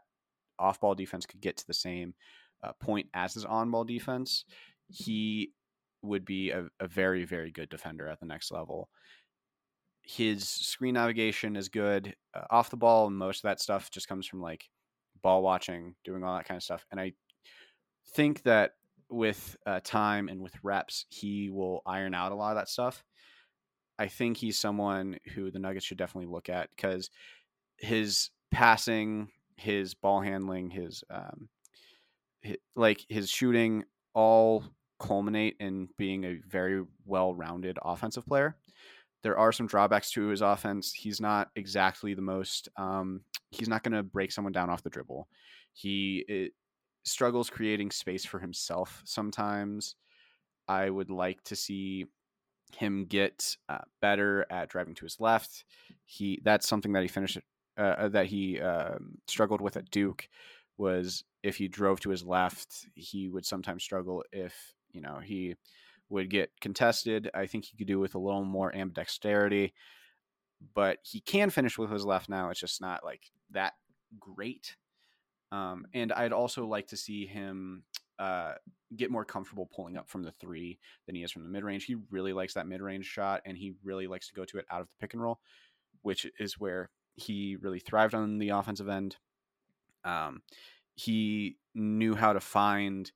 off 0.58 0.80
ball 0.80 0.94
defense 0.94 1.24
could 1.24 1.40
get 1.40 1.56
to 1.56 1.66
the 1.66 1.72
same 1.72 2.12
uh, 2.62 2.72
point 2.78 3.06
as 3.14 3.32
his 3.32 3.46
on 3.46 3.70
ball 3.70 3.84
defense, 3.84 4.44
he 4.88 5.52
would 6.02 6.24
be 6.24 6.50
a, 6.50 6.66
a 6.80 6.86
very, 6.86 7.24
very 7.24 7.50
good 7.50 7.68
defender 7.68 8.08
at 8.08 8.20
the 8.20 8.26
next 8.26 8.50
level. 8.50 8.88
His 10.02 10.48
screen 10.48 10.94
navigation 10.94 11.56
is 11.56 11.68
good. 11.68 12.14
Uh, 12.32 12.44
off 12.50 12.70
the 12.70 12.76
ball, 12.76 13.10
most 13.10 13.38
of 13.38 13.48
that 13.48 13.60
stuff 13.60 13.90
just 13.90 14.08
comes 14.08 14.26
from 14.26 14.40
like 14.40 14.64
ball 15.22 15.42
watching, 15.42 15.94
doing 16.04 16.22
all 16.22 16.36
that 16.36 16.46
kind 16.46 16.56
of 16.56 16.62
stuff. 16.62 16.84
And 16.90 17.00
I 17.00 17.12
think 18.14 18.42
that 18.42 18.72
with 19.08 19.56
uh, 19.66 19.80
time 19.82 20.28
and 20.28 20.40
with 20.40 20.54
reps, 20.62 21.06
he 21.08 21.50
will 21.50 21.82
iron 21.86 22.14
out 22.14 22.32
a 22.32 22.34
lot 22.36 22.50
of 22.50 22.56
that 22.56 22.68
stuff. 22.68 23.04
I 23.98 24.08
think 24.08 24.36
he's 24.36 24.58
someone 24.58 25.18
who 25.34 25.50
the 25.50 25.58
Nuggets 25.58 25.86
should 25.86 25.98
definitely 25.98 26.30
look 26.30 26.48
at 26.48 26.68
because 26.76 27.10
his 27.78 28.30
passing, 28.50 29.28
his 29.56 29.94
ball 29.94 30.20
handling, 30.20 30.70
his, 30.70 31.02
um, 31.10 31.48
his, 32.42 32.56
like 32.74 33.04
his 33.08 33.30
shooting, 33.30 33.84
all 34.14 34.64
culminate 34.98 35.56
in 35.60 35.88
being 35.96 36.24
a 36.24 36.40
very 36.48 36.84
well-rounded 37.04 37.78
offensive 37.82 38.26
player. 38.26 38.56
There 39.22 39.38
are 39.38 39.52
some 39.52 39.66
drawbacks 39.66 40.10
to 40.12 40.28
his 40.28 40.40
offense. 40.40 40.92
He's 40.92 41.20
not 41.20 41.50
exactly 41.56 42.14
the 42.14 42.22
most. 42.22 42.68
Um, 42.76 43.22
he's 43.50 43.68
not 43.68 43.82
going 43.82 43.94
to 43.94 44.02
break 44.02 44.30
someone 44.30 44.52
down 44.52 44.70
off 44.70 44.82
the 44.82 44.90
dribble. 44.90 45.28
He 45.72 46.24
it, 46.28 46.52
struggles 47.04 47.50
creating 47.50 47.90
space 47.90 48.24
for 48.24 48.38
himself 48.38 49.02
sometimes. 49.04 49.96
I 50.68 50.90
would 50.90 51.10
like 51.10 51.42
to 51.44 51.56
see 51.56 52.06
him 52.76 53.06
get 53.06 53.56
uh, 53.68 53.78
better 54.00 54.44
at 54.50 54.68
driving 54.68 54.94
to 54.96 55.04
his 55.04 55.20
left. 55.20 55.64
He 56.04 56.40
that's 56.44 56.68
something 56.68 56.92
that 56.92 57.02
he 57.02 57.08
finished 57.08 57.38
uh, 57.78 57.82
uh 57.82 58.08
that 58.08 58.26
he 58.26 58.60
uh, 58.60 58.96
struggled 59.28 59.60
with 59.60 59.76
at 59.76 59.90
Duke 59.90 60.28
was 60.78 61.24
if 61.42 61.56
he 61.56 61.68
drove 61.68 62.00
to 62.00 62.10
his 62.10 62.24
left, 62.24 62.86
he 62.94 63.28
would 63.28 63.46
sometimes 63.46 63.82
struggle 63.82 64.22
if 64.32 64.74
you 64.96 65.02
know 65.02 65.20
he 65.22 65.54
would 66.08 66.30
get 66.30 66.50
contested. 66.60 67.30
I 67.34 67.46
think 67.46 67.66
he 67.66 67.76
could 67.76 67.86
do 67.86 68.00
with 68.00 68.14
a 68.14 68.18
little 68.18 68.44
more 68.44 68.72
ambidexterity, 68.72 69.72
but 70.74 70.98
he 71.02 71.20
can 71.20 71.50
finish 71.50 71.78
with 71.78 71.90
his 71.90 72.04
left 72.04 72.28
now. 72.28 72.50
It's 72.50 72.60
just 72.60 72.80
not 72.80 73.04
like 73.04 73.22
that 73.50 73.74
great. 74.18 74.76
Um, 75.52 75.86
and 75.94 76.12
I'd 76.12 76.32
also 76.32 76.66
like 76.66 76.88
to 76.88 76.96
see 76.96 77.26
him 77.26 77.84
uh, 78.18 78.54
get 78.96 79.10
more 79.10 79.24
comfortable 79.24 79.68
pulling 79.74 79.96
up 79.96 80.08
from 80.08 80.22
the 80.22 80.32
three 80.32 80.78
than 81.06 81.14
he 81.14 81.22
is 81.22 81.30
from 81.30 81.42
the 81.44 81.50
mid 81.50 81.64
range. 81.64 81.84
He 81.84 81.96
really 82.10 82.32
likes 82.32 82.54
that 82.54 82.66
mid 82.66 82.80
range 82.80 83.04
shot, 83.04 83.42
and 83.44 83.56
he 83.56 83.74
really 83.84 84.06
likes 84.06 84.28
to 84.28 84.34
go 84.34 84.44
to 84.44 84.58
it 84.58 84.66
out 84.70 84.80
of 84.80 84.86
the 84.86 84.94
pick 85.00 85.12
and 85.12 85.22
roll, 85.22 85.40
which 86.02 86.26
is 86.38 86.58
where 86.58 86.90
he 87.14 87.56
really 87.60 87.80
thrived 87.80 88.14
on 88.14 88.38
the 88.38 88.50
offensive 88.50 88.88
end. 88.88 89.16
Um, 90.04 90.42
he 90.94 91.58
knew 91.74 92.14
how 92.14 92.32
to 92.32 92.40
find 92.40 93.10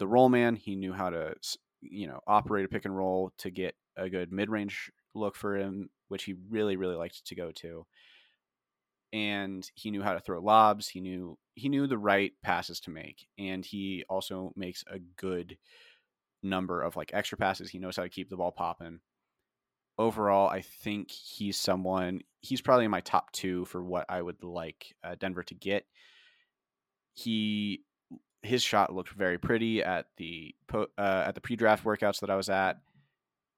the 0.00 0.08
roll 0.08 0.28
man. 0.28 0.56
He 0.56 0.74
knew 0.74 0.92
how 0.92 1.10
to 1.10 1.34
you 1.82 2.08
know 2.08 2.18
operate 2.26 2.64
a 2.64 2.68
pick 2.68 2.84
and 2.86 2.96
roll 2.96 3.32
to 3.38 3.50
get 3.50 3.76
a 3.96 4.10
good 4.10 4.32
mid 4.32 4.50
range 4.50 4.90
look 5.14 5.36
for 5.36 5.56
him, 5.56 5.90
which 6.08 6.24
he 6.24 6.34
really 6.48 6.76
really 6.76 6.96
liked 6.96 7.24
to 7.26 7.34
go 7.36 7.52
to. 7.52 7.86
And 9.12 9.68
he 9.74 9.90
knew 9.90 10.02
how 10.02 10.14
to 10.14 10.20
throw 10.20 10.40
lobs. 10.40 10.88
He 10.88 11.00
knew 11.00 11.38
he 11.54 11.68
knew 11.68 11.86
the 11.86 11.98
right 11.98 12.32
passes 12.42 12.80
to 12.80 12.90
make, 12.90 13.26
and 13.38 13.64
he 13.64 14.04
also 14.08 14.52
makes 14.56 14.82
a 14.90 14.98
good 15.16 15.56
number 16.42 16.82
of 16.82 16.96
like 16.96 17.10
extra 17.12 17.38
passes. 17.38 17.70
He 17.70 17.78
knows 17.78 17.96
how 17.96 18.02
to 18.02 18.08
keep 18.08 18.30
the 18.30 18.36
ball 18.36 18.52
popping. 18.52 19.00
Overall, 19.98 20.48
I 20.48 20.62
think 20.62 21.10
he's 21.10 21.58
someone. 21.58 22.22
He's 22.40 22.62
probably 22.62 22.86
in 22.86 22.90
my 22.90 23.02
top 23.02 23.32
two 23.32 23.66
for 23.66 23.84
what 23.84 24.06
I 24.08 24.22
would 24.22 24.42
like 24.42 24.94
uh, 25.04 25.14
Denver 25.18 25.42
to 25.42 25.54
get. 25.54 25.84
He 27.12 27.82
his 28.42 28.62
shot 28.62 28.94
looked 28.94 29.10
very 29.10 29.38
pretty 29.38 29.82
at 29.82 30.06
the 30.16 30.54
uh, 30.72 30.86
at 30.98 31.34
the 31.34 31.40
pre-draft 31.40 31.84
workouts 31.84 32.20
that 32.20 32.30
I 32.30 32.36
was 32.36 32.48
at, 32.48 32.78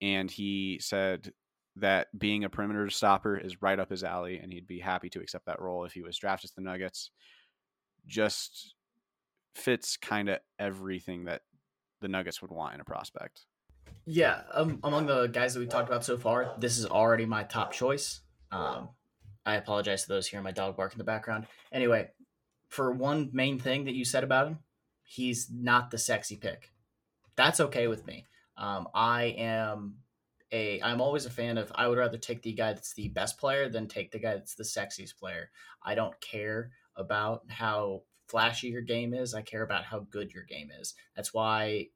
and 0.01 0.29
he 0.29 0.79
said 0.81 1.33
that 1.77 2.07
being 2.17 2.43
a 2.43 2.49
perimeter 2.49 2.89
stopper 2.89 3.37
is 3.37 3.61
right 3.61 3.79
up 3.79 3.89
his 3.89 4.03
alley, 4.03 4.39
and 4.39 4.51
he'd 4.51 4.67
be 4.67 4.79
happy 4.79 5.09
to 5.09 5.19
accept 5.19 5.45
that 5.45 5.61
role 5.61 5.85
if 5.85 5.93
he 5.93 6.01
was 6.01 6.17
drafted 6.17 6.49
to 6.49 6.55
the 6.55 6.61
Nuggets. 6.61 7.11
Just 8.05 8.75
fits 9.55 9.97
kind 9.97 10.29
of 10.29 10.39
everything 10.59 11.25
that 11.25 11.41
the 12.01 12.07
Nuggets 12.07 12.41
would 12.41 12.51
want 12.51 12.75
in 12.75 12.81
a 12.81 12.85
prospect. 12.85 13.45
Yeah, 14.05 14.41
um, 14.53 14.79
among 14.83 15.05
the 15.05 15.27
guys 15.27 15.53
that 15.53 15.61
we 15.61 15.67
talked 15.67 15.87
about 15.87 16.03
so 16.03 16.17
far, 16.17 16.53
this 16.59 16.77
is 16.77 16.85
already 16.85 17.25
my 17.25 17.43
top 17.43 17.71
choice. 17.71 18.19
Um, 18.51 18.89
I 19.45 19.55
apologize 19.55 20.03
to 20.03 20.09
those 20.09 20.27
hearing 20.27 20.43
my 20.43 20.51
dog 20.51 20.75
bark 20.75 20.91
in 20.91 20.97
the 20.97 21.03
background. 21.03 21.47
Anyway, 21.71 22.09
for 22.67 22.91
one 22.91 23.29
main 23.33 23.59
thing 23.59 23.85
that 23.85 23.93
you 23.93 24.03
said 24.03 24.23
about 24.23 24.47
him, 24.47 24.59
he's 25.13 25.49
not 25.51 25.91
the 25.91 25.97
sexy 25.97 26.35
pick. 26.35 26.71
That's 27.35 27.59
okay 27.59 27.87
with 27.87 28.05
me. 28.07 28.25
Um, 28.57 28.87
I 28.93 29.35
am 29.37 29.97
a 30.51 30.81
I'm 30.81 31.01
always 31.01 31.25
a 31.25 31.31
fan 31.31 31.57
of 31.57 31.71
I 31.75 31.87
would 31.87 31.97
rather 31.97 32.17
take 32.17 32.41
the 32.41 32.53
guy 32.53 32.73
that's 32.73 32.93
the 32.93 33.09
best 33.09 33.37
player 33.37 33.69
than 33.69 33.87
take 33.87 34.11
the 34.11 34.19
guy 34.19 34.33
that's 34.33 34.55
the 34.55 34.63
sexiest 34.63 35.17
player. 35.17 35.49
I 35.83 35.95
don't 35.95 36.19
care 36.19 36.71
about 36.95 37.41
how 37.47 38.03
flashy 38.27 38.67
your 38.67 38.81
game 38.81 39.13
is. 39.13 39.33
I 39.33 39.41
care 39.41 39.63
about 39.63 39.85
how 39.85 39.99
good 40.11 40.33
your 40.33 40.43
game 40.43 40.69
is. 40.79 40.93
That's 41.15 41.33
why 41.33 41.87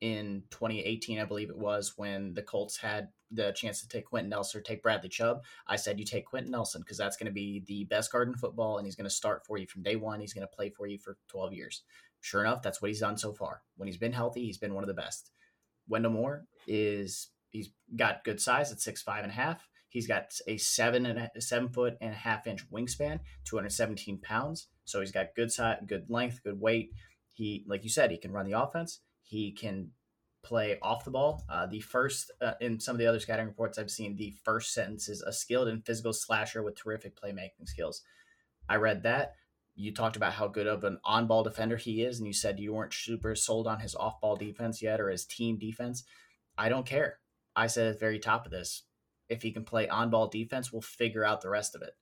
in 0.00 0.44
2018, 0.50 1.18
I 1.18 1.24
believe 1.24 1.50
it 1.50 1.58
was, 1.58 1.94
when 1.96 2.34
the 2.34 2.42
Colts 2.42 2.76
had 2.76 3.08
the 3.30 3.52
chance 3.52 3.80
to 3.80 3.88
take 3.88 4.06
Quenton 4.06 4.30
Nelson 4.30 4.60
or 4.60 4.62
take 4.62 4.82
Bradley 4.82 5.08
Chubb, 5.08 5.42
I 5.66 5.76
said 5.76 5.98
you 5.98 6.06
take 6.06 6.26
Quenton 6.26 6.52
Nelson 6.52 6.80
because 6.82 6.98
that's 6.98 7.16
going 7.16 7.26
to 7.26 7.32
be 7.32 7.62
the 7.66 7.84
best 7.84 8.10
guard 8.10 8.28
in 8.28 8.34
football 8.34 8.78
and 8.78 8.86
he's 8.86 8.96
going 8.96 9.08
to 9.08 9.10
start 9.10 9.44
for 9.44 9.58
you 9.58 9.66
from 9.66 9.82
day 9.82 9.96
one. 9.96 10.20
He's 10.20 10.32
going 10.32 10.46
to 10.46 10.56
play 10.56 10.70
for 10.70 10.86
you 10.86 10.98
for 10.98 11.16
12 11.28 11.52
years. 11.52 11.82
Sure 12.20 12.42
enough, 12.42 12.62
that's 12.62 12.80
what 12.80 12.88
he's 12.88 13.00
done 13.00 13.16
so 13.16 13.32
far. 13.32 13.62
When 13.76 13.86
he's 13.86 13.98
been 13.98 14.12
healthy, 14.12 14.44
he's 14.44 14.58
been 14.58 14.74
one 14.74 14.84
of 14.84 14.88
the 14.88 14.94
best. 14.94 15.30
Wendell 15.88 16.12
Moore 16.12 16.46
is 16.66 17.28
he's 17.50 17.70
got 17.96 18.24
good 18.24 18.40
size 18.40 18.72
at 18.72 18.80
six 18.80 19.02
five 19.02 19.22
and 19.22 19.32
a 19.32 19.36
half. 19.36 19.66
He's 19.88 20.06
got 20.06 20.34
a 20.46 20.58
seven 20.58 21.06
and 21.06 21.30
a 21.34 21.40
seven 21.40 21.68
foot 21.70 21.96
and 22.00 22.12
a 22.12 22.16
half 22.16 22.46
inch 22.46 22.68
wingspan, 22.70 23.20
217 23.44 24.18
pounds. 24.18 24.68
So 24.84 25.00
he's 25.00 25.12
got 25.12 25.34
good 25.34 25.50
size, 25.50 25.78
good 25.86 26.06
length, 26.10 26.42
good 26.42 26.60
weight. 26.60 26.90
He, 27.32 27.64
like 27.66 27.84
you 27.84 27.90
said, 27.90 28.10
he 28.10 28.18
can 28.18 28.32
run 28.32 28.46
the 28.46 28.60
offense. 28.60 29.00
He 29.28 29.52
can 29.52 29.90
play 30.42 30.78
off 30.80 31.04
the 31.04 31.10
ball. 31.10 31.44
Uh, 31.50 31.66
the 31.66 31.80
first, 31.80 32.30
uh, 32.40 32.54
in 32.62 32.80
some 32.80 32.94
of 32.94 32.98
the 32.98 33.06
other 33.06 33.20
scouting 33.20 33.46
reports 33.46 33.78
I've 33.78 33.90
seen, 33.90 34.16
the 34.16 34.32
first 34.42 34.72
sentence 34.72 35.06
is 35.06 35.20
a 35.20 35.34
skilled 35.34 35.68
and 35.68 35.84
physical 35.84 36.14
slasher 36.14 36.62
with 36.62 36.76
terrific 36.76 37.14
playmaking 37.14 37.66
skills. 37.66 38.00
I 38.70 38.76
read 38.76 39.02
that. 39.02 39.34
You 39.76 39.92
talked 39.92 40.16
about 40.16 40.32
how 40.32 40.48
good 40.48 40.66
of 40.66 40.82
an 40.82 40.98
on 41.04 41.26
ball 41.26 41.44
defender 41.44 41.76
he 41.76 42.02
is, 42.02 42.18
and 42.18 42.26
you 42.26 42.32
said 42.32 42.58
you 42.58 42.72
weren't 42.72 42.94
super 42.94 43.34
sold 43.34 43.66
on 43.66 43.80
his 43.80 43.94
off 43.94 44.18
ball 44.22 44.34
defense 44.34 44.80
yet 44.80 44.98
or 44.98 45.10
his 45.10 45.26
team 45.26 45.58
defense. 45.58 46.04
I 46.56 46.70
don't 46.70 46.86
care. 46.86 47.18
I 47.54 47.66
said 47.66 47.88
at 47.88 47.92
the 47.94 48.00
very 48.00 48.18
top 48.18 48.46
of 48.46 48.50
this 48.50 48.84
if 49.28 49.42
he 49.42 49.52
can 49.52 49.64
play 49.64 49.88
on 49.88 50.08
ball 50.08 50.28
defense, 50.28 50.72
we'll 50.72 50.80
figure 50.80 51.24
out 51.24 51.42
the 51.42 51.50
rest 51.50 51.74
of 51.74 51.82
it. 51.82 51.92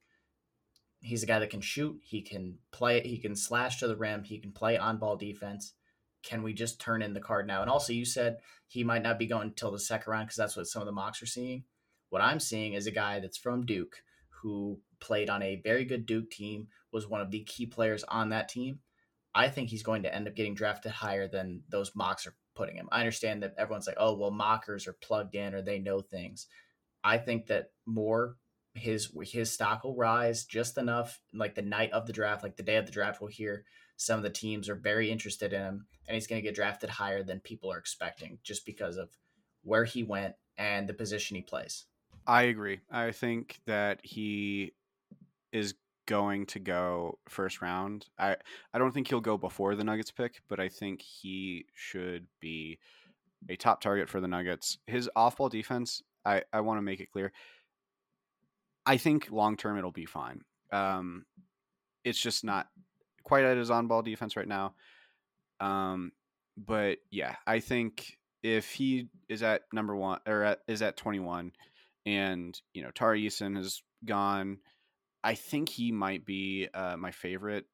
He's 1.01 1.23
a 1.23 1.27
guy 1.27 1.39
that 1.39 1.49
can 1.49 1.59
shoot, 1.59 1.99
he 2.01 2.21
can 2.21 2.59
play, 2.71 3.01
he 3.01 3.17
can 3.17 3.35
slash 3.35 3.79
to 3.79 3.87
the 3.87 3.97
rim, 3.97 4.23
he 4.23 4.39
can 4.39 4.53
play 4.53 4.77
on 4.77 4.97
ball 4.97 5.17
defense 5.17 5.73
can 6.23 6.43
we 6.43 6.53
just 6.53 6.79
turn 6.79 7.01
in 7.01 7.13
the 7.13 7.19
card 7.19 7.47
now? 7.47 7.61
And 7.61 7.69
also, 7.69 7.93
you 7.93 8.05
said 8.05 8.37
he 8.67 8.83
might 8.83 9.03
not 9.03 9.19
be 9.19 9.27
going 9.27 9.49
until 9.49 9.71
the 9.71 9.79
second 9.79 10.11
round 10.11 10.27
because 10.27 10.37
that's 10.37 10.57
what 10.57 10.67
some 10.67 10.81
of 10.81 10.85
the 10.85 10.91
mocks 10.91 11.21
are 11.21 11.27
seeing. 11.27 11.63
What 12.09 12.21
I'm 12.21 12.39
seeing 12.39 12.73
is 12.73 12.87
a 12.87 12.91
guy 12.91 13.19
that's 13.19 13.37
from 13.37 13.65
Duke 13.65 14.03
who 14.41 14.79
played 14.99 15.29
on 15.29 15.41
a 15.41 15.61
very 15.63 15.85
good 15.85 16.05
Duke 16.05 16.29
team, 16.31 16.67
was 16.91 17.07
one 17.07 17.21
of 17.21 17.31
the 17.31 17.43
key 17.43 17.65
players 17.65 18.03
on 18.05 18.29
that 18.29 18.49
team. 18.49 18.79
I 19.35 19.49
think 19.49 19.69
he's 19.69 19.83
going 19.83 20.03
to 20.03 20.13
end 20.13 20.27
up 20.27 20.35
getting 20.35 20.55
drafted 20.55 20.91
higher 20.91 21.27
than 21.27 21.61
those 21.69 21.95
mocks 21.95 22.25
are 22.25 22.35
putting 22.55 22.75
him. 22.75 22.89
I 22.91 22.99
understand 22.99 23.43
that 23.43 23.53
everyone's 23.57 23.87
like, 23.87 23.97
oh, 23.99 24.15
well, 24.15 24.31
mockers 24.31 24.87
are 24.87 24.93
plugged 24.93 25.35
in 25.35 25.53
or 25.53 25.61
they 25.61 25.79
know 25.79 26.01
things. 26.01 26.47
I 27.03 27.17
think 27.17 27.47
that 27.47 27.67
more 27.85 28.37
his 28.73 29.11
his 29.23 29.51
stock 29.51 29.83
will 29.83 29.95
rise 29.95 30.45
just 30.45 30.77
enough, 30.77 31.19
like 31.33 31.55
the 31.55 31.61
night 31.61 31.91
of 31.91 32.05
the 32.05 32.13
draft, 32.13 32.43
like 32.43 32.57
the 32.57 32.63
day 32.63 32.77
of 32.77 32.85
the 32.85 32.91
draft, 32.91 33.21
we'll 33.21 33.29
hear 33.29 33.63
some 33.97 34.17
of 34.17 34.23
the 34.23 34.29
teams 34.29 34.69
are 34.69 34.75
very 34.75 35.11
interested 35.11 35.53
in 35.53 35.61
him, 35.61 35.85
and 36.07 36.15
he's 36.15 36.27
going 36.27 36.41
to 36.41 36.47
get 36.47 36.55
drafted 36.55 36.89
higher 36.89 37.23
than 37.23 37.39
people 37.39 37.71
are 37.71 37.77
expecting 37.77 38.37
just 38.43 38.65
because 38.65 38.95
of 38.95 39.09
where 39.63 39.83
he 39.83 40.03
went 40.03 40.35
and 40.57 40.87
the 40.87 40.93
position 40.93 41.35
he 41.35 41.41
plays. 41.41 41.85
I 42.25 42.43
agree. 42.43 42.79
I 42.89 43.11
think 43.11 43.59
that 43.65 43.99
he 44.03 44.73
is 45.51 45.75
going 46.05 46.45
to 46.47 46.59
go 46.59 47.19
first 47.27 47.61
round. 47.61 48.05
I 48.17 48.37
I 48.73 48.79
don't 48.79 48.93
think 48.93 49.07
he'll 49.07 49.19
go 49.19 49.37
before 49.37 49.75
the 49.75 49.83
Nuggets 49.83 50.11
pick, 50.11 50.41
but 50.47 50.59
I 50.59 50.69
think 50.69 51.01
he 51.01 51.65
should 51.73 52.27
be 52.39 52.79
a 53.49 53.55
top 53.55 53.81
target 53.81 54.09
for 54.09 54.21
the 54.21 54.27
Nuggets. 54.27 54.77
His 54.87 55.09
off-ball 55.15 55.49
defense, 55.49 56.01
I 56.25 56.43
I 56.53 56.61
want 56.61 56.77
to 56.77 56.83
make 56.83 56.99
it 56.99 57.11
clear. 57.11 57.31
I 58.85 58.97
think 58.97 59.29
long 59.31 59.57
term 59.57 59.77
it'll 59.77 59.91
be 59.91 60.05
fine. 60.05 60.41
Um, 60.71 61.25
it's 62.03 62.19
just 62.19 62.43
not 62.43 62.67
quite 63.27 63.43
at 63.43 63.57
his 63.57 63.69
on 63.69 63.87
ball 63.87 64.01
defense 64.01 64.37
right 64.37 64.47
now. 64.47 64.73
Um, 65.59 66.13
but 66.57 66.99
yeah, 67.11 67.35
I 67.45 67.59
think 67.59 68.17
if 68.41 68.71
he 68.71 69.09
is 69.27 69.43
at 69.43 69.63
number 69.73 69.93
one 69.93 70.19
or 70.25 70.43
at, 70.43 70.59
is 70.65 70.81
at 70.81 70.95
21 70.95 71.51
and, 72.05 72.59
you 72.73 72.83
know, 72.83 72.91
Tari 72.91 73.27
Eason 73.27 73.57
has 73.57 73.83
gone, 74.05 74.59
I 75.25 75.35
think 75.35 75.67
he 75.67 75.91
might 75.91 76.25
be 76.25 76.69
uh, 76.73 76.95
my 76.95 77.11
favorite 77.11 77.65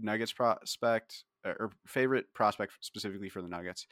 Nuggets 0.00 0.32
prospect 0.32 1.22
or 1.44 1.70
favorite 1.86 2.26
prospect 2.34 2.72
specifically 2.80 3.28
for 3.28 3.42
the 3.42 3.48
Nuggets. 3.48 3.86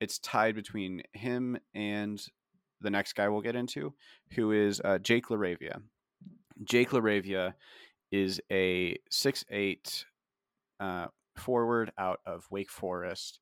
It's 0.00 0.20
tied 0.20 0.54
between 0.54 1.02
him 1.14 1.58
and 1.74 2.24
the 2.80 2.90
next 2.90 3.14
guy 3.14 3.28
we'll 3.28 3.40
get 3.40 3.56
into, 3.56 3.92
who 4.36 4.52
is 4.52 4.80
uh, 4.84 4.98
Jake 4.98 5.26
LaRavia. 5.26 5.82
Jake 6.62 6.90
LaRavia 6.90 7.54
is 8.12 8.40
a 8.52 8.96
six 9.10 9.44
eight 9.50 10.04
uh, 10.82 11.06
forward 11.36 11.92
out 11.96 12.20
of 12.26 12.46
Wake 12.50 12.70
Forest, 12.70 13.38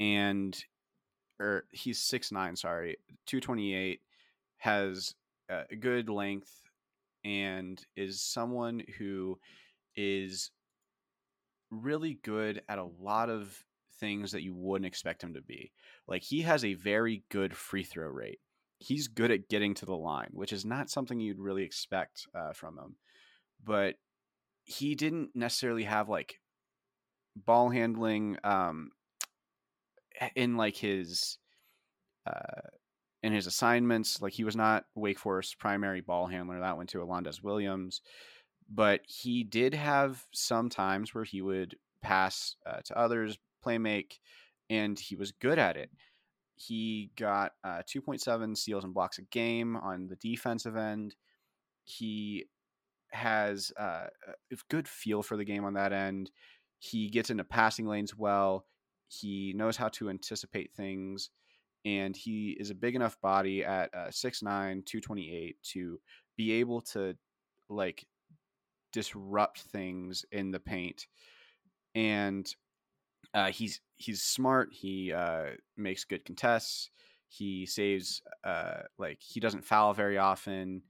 and 0.00 0.62
or 1.40 1.46
er, 1.46 1.64
he's 1.70 2.00
six 2.00 2.32
nine. 2.32 2.56
Sorry, 2.56 2.96
two 3.26 3.40
twenty 3.40 3.74
eight 3.74 4.00
has 4.58 5.14
a 5.48 5.76
good 5.76 6.08
length 6.08 6.62
and 7.24 7.84
is 7.96 8.20
someone 8.20 8.82
who 8.98 9.38
is 9.96 10.50
really 11.70 12.18
good 12.22 12.62
at 12.68 12.78
a 12.78 12.88
lot 13.00 13.28
of 13.28 13.64
things 13.98 14.32
that 14.32 14.42
you 14.42 14.54
wouldn't 14.54 14.86
expect 14.86 15.22
him 15.22 15.34
to 15.34 15.42
be. 15.42 15.72
Like 16.06 16.22
he 16.22 16.42
has 16.42 16.64
a 16.64 16.74
very 16.74 17.24
good 17.30 17.56
free 17.56 17.84
throw 17.84 18.08
rate. 18.08 18.40
He's 18.78 19.08
good 19.08 19.30
at 19.30 19.48
getting 19.48 19.74
to 19.74 19.86
the 19.86 19.96
line, 19.96 20.30
which 20.32 20.52
is 20.52 20.64
not 20.64 20.90
something 20.90 21.20
you'd 21.20 21.38
really 21.38 21.62
expect 21.62 22.26
uh, 22.34 22.52
from 22.52 22.78
him. 22.78 22.96
But 23.64 23.94
he 24.64 24.94
didn't 24.94 25.30
necessarily 25.34 25.84
have 25.84 26.08
like 26.08 26.40
ball 27.36 27.70
handling 27.70 28.38
um, 28.44 28.90
in 30.34 30.56
like 30.56 30.76
his 30.76 31.38
uh, 32.26 32.68
in 33.22 33.32
his 33.32 33.46
assignments. 33.46 34.20
Like 34.20 34.32
he 34.32 34.44
was 34.44 34.56
not 34.56 34.84
Wake 34.94 35.18
Forest 35.18 35.58
primary 35.58 36.00
ball 36.00 36.26
handler. 36.26 36.60
That 36.60 36.76
went 36.76 36.90
to 36.90 37.02
Alondes 37.02 37.42
Williams, 37.42 38.00
but 38.68 39.00
he 39.06 39.44
did 39.44 39.74
have 39.74 40.24
some 40.32 40.68
times 40.68 41.14
where 41.14 41.24
he 41.24 41.42
would 41.42 41.76
pass 42.02 42.56
uh, 42.66 42.80
to 42.84 42.98
others, 42.98 43.38
play 43.62 43.78
make, 43.78 44.18
and 44.68 44.98
he 44.98 45.16
was 45.16 45.32
good 45.32 45.58
at 45.58 45.76
it. 45.76 45.90
He 46.54 47.10
got 47.16 47.52
uh, 47.64 47.82
2.7 47.88 48.56
steals 48.56 48.84
and 48.84 48.94
blocks 48.94 49.18
a 49.18 49.22
game 49.22 49.76
on 49.76 50.08
the 50.08 50.16
defensive 50.16 50.76
end. 50.76 51.16
He 51.84 52.44
has 53.10 53.72
uh, 53.78 54.06
a 54.28 54.56
good 54.70 54.86
feel 54.86 55.22
for 55.22 55.36
the 55.36 55.44
game 55.44 55.64
on 55.64 55.74
that 55.74 55.92
end. 55.92 56.30
He 56.84 57.08
gets 57.10 57.30
into 57.30 57.44
passing 57.44 57.86
lanes 57.86 58.18
well. 58.18 58.66
He 59.06 59.52
knows 59.54 59.76
how 59.76 59.88
to 59.90 60.10
anticipate 60.10 60.74
things, 60.74 61.30
and 61.84 62.16
he 62.16 62.56
is 62.58 62.70
a 62.70 62.74
big 62.74 62.96
enough 62.96 63.20
body 63.20 63.64
at 63.64 63.94
uh, 63.94 64.08
6'9", 64.08 64.42
228 64.42 65.56
to 65.74 66.00
be 66.36 66.52
able 66.54 66.80
to 66.80 67.14
like 67.68 68.04
disrupt 68.92 69.60
things 69.60 70.24
in 70.32 70.50
the 70.50 70.58
paint. 70.58 71.06
And 71.94 72.52
uh, 73.32 73.52
he's 73.52 73.80
he's 73.94 74.20
smart. 74.20 74.70
He 74.72 75.12
uh, 75.12 75.50
makes 75.76 76.02
good 76.02 76.24
contests. 76.24 76.90
He 77.28 77.64
saves 77.64 78.22
uh, 78.42 78.82
like 78.98 79.20
he 79.20 79.38
doesn't 79.38 79.64
foul 79.64 79.94
very 79.94 80.18
often, 80.18 80.82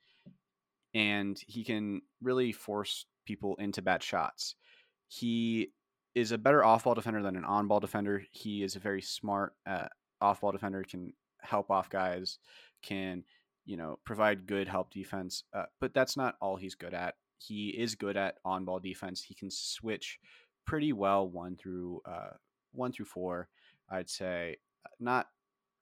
and 0.95 1.39
he 1.47 1.65
can 1.65 2.01
really 2.23 2.53
force 2.53 3.05
people 3.27 3.57
into 3.57 3.83
bad 3.83 4.03
shots. 4.03 4.55
He 5.09 5.73
is 6.15 6.33
a 6.33 6.39
better 6.39 6.65
off 6.65 6.85
ball 6.85 6.95
defender 6.95 7.23
than 7.23 7.37
an 7.37 7.45
on 7.45 7.69
ball 7.69 7.81
defender. 7.81 8.25
He 8.31 8.63
is 8.63 8.77
a 8.77 8.81
very 8.81 9.03
smart 9.03 9.55
uh, 9.67 9.89
off 10.21 10.41
ball 10.41 10.53
defender, 10.53 10.85
can 10.85 11.13
help 11.41 11.71
off 11.71 11.89
guys, 11.89 12.39
can 12.83 13.25
you 13.65 13.77
know 13.77 13.99
provide 14.05 14.47
good 14.47 14.69
help 14.69 14.93
defense. 14.93 15.45
Uh, 15.55 15.65
but 15.81 15.95
that's 15.95 16.17
not 16.17 16.37
all 16.41 16.57
he's 16.57 16.75
good 16.75 16.95
at. 16.95 17.15
He 17.39 17.71
is 17.71 17.95
good 17.95 18.17
at 18.17 18.37
on 18.45 18.65
ball 18.65 18.79
defense. 18.79 19.23
He 19.23 19.35
can 19.35 19.51
switch 19.51 20.19
pretty 20.67 20.93
well 20.93 21.29
one 21.29 21.57
through 21.57 22.01
uh, 22.05 22.37
one 22.73 22.93
through 22.93 23.07
four. 23.07 23.49
I'd 23.91 24.11
say 24.11 24.57
not 25.01 25.29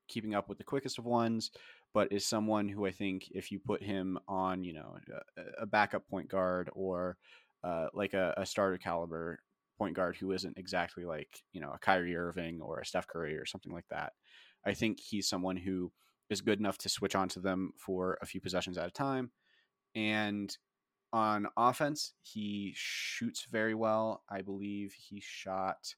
keeping 0.09 0.35
up 0.35 0.49
with 0.49 0.59
the 0.59 0.65
quickest 0.65 0.99
of 0.99 1.05
ones, 1.07 1.51
but 1.95 2.13
is 2.13 2.27
someone 2.27 2.69
who 2.69 2.87
I 2.87 2.91
think 2.91 3.31
if 3.31 3.51
you 3.51 3.59
put 3.59 3.83
him 3.83 4.19
on, 4.29 4.65
you 4.65 4.75
know, 4.75 4.97
a, 5.37 5.63
a 5.63 5.67
backup 5.67 6.09
point 6.09 6.29
guard 6.29 6.71
or 6.73 7.17
uh, 7.63 7.87
like 7.95 8.15
a, 8.15 8.35
a, 8.37 8.47
starter 8.47 8.79
caliber 8.79 9.39
point 9.81 9.97
guard 9.97 10.15
who 10.15 10.33
isn't 10.33 10.59
exactly 10.59 11.07
like, 11.07 11.43
you 11.55 11.61
know, 11.61 11.71
a 11.73 11.79
Kyrie 11.79 12.15
Irving 12.15 12.61
or 12.61 12.81
a 12.81 12.85
Steph 12.85 13.07
Curry 13.07 13.35
or 13.39 13.47
something 13.47 13.73
like 13.73 13.89
that. 13.89 14.13
I 14.67 14.75
think 14.75 15.01
he's 15.01 15.27
someone 15.27 15.57
who 15.57 15.91
is 16.29 16.43
good 16.43 16.61
enough 16.61 16.77
to 16.79 16.91
switch 16.91 17.15
onto 17.15 17.41
them 17.41 17.73
for 17.79 18.19
a 18.21 18.27
few 18.27 18.43
possessions 18.43 18.77
at 18.77 18.87
a 18.87 18.91
time. 18.91 19.31
And 19.95 20.55
on 21.15 21.47
offense, 21.57 22.13
he 22.21 22.75
shoots 22.77 23.47
very 23.51 23.75
well. 23.75 24.23
I 24.29 24.43
believe 24.43 24.93
he 24.93 25.19
shot, 25.19 25.95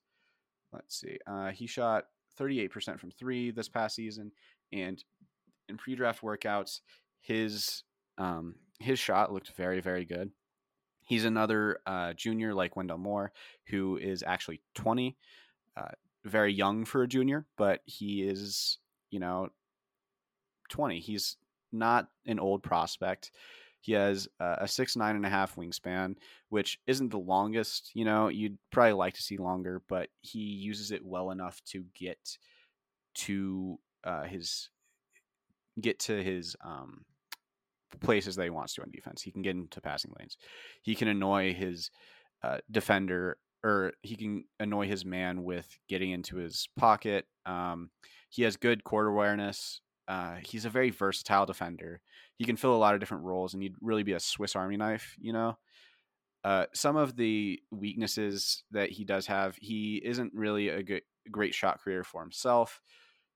let's 0.73 1.01
see, 1.01 1.19
uh, 1.27 1.51
he 1.51 1.67
shot 1.67 2.05
38% 2.41 3.01
from 3.01 3.11
three 3.11 3.51
this 3.51 3.69
past 3.69 3.97
season. 3.97 4.31
And 4.73 5.03
in 5.69 5.77
pre-draft 5.77 6.23
workouts, 6.23 6.81
his 7.21 7.83
um, 8.17 8.55
his 8.79 9.01
shot 9.01 9.33
looked 9.33 9.51
very, 9.57 9.81
very 9.81 10.05
good. 10.05 10.31
He's 11.05 11.25
another 11.25 11.79
uh, 11.87 12.13
junior 12.15 12.55
like 12.55 12.77
Wendell 12.77 12.99
Moore, 12.99 13.33
who 13.67 13.97
is 13.97 14.23
actually 14.27 14.61
20, 14.75 15.17
uh, 15.77 15.89
very 16.25 16.53
young 16.53 16.85
for 16.85 17.03
a 17.03 17.09
junior, 17.09 17.47
but 17.57 17.81
he 17.85 18.23
is, 18.23 18.79
you 19.11 19.19
know, 19.19 19.49
20. 20.71 21.01
He's 21.01 21.37
not 21.73 22.09
an 22.27 22.39
old 22.39 22.63
prospect. 22.63 23.33
He 23.81 23.93
has 23.93 24.29
uh, 24.39 24.57
a 24.61 24.69
six 24.69 24.95
nine 24.95 25.17
and 25.17 25.27
a 25.27 25.29
half 25.29 25.57
wingspan, 25.57 26.17
which 26.51 26.79
isn't 26.87 27.11
the 27.11 27.19
longest. 27.19 27.91
You 27.95 28.05
know, 28.05 28.29
you'd 28.29 28.57
probably 28.71 28.93
like 28.93 29.15
to 29.15 29.23
see 29.23 29.39
longer, 29.39 29.83
but 29.89 30.09
he 30.21 30.39
uses 30.39 30.93
it 30.93 31.05
well 31.05 31.33
enough 31.33 31.61
to 31.67 31.85
get 31.93 32.39
to 33.15 33.79
uh, 34.05 34.23
his 34.23 34.69
get 35.81 35.99
to 35.99 36.23
his 36.23 36.55
um, 36.65 37.05
places 38.01 38.37
that 38.37 38.45
he 38.45 38.51
wants 38.51 38.75
to 38.75 38.83
on 38.83 38.91
defense. 38.91 39.23
He 39.23 39.31
can 39.31 39.43
get 39.43 39.57
into 39.57 39.81
passing 39.81 40.13
lanes. 40.19 40.37
He 40.83 40.95
can 40.95 41.09
annoy 41.09 41.55
his 41.55 41.91
uh, 42.43 42.59
defender, 42.71 43.39
or 43.65 43.93
he 44.03 44.17
can 44.17 44.45
annoy 44.59 44.89
his 44.89 45.05
man 45.05 45.45
with 45.45 45.79
getting 45.89 46.11
into 46.11 46.37
his 46.37 46.69
pocket. 46.77 47.27
Um, 47.47 47.91
he 48.29 48.43
has 48.43 48.57
good 48.57 48.85
court 48.85 49.09
awareness. 49.09 49.81
Uh, 50.09 50.37
he's 50.43 50.65
a 50.65 50.71
very 50.71 50.91
versatile 50.91 51.47
defender. 51.47 52.01
He 52.37 52.45
can 52.45 52.57
fill 52.57 52.75
a 52.75 52.79
lot 52.79 52.95
of 52.95 53.01
different 53.01 53.25
roles, 53.25 53.55
and 53.55 53.63
he'd 53.63 53.77
really 53.81 54.03
be 54.03 54.15
a 54.15 54.21
Swiss 54.21 54.57
Army 54.57 54.77
knife. 54.77 55.17
You 55.21 55.33
know, 55.33 55.59
uh, 56.45 56.67
some 56.75 56.97
of 56.97 57.17
the 57.17 57.61
weaknesses 57.71 58.65
that 58.73 58.91
he 58.91 59.05
does 59.05 59.27
have, 59.27 59.57
he 59.61 60.03
isn't 60.05 60.33
really 60.35 60.69
a 60.69 60.83
good, 60.83 61.03
great 61.31 61.55
shot 61.55 61.79
creator 61.79 62.05
for 62.05 62.21
himself. 62.21 62.81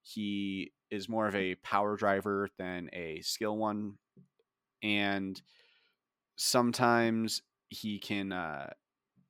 He 0.01 0.73
is 0.91 1.09
more 1.09 1.27
of 1.27 1.35
a 1.35 1.55
power 1.55 1.95
driver 1.95 2.49
than 2.57 2.89
a 2.93 3.21
skill 3.21 3.57
one, 3.57 3.93
and 4.81 5.41
sometimes 6.35 7.41
he 7.69 7.99
can. 7.99 8.31
Uh, 8.31 8.71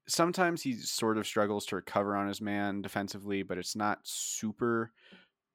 sometimes 0.08 0.62
he 0.62 0.74
sort 0.74 1.18
of 1.18 1.28
struggles 1.28 1.66
to 1.68 1.76
recover 1.76 2.16
on 2.16 2.28
his 2.28 2.42
man 2.42 2.82
defensively, 2.82 3.44
but 3.44 3.58
it's 3.58 3.76
not 3.76 4.00
super 4.04 4.92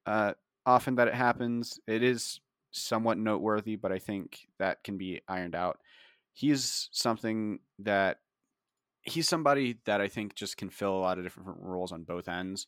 uh, 0.05 0.33
often 0.65 0.95
that 0.95 1.07
it 1.07 1.15
happens. 1.15 1.79
It 1.87 2.03
is 2.03 2.39
somewhat 2.71 3.17
noteworthy, 3.17 3.75
but 3.75 3.91
I 3.91 3.99
think 3.99 4.47
that 4.59 4.83
can 4.83 4.97
be 4.97 5.21
ironed 5.27 5.55
out. 5.55 5.79
He's 6.33 6.89
something 6.91 7.59
that 7.79 8.17
he's 9.01 9.27
somebody 9.27 9.77
that 9.85 10.01
I 10.01 10.07
think 10.07 10.35
just 10.35 10.57
can 10.57 10.69
fill 10.69 10.95
a 10.95 11.01
lot 11.01 11.17
of 11.17 11.23
different 11.23 11.59
roles 11.61 11.91
on 11.91 12.03
both 12.03 12.27
ends. 12.27 12.67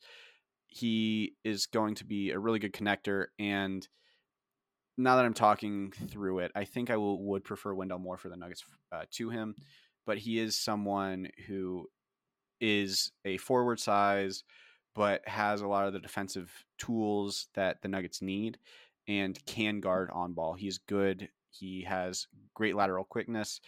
He 0.67 1.35
is 1.43 1.65
going 1.65 1.95
to 1.95 2.05
be 2.05 2.31
a 2.31 2.39
really 2.39 2.59
good 2.59 2.73
connector, 2.73 3.27
and 3.39 3.87
now 4.97 5.15
that 5.15 5.25
I'm 5.25 5.33
talking 5.33 5.91
through 6.09 6.39
it, 6.39 6.51
I 6.55 6.65
think 6.65 6.89
I 6.89 6.97
will, 6.97 7.21
would 7.23 7.43
prefer 7.43 7.73
Wendell 7.73 7.99
Moore 7.99 8.17
for 8.17 8.29
the 8.29 8.37
Nuggets 8.37 8.63
uh, 8.91 9.03
to 9.11 9.29
him, 9.29 9.55
but 10.05 10.17
he 10.17 10.39
is 10.39 10.57
someone 10.57 11.29
who 11.47 11.87
is 12.61 13.11
a 13.25 13.37
forward 13.37 13.79
size 13.79 14.43
but 14.95 15.27
has 15.27 15.61
a 15.61 15.67
lot 15.67 15.85
of 15.85 15.93
the 15.93 15.99
defensive 15.99 16.49
tools 16.77 17.47
that 17.53 17.81
the 17.81 17.87
Nuggets 17.87 18.21
need 18.21 18.57
and 19.07 19.37
can 19.45 19.81
guard 19.81 20.09
on 20.13 20.33
ball. 20.33 20.53
He's 20.53 20.77
good. 20.77 21.27
He 21.51 21.81
has 21.81 22.27
great 22.53 22.75
lateral 22.75 23.03
quickness. 23.03 23.59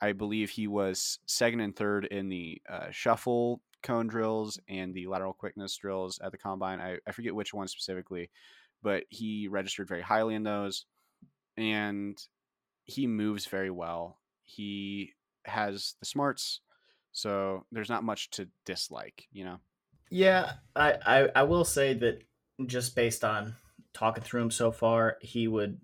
I 0.00 0.12
believe 0.12 0.50
he 0.50 0.68
was 0.68 1.18
second 1.26 1.60
and 1.60 1.74
third 1.74 2.04
in 2.06 2.28
the 2.28 2.62
uh, 2.68 2.90
shuffle 2.90 3.60
cone 3.82 4.06
drills 4.06 4.58
and 4.68 4.94
the 4.94 5.06
lateral 5.06 5.32
quickness 5.32 5.76
drills 5.76 6.18
at 6.22 6.32
the 6.32 6.38
combine. 6.38 6.80
I, 6.80 6.98
I 7.06 7.12
forget 7.12 7.34
which 7.34 7.52
one 7.52 7.68
specifically, 7.68 8.30
but 8.82 9.04
he 9.10 9.48
registered 9.48 9.88
very 9.88 10.02
highly 10.02 10.34
in 10.34 10.42
those. 10.42 10.86
And 11.56 12.18
he 12.84 13.06
moves 13.06 13.46
very 13.46 13.70
well. 13.70 14.18
He 14.44 15.12
has 15.44 15.94
the 16.00 16.06
smarts, 16.06 16.60
so 17.12 17.64
there's 17.72 17.88
not 17.88 18.04
much 18.04 18.30
to 18.32 18.48
dislike, 18.64 19.26
you 19.32 19.44
know? 19.44 19.58
Yeah, 20.10 20.52
I, 20.74 20.94
I, 21.04 21.28
I 21.34 21.42
will 21.44 21.64
say 21.64 21.94
that 21.94 22.22
just 22.66 22.94
based 22.94 23.24
on 23.24 23.56
talking 23.92 24.22
through 24.22 24.42
him 24.42 24.50
so 24.50 24.70
far, 24.70 25.16
he 25.20 25.48
would 25.48 25.80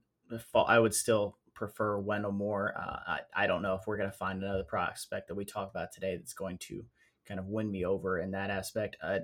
I 0.55 0.79
would 0.79 0.95
still 0.95 1.37
prefer 1.55 1.99
Wendell 1.99 2.33
Moore. 2.33 2.75
Uh, 2.77 2.97
I, 3.07 3.21
I 3.35 3.47
don't 3.47 3.63
know 3.63 3.75
if 3.75 3.83
we're 3.87 3.97
going 3.97 4.11
to 4.11 4.17
find 4.17 4.43
another 4.43 4.65
prospect 4.65 5.29
that 5.29 5.35
we 5.35 5.45
talk 5.45 5.71
about 5.71 5.93
today 5.93 6.17
that's 6.17 6.33
going 6.33 6.59
to 6.59 6.85
kind 7.27 7.39
of 7.39 7.47
win 7.47 7.71
me 7.71 7.85
over 7.85 8.19
in 8.19 8.31
that 8.33 8.51
aspect. 8.51 8.97
I, 9.03 9.21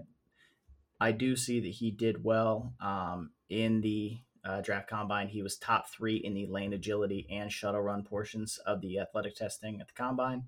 I 1.00 1.12
do 1.12 1.36
see 1.36 1.60
that 1.60 1.68
he 1.68 1.90
did 1.90 2.24
well 2.24 2.74
um, 2.80 3.30
in 3.48 3.80
the 3.80 4.18
uh, 4.44 4.60
draft 4.60 4.88
combine. 4.88 5.28
He 5.28 5.42
was 5.42 5.56
top 5.56 5.88
three 5.88 6.16
in 6.16 6.34
the 6.34 6.46
lane 6.46 6.72
agility 6.72 7.26
and 7.30 7.52
shuttle 7.52 7.80
run 7.80 8.02
portions 8.02 8.58
of 8.66 8.80
the 8.80 8.98
athletic 8.98 9.36
testing 9.36 9.80
at 9.80 9.88
the 9.88 9.94
combine. 9.94 10.44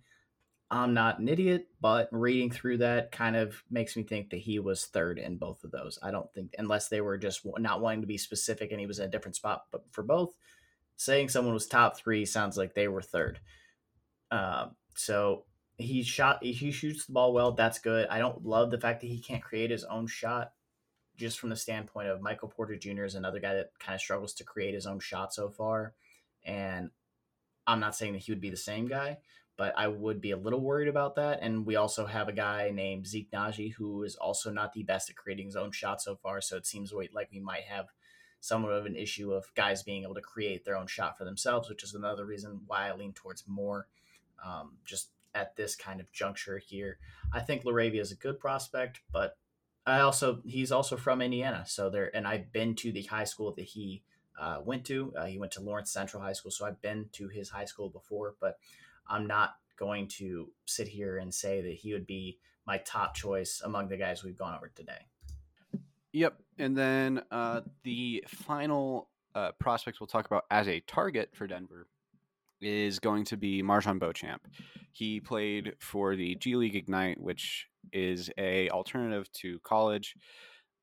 I'm 0.72 0.94
not 0.94 1.18
an 1.18 1.28
idiot, 1.28 1.66
but 1.80 2.08
reading 2.12 2.50
through 2.50 2.78
that 2.78 3.10
kind 3.10 3.34
of 3.34 3.60
makes 3.70 3.96
me 3.96 4.04
think 4.04 4.30
that 4.30 4.38
he 4.38 4.60
was 4.60 4.86
third 4.86 5.18
in 5.18 5.36
both 5.36 5.64
of 5.64 5.72
those. 5.72 5.98
I 6.00 6.12
don't 6.12 6.32
think, 6.32 6.54
unless 6.58 6.88
they 6.88 7.00
were 7.00 7.18
just 7.18 7.44
not 7.58 7.80
wanting 7.80 8.02
to 8.02 8.06
be 8.06 8.18
specific 8.18 8.70
and 8.70 8.78
he 8.78 8.86
was 8.86 9.00
in 9.00 9.06
a 9.06 9.10
different 9.10 9.34
spot, 9.34 9.64
but 9.72 9.82
for 9.90 10.04
both, 10.04 10.32
saying 10.96 11.28
someone 11.28 11.54
was 11.54 11.66
top 11.66 11.96
three 11.96 12.24
sounds 12.24 12.56
like 12.56 12.74
they 12.74 12.86
were 12.86 13.02
third. 13.02 13.40
Uh, 14.30 14.68
so 14.94 15.44
he 15.76 16.04
shot, 16.04 16.44
he 16.44 16.70
shoots 16.70 17.04
the 17.04 17.12
ball 17.12 17.32
well. 17.32 17.50
That's 17.50 17.80
good. 17.80 18.06
I 18.08 18.20
don't 18.20 18.44
love 18.44 18.70
the 18.70 18.78
fact 18.78 19.00
that 19.00 19.08
he 19.08 19.18
can't 19.18 19.42
create 19.42 19.72
his 19.72 19.84
own 19.84 20.06
shot 20.06 20.52
just 21.20 21.38
from 21.38 21.50
the 21.50 21.56
standpoint 21.56 22.08
of 22.08 22.22
Michael 22.22 22.48
Porter 22.48 22.76
Jr. 22.76 23.04
is 23.04 23.14
another 23.14 23.40
guy 23.40 23.54
that 23.54 23.70
kind 23.78 23.94
of 23.94 24.00
struggles 24.00 24.32
to 24.34 24.44
create 24.44 24.72
his 24.72 24.86
own 24.86 24.98
shot 24.98 25.34
so 25.34 25.50
far. 25.50 25.92
And 26.44 26.90
I'm 27.66 27.78
not 27.78 27.94
saying 27.94 28.14
that 28.14 28.22
he 28.22 28.32
would 28.32 28.40
be 28.40 28.48
the 28.48 28.56
same 28.56 28.88
guy, 28.88 29.18
but 29.58 29.74
I 29.76 29.88
would 29.88 30.22
be 30.22 30.30
a 30.30 30.36
little 30.38 30.60
worried 30.60 30.88
about 30.88 31.16
that. 31.16 31.40
And 31.42 31.66
we 31.66 31.76
also 31.76 32.06
have 32.06 32.28
a 32.28 32.32
guy 32.32 32.70
named 32.72 33.06
Zeke 33.06 33.30
Nnaji 33.30 33.74
who 33.74 34.02
is 34.02 34.16
also 34.16 34.50
not 34.50 34.72
the 34.72 34.82
best 34.82 35.10
at 35.10 35.16
creating 35.16 35.46
his 35.46 35.56
own 35.56 35.72
shot 35.72 36.00
so 36.00 36.16
far. 36.16 36.40
So 36.40 36.56
it 36.56 36.66
seems 36.66 36.90
like 36.92 37.28
we 37.30 37.38
might 37.38 37.64
have 37.64 37.88
somewhat 38.40 38.72
of 38.72 38.86
an 38.86 38.96
issue 38.96 39.32
of 39.32 39.54
guys 39.54 39.82
being 39.82 40.04
able 40.04 40.14
to 40.14 40.22
create 40.22 40.64
their 40.64 40.76
own 40.76 40.86
shot 40.86 41.18
for 41.18 41.26
themselves, 41.26 41.68
which 41.68 41.84
is 41.84 41.92
another 41.92 42.24
reason 42.24 42.62
why 42.66 42.88
I 42.88 42.94
lean 42.94 43.12
towards 43.12 43.44
more 43.46 43.88
um, 44.42 44.78
just 44.86 45.10
at 45.34 45.54
this 45.54 45.76
kind 45.76 46.00
of 46.00 46.10
juncture 46.12 46.56
here. 46.56 46.98
I 47.30 47.40
think 47.40 47.64
LaRavia 47.64 48.00
is 48.00 48.10
a 48.10 48.16
good 48.16 48.40
prospect, 48.40 49.02
but 49.12 49.36
I 49.86 50.00
also 50.00 50.40
he's 50.44 50.72
also 50.72 50.96
from 50.96 51.22
Indiana, 51.22 51.64
so 51.66 51.90
there 51.90 52.14
and 52.14 52.26
I've 52.26 52.52
been 52.52 52.74
to 52.76 52.92
the 52.92 53.02
high 53.02 53.24
school 53.24 53.54
that 53.54 53.64
he 53.64 54.02
uh, 54.38 54.58
went 54.64 54.84
to. 54.86 55.12
Uh, 55.16 55.26
he 55.26 55.38
went 55.38 55.52
to 55.52 55.60
Lawrence 55.60 55.92
Central 55.92 56.22
High 56.22 56.32
School, 56.32 56.50
so 56.50 56.66
I've 56.66 56.80
been 56.80 57.08
to 57.12 57.28
his 57.28 57.50
high 57.50 57.64
school 57.64 57.88
before, 57.88 58.34
but 58.40 58.58
I'm 59.08 59.26
not 59.26 59.56
going 59.78 60.08
to 60.08 60.50
sit 60.66 60.88
here 60.88 61.18
and 61.18 61.32
say 61.32 61.60
that 61.62 61.72
he 61.72 61.92
would 61.92 62.06
be 62.06 62.38
my 62.66 62.78
top 62.78 63.14
choice 63.14 63.62
among 63.64 63.88
the 63.88 63.96
guys 63.96 64.22
we've 64.22 64.38
gone 64.38 64.54
over 64.54 64.70
today. 64.74 65.06
Yep. 66.12 66.40
And 66.58 66.76
then 66.76 67.22
uh, 67.30 67.62
the 67.82 68.24
final 68.28 69.08
uh, 69.34 69.52
prospects 69.58 70.00
we'll 70.00 70.06
talk 70.06 70.26
about 70.26 70.44
as 70.50 70.68
a 70.68 70.80
target 70.80 71.30
for 71.32 71.46
Denver 71.46 71.86
is 72.60 72.98
going 72.98 73.24
to 73.24 73.36
be 73.36 73.62
MarJon 73.62 73.98
Beauchamp. 73.98 74.46
He 74.92 75.20
played 75.20 75.74
for 75.78 76.16
the 76.16 76.34
G 76.34 76.56
League 76.56 76.76
Ignite, 76.76 77.20
which 77.20 77.68
is 77.92 78.30
a 78.38 78.68
alternative 78.70 79.30
to 79.32 79.58
college. 79.60 80.14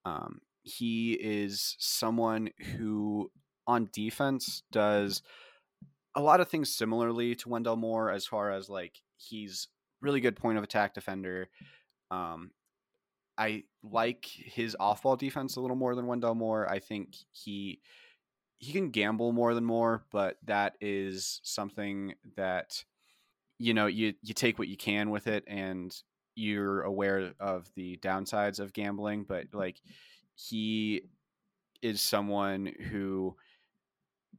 Um, 0.05 0.39
he 0.63 1.13
is 1.13 1.75
someone 1.79 2.49
who 2.75 3.31
on 3.65 3.89
defense 3.93 4.63
does 4.71 5.21
a 6.15 6.21
lot 6.21 6.39
of 6.39 6.49
things 6.49 6.73
similarly 6.73 7.35
to 7.35 7.49
Wendell 7.49 7.75
Moore 7.75 8.09
as 8.09 8.25
far 8.25 8.51
as 8.51 8.69
like 8.69 9.01
he's 9.17 9.67
really 10.01 10.19
good 10.19 10.35
point 10.35 10.57
of 10.57 10.63
attack 10.63 10.93
defender. 10.93 11.49
Um, 12.11 12.51
I 13.37 13.63
like 13.83 14.25
his 14.25 14.75
off 14.79 15.03
ball 15.03 15.15
defense 15.15 15.55
a 15.55 15.61
little 15.61 15.75
more 15.75 15.95
than 15.95 16.07
Wendell 16.07 16.35
Moore. 16.35 16.69
I 16.69 16.79
think 16.79 17.15
he 17.31 17.81
he 18.57 18.73
can 18.73 18.89
gamble 18.89 19.31
more 19.31 19.53
than 19.53 19.63
Moore, 19.63 20.03
but 20.11 20.37
that 20.45 20.75
is 20.81 21.39
something 21.43 22.15
that 22.35 22.83
you 23.59 23.73
know 23.73 23.85
you 23.85 24.13
you 24.23 24.33
take 24.33 24.57
what 24.57 24.67
you 24.67 24.77
can 24.77 25.11
with 25.11 25.27
it, 25.27 25.43
and 25.47 25.95
you're 26.37 26.83
aware 26.83 27.33
of 27.39 27.67
the 27.75 27.97
downsides 27.97 28.59
of 28.59 28.71
gambling. 28.71 29.25
But 29.27 29.47
like 29.53 29.81
he 30.35 31.01
is 31.81 31.99
someone 31.99 32.71
who 32.91 33.35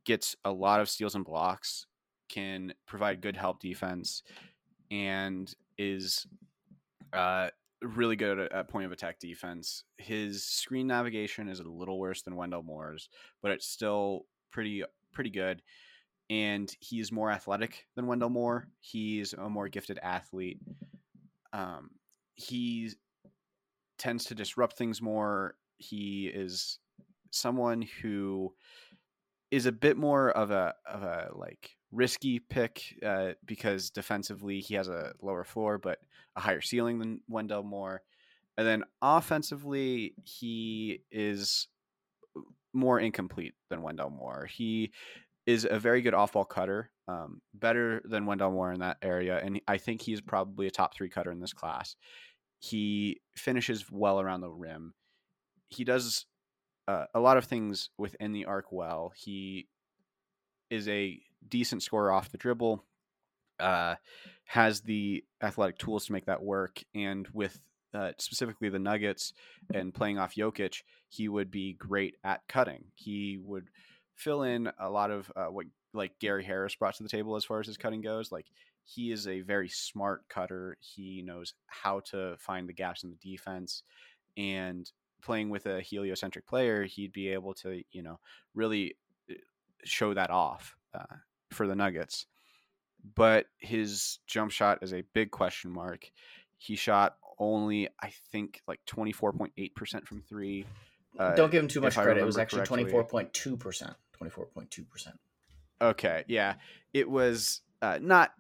gets 0.05 0.36
a 0.44 0.51
lot 0.51 0.80
of 0.80 0.88
steals 0.88 1.14
and 1.14 1.24
blocks, 1.24 1.86
can 2.28 2.72
provide 2.86 3.20
good 3.20 3.36
help 3.36 3.61
defense, 3.61 4.22
and 4.90 5.53
is 5.76 6.26
uh, 7.12 7.49
really 7.82 8.16
good 8.16 8.38
at, 8.38 8.53
at 8.53 8.68
point 8.68 8.86
of 8.86 8.92
attack 8.92 9.18
defense. 9.18 9.84
His 9.96 10.44
screen 10.44 10.86
navigation 10.86 11.49
is 11.49 11.61
a 11.61 11.68
little 11.68 11.99
worse 11.99 12.22
than 12.22 12.36
Wendell 12.36 12.62
Moore's, 12.62 13.09
but 13.42 13.51
it's 13.51 13.66
still 13.66 14.26
pretty 14.53 14.84
pretty 15.12 15.30
good. 15.30 15.62
And 16.30 16.70
he's 16.80 17.11
more 17.11 17.30
athletic 17.30 17.86
than 17.96 18.07
Wendell 18.07 18.28
Moore. 18.28 18.68
He's 18.80 19.32
a 19.32 19.49
more 19.49 19.68
gifted 19.68 19.99
athlete. 20.03 20.61
Um, 21.53 21.90
he 22.34 22.92
tends 23.99 24.24
to 24.26 24.34
disrupt 24.34 24.76
things 24.76 25.03
more. 25.03 25.57
He 25.76 26.30
is 26.32 26.78
someone 27.30 27.82
who 28.03 28.55
is 29.51 29.66
a 29.66 29.72
bit 29.72 29.96
more 29.96 30.30
of 30.30 30.51
a 30.51 30.74
of 30.86 31.03
a 31.03 31.28
like 31.34 31.76
risky 31.90 32.38
pick 32.38 32.82
uh, 33.05 33.32
because 33.44 33.90
defensively 33.90 34.61
he 34.61 34.74
has 34.74 34.88
a 34.88 35.12
lower 35.22 35.44
floor 35.44 35.78
but 35.78 35.99
a 36.36 36.40
higher 36.40 36.61
ceiling 36.61 36.99
than 36.99 37.20
Wendell 37.28 37.62
Moore, 37.62 38.03
and 38.57 38.66
then 38.66 38.84
offensively 39.03 40.14
he 40.22 41.03
is 41.11 41.68
more 42.72 43.01
incomplete 43.01 43.55
than 43.70 43.82
Wendell 43.82 44.11
Moore. 44.11 44.46
He 44.46 44.92
is 45.46 45.66
a 45.68 45.78
very 45.78 46.03
good 46.03 46.14
off 46.14 46.32
ball 46.32 46.44
cutter, 46.44 46.90
um, 47.09 47.41
better 47.55 48.03
than 48.05 48.27
Wendell 48.27 48.53
Moore 48.53 48.73
in 48.73 48.81
that 48.81 48.99
area, 49.03 49.41
and 49.43 49.61
I 49.67 49.79
think 49.79 50.03
he's 50.03 50.21
probably 50.21 50.67
a 50.67 50.71
top 50.71 50.95
three 50.95 51.09
cutter 51.09 51.33
in 51.33 51.41
this 51.41 51.55
class. 51.55 51.97
He 52.61 53.21
finishes 53.37 53.87
well 53.91 54.21
around 54.21 54.43
the 54.43 54.51
rim. 54.51 54.95
He 55.69 55.85
does 55.85 56.27
uh, 56.87 57.07
a 57.15 57.21
lot 57.21 57.39
of 57.39 57.45
things 57.45 57.91
within 57.97 58.33
the 58.33 58.45
arc 58.45 58.73
well. 58.73 59.13
He 59.17 59.69
is 60.71 60.87
a 60.89 61.19
decent 61.47 61.83
scorer 61.83 62.13
off 62.13 62.31
the 62.31 62.39
dribble, 62.39 62.85
uh, 63.59 63.95
has 64.45 64.83
the 64.83 65.25
athletic 65.43 65.79
tools 65.79 66.07
to 66.07 66.13
make 66.13 66.27
that 66.27 66.43
work, 66.43 66.83
and 66.95 67.27
with 67.33 67.59
uh, 67.95 68.13
specifically 68.19 68.69
the 68.69 68.79
Nuggets 68.79 69.33
and 69.73 69.95
playing 69.95 70.19
off 70.19 70.35
Jokic, 70.35 70.83
he 71.09 71.29
would 71.29 71.51
be 71.51 71.73
great 71.73 72.17
at 72.23 72.43
cutting. 72.49 72.85
He 72.95 73.39
would 73.43 73.69
fill 74.15 74.43
in 74.43 74.71
a 74.79 74.91
lot 74.91 75.11
of 75.11 75.33
uh, 75.35 75.47
what 75.47 75.67
like 75.93 76.18
Gary 76.18 76.45
Harris 76.45 76.74
brought 76.74 76.95
to 76.97 77.03
the 77.03 77.09
table 77.09 77.36
as 77.36 77.45
far 77.45 77.61
as 77.61 77.66
his 77.66 77.76
cutting 77.76 78.01
goes. 78.01 78.30
Like 78.30 78.47
he 78.84 79.12
is 79.12 79.26
a 79.26 79.41
very 79.41 79.68
smart 79.68 80.28
cutter. 80.28 80.76
He 80.80 81.22
knows 81.22 81.55
how 81.66 82.01
to 82.11 82.36
find 82.39 82.68
the 82.68 82.72
gaps 82.72 83.05
in 83.05 83.11
the 83.11 83.16
defense, 83.16 83.82
and 84.36 84.91
playing 85.22 85.51
with 85.51 85.66
a 85.66 85.80
heliocentric 85.80 86.47
player, 86.47 86.84
he'd 86.84 87.12
be 87.12 87.28
able 87.28 87.55
to, 87.55 87.82
you 87.91 88.03
know, 88.03 88.18
really 88.55 88.97
uh, 89.30 89.34
show 89.84 90.14
that 90.14 90.30
off 90.30 90.76
uh, 90.95 91.16
for 91.51 91.66
the 91.66 91.74
Nuggets. 91.74 92.26
But 93.14 93.47
his 93.59 94.18
jump 94.26 94.51
shot 94.51 94.78
is 94.82 94.93
a 94.93 95.05
big 95.12 95.30
question 95.30 95.70
mark. 95.70 96.11
He 96.57 96.76
shot 96.76 97.16
only, 97.39 97.89
I 98.03 98.12
think, 98.32 98.62
like 98.66 98.80
24.8% 98.86 100.07
from 100.07 100.22
three. 100.22 100.66
Uh, 101.18 101.34
Don't 101.34 101.51
give 101.51 101.62
him 101.62 101.68
too 101.68 101.80
much 101.80 101.95
credit. 101.95 102.20
It 102.20 102.24
was 102.24 102.39
actually 102.39 102.62
24.2%. 102.62 103.95
24.2%. 104.20 105.12
Okay. 105.81 106.24
Yeah. 106.29 106.55
It 106.93 107.09
was 107.09 107.61
uh, 107.83 107.99
not 108.01 108.33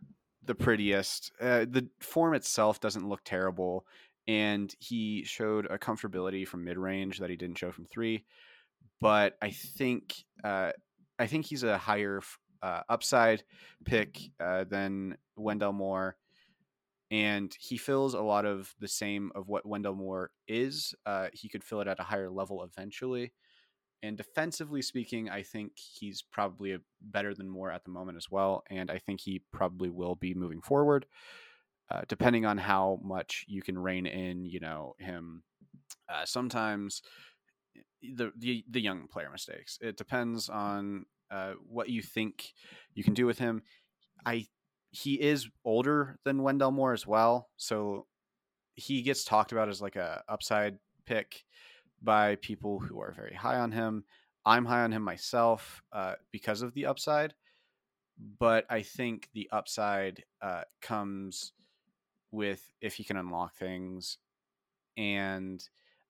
the 0.44 0.54
prettiest. 0.54 1.32
Uh, 1.40 1.66
the 1.68 1.88
form 2.00 2.34
itself 2.34 2.80
doesn't 2.80 3.08
look 3.08 3.20
terrible 3.24 3.86
and 4.28 4.74
he 4.78 5.24
showed 5.24 5.66
a 5.66 5.78
comfortability 5.78 6.46
from 6.46 6.62
mid 6.62 6.76
range 6.76 7.18
that 7.18 7.30
he 7.30 7.36
didn't 7.36 7.58
show 7.58 7.72
from 7.72 7.86
three. 7.86 8.24
But 9.00 9.36
I 9.40 9.50
think 9.50 10.14
uh, 10.44 10.72
I 11.18 11.26
think 11.26 11.46
he's 11.46 11.62
a 11.62 11.78
higher 11.78 12.20
uh, 12.62 12.82
upside 12.88 13.42
pick 13.84 14.18
uh, 14.38 14.64
than 14.64 15.16
Wendell 15.36 15.72
Moore, 15.72 16.16
and 17.10 17.54
he 17.58 17.78
fills 17.78 18.14
a 18.14 18.20
lot 18.20 18.44
of 18.44 18.74
the 18.80 18.88
same 18.88 19.32
of 19.34 19.48
what 19.48 19.66
Wendell 19.66 19.94
Moore 19.94 20.30
is. 20.46 20.94
Uh, 21.06 21.28
he 21.32 21.48
could 21.48 21.64
fill 21.64 21.80
it 21.80 21.88
at 21.88 22.00
a 22.00 22.04
higher 22.04 22.30
level 22.30 22.62
eventually. 22.62 23.32
And 24.02 24.16
defensively 24.16 24.80
speaking, 24.82 25.28
I 25.28 25.42
think 25.42 25.72
he's 25.76 26.22
probably 26.22 26.78
better 27.00 27.34
than 27.34 27.48
Moore 27.48 27.72
at 27.72 27.84
the 27.84 27.90
moment 27.90 28.16
as 28.16 28.30
well, 28.30 28.62
and 28.70 28.90
I 28.90 28.98
think 28.98 29.20
he 29.20 29.42
probably 29.52 29.90
will 29.90 30.14
be 30.14 30.34
moving 30.34 30.60
forward 30.60 31.06
uh, 31.90 32.02
depending 32.08 32.44
on 32.44 32.58
how 32.58 33.00
much 33.02 33.44
you 33.48 33.62
can 33.62 33.78
rein 33.78 34.06
in, 34.06 34.44
you 34.44 34.60
know, 34.60 34.94
him. 34.98 35.42
Uh, 36.08 36.24
sometimes 36.24 37.02
eh, 37.76 37.80
the, 38.14 38.32
the 38.36 38.64
the 38.70 38.80
young 38.80 39.06
player 39.08 39.30
mistakes. 39.30 39.78
It 39.80 39.96
depends 39.96 40.48
on 40.48 41.06
uh, 41.30 41.52
what 41.66 41.88
you 41.88 42.02
think 42.02 42.52
you 42.94 43.04
can 43.04 43.14
do 43.14 43.26
with 43.26 43.38
him. 43.38 43.62
I 44.26 44.46
he 44.90 45.14
is 45.14 45.48
older 45.64 46.18
than 46.24 46.42
Wendell 46.42 46.72
Moore 46.72 46.92
as 46.92 47.06
well, 47.06 47.48
so 47.56 48.06
he 48.74 49.02
gets 49.02 49.24
talked 49.24 49.52
about 49.52 49.68
as 49.68 49.80
like 49.80 49.96
a 49.96 50.22
upside 50.28 50.78
pick 51.06 51.44
by 52.02 52.36
people 52.36 52.78
who 52.78 53.00
are 53.00 53.12
very 53.12 53.34
high 53.34 53.58
on 53.58 53.72
him. 53.72 54.04
I'm 54.44 54.64
high 54.64 54.82
on 54.82 54.92
him 54.92 55.02
myself 55.02 55.82
uh, 55.92 56.14
because 56.32 56.62
of 56.62 56.72
the 56.74 56.86
upside, 56.86 57.34
but 58.38 58.64
I 58.70 58.82
think 58.82 59.28
the 59.34 59.48
upside 59.52 60.24
uh, 60.40 60.62
comes 60.80 61.52
with 62.30 62.70
if 62.80 62.94
he 62.94 63.04
can 63.04 63.16
unlock 63.16 63.56
things. 63.56 64.18
And 64.96 65.62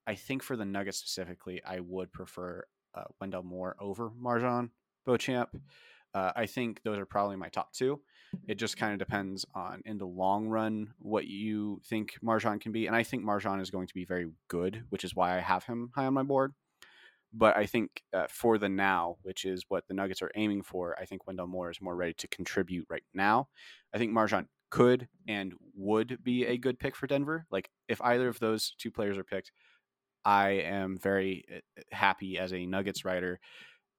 I 0.07 0.15
think 0.15 0.43
for 0.43 0.57
the 0.57 0.65
Nuggets 0.65 0.99
specifically, 0.99 1.63
I 1.65 1.81
would 1.81 2.13
prefer 2.13 2.65
uh, 2.95 3.05
Wendell 3.21 3.43
Moore 3.43 3.77
over 3.79 4.11
MarJon 4.11 4.71
Beauchamp. 5.05 5.51
Uh, 6.15 6.33
I 6.35 6.47
think 6.47 6.83
those 6.83 6.99
are 6.99 7.07
probably 7.07 7.37
my 7.37 7.49
top 7.49 7.73
two. 7.73 8.01
It 8.47 8.57
just 8.57 8.77
kind 8.77 8.93
of 8.93 8.99
depends 8.99 9.45
on 9.55 9.83
in 9.85 9.99
the 9.99 10.07
long 10.07 10.49
run 10.49 10.93
what 10.99 11.27
you 11.27 11.81
think 11.85 12.15
MarJon 12.23 12.61
can 12.61 12.73
be, 12.73 12.87
and 12.87 12.97
I 12.97 13.03
think 13.03 13.25
MarJon 13.25 13.61
is 13.61 13.71
going 13.71 13.87
to 13.87 13.95
be 13.95 14.05
very 14.05 14.31
good, 14.49 14.85
which 14.91 15.05
is 15.05 15.15
why 15.15 15.37
I 15.37 15.41
have 15.41 15.65
him 15.65 15.91
high 15.95 16.07
on 16.07 16.15
my 16.15 16.23
board. 16.23 16.53
But 17.33 17.57
I 17.57 17.67
think 17.67 18.03
uh, 18.15 18.27
for 18.31 18.57
the 18.57 18.69
now, 18.69 19.17
which 19.23 19.45
is 19.45 19.65
what 19.69 19.87
the 19.87 19.95
Nuggets 19.95 20.23
are 20.23 20.31
aiming 20.35 20.63
for, 20.63 20.97
I 20.99 21.05
think 21.05 21.27
Wendell 21.27 21.47
Moore 21.47 21.71
is 21.71 21.81
more 21.81 21.95
ready 21.95 22.15
to 22.15 22.29
contribute 22.29 22.87
right 22.89 23.03
now. 23.13 23.49
I 23.95 23.99
think 23.99 24.13
MarJon 24.13 24.47
could 24.71 25.09
and 25.27 25.55
would 25.75 26.23
be 26.23 26.47
a 26.47 26.57
good 26.57 26.79
pick 26.79 26.97
for 26.97 27.07
Denver. 27.07 27.47
Like 27.51 27.71
if 27.87 28.01
either 28.03 28.29
of 28.29 28.39
those 28.39 28.75
two 28.79 28.91
players 28.91 29.19
are 29.19 29.25
picked, 29.25 29.53
I 30.25 30.51
am 30.51 30.99
very 30.99 31.45
eh, 31.51 31.61
eh, 31.77 31.83
happy 31.93 32.39
as 32.39 32.53
a 32.53 32.67
Nuggets 32.67 33.05
writer. 33.05 33.41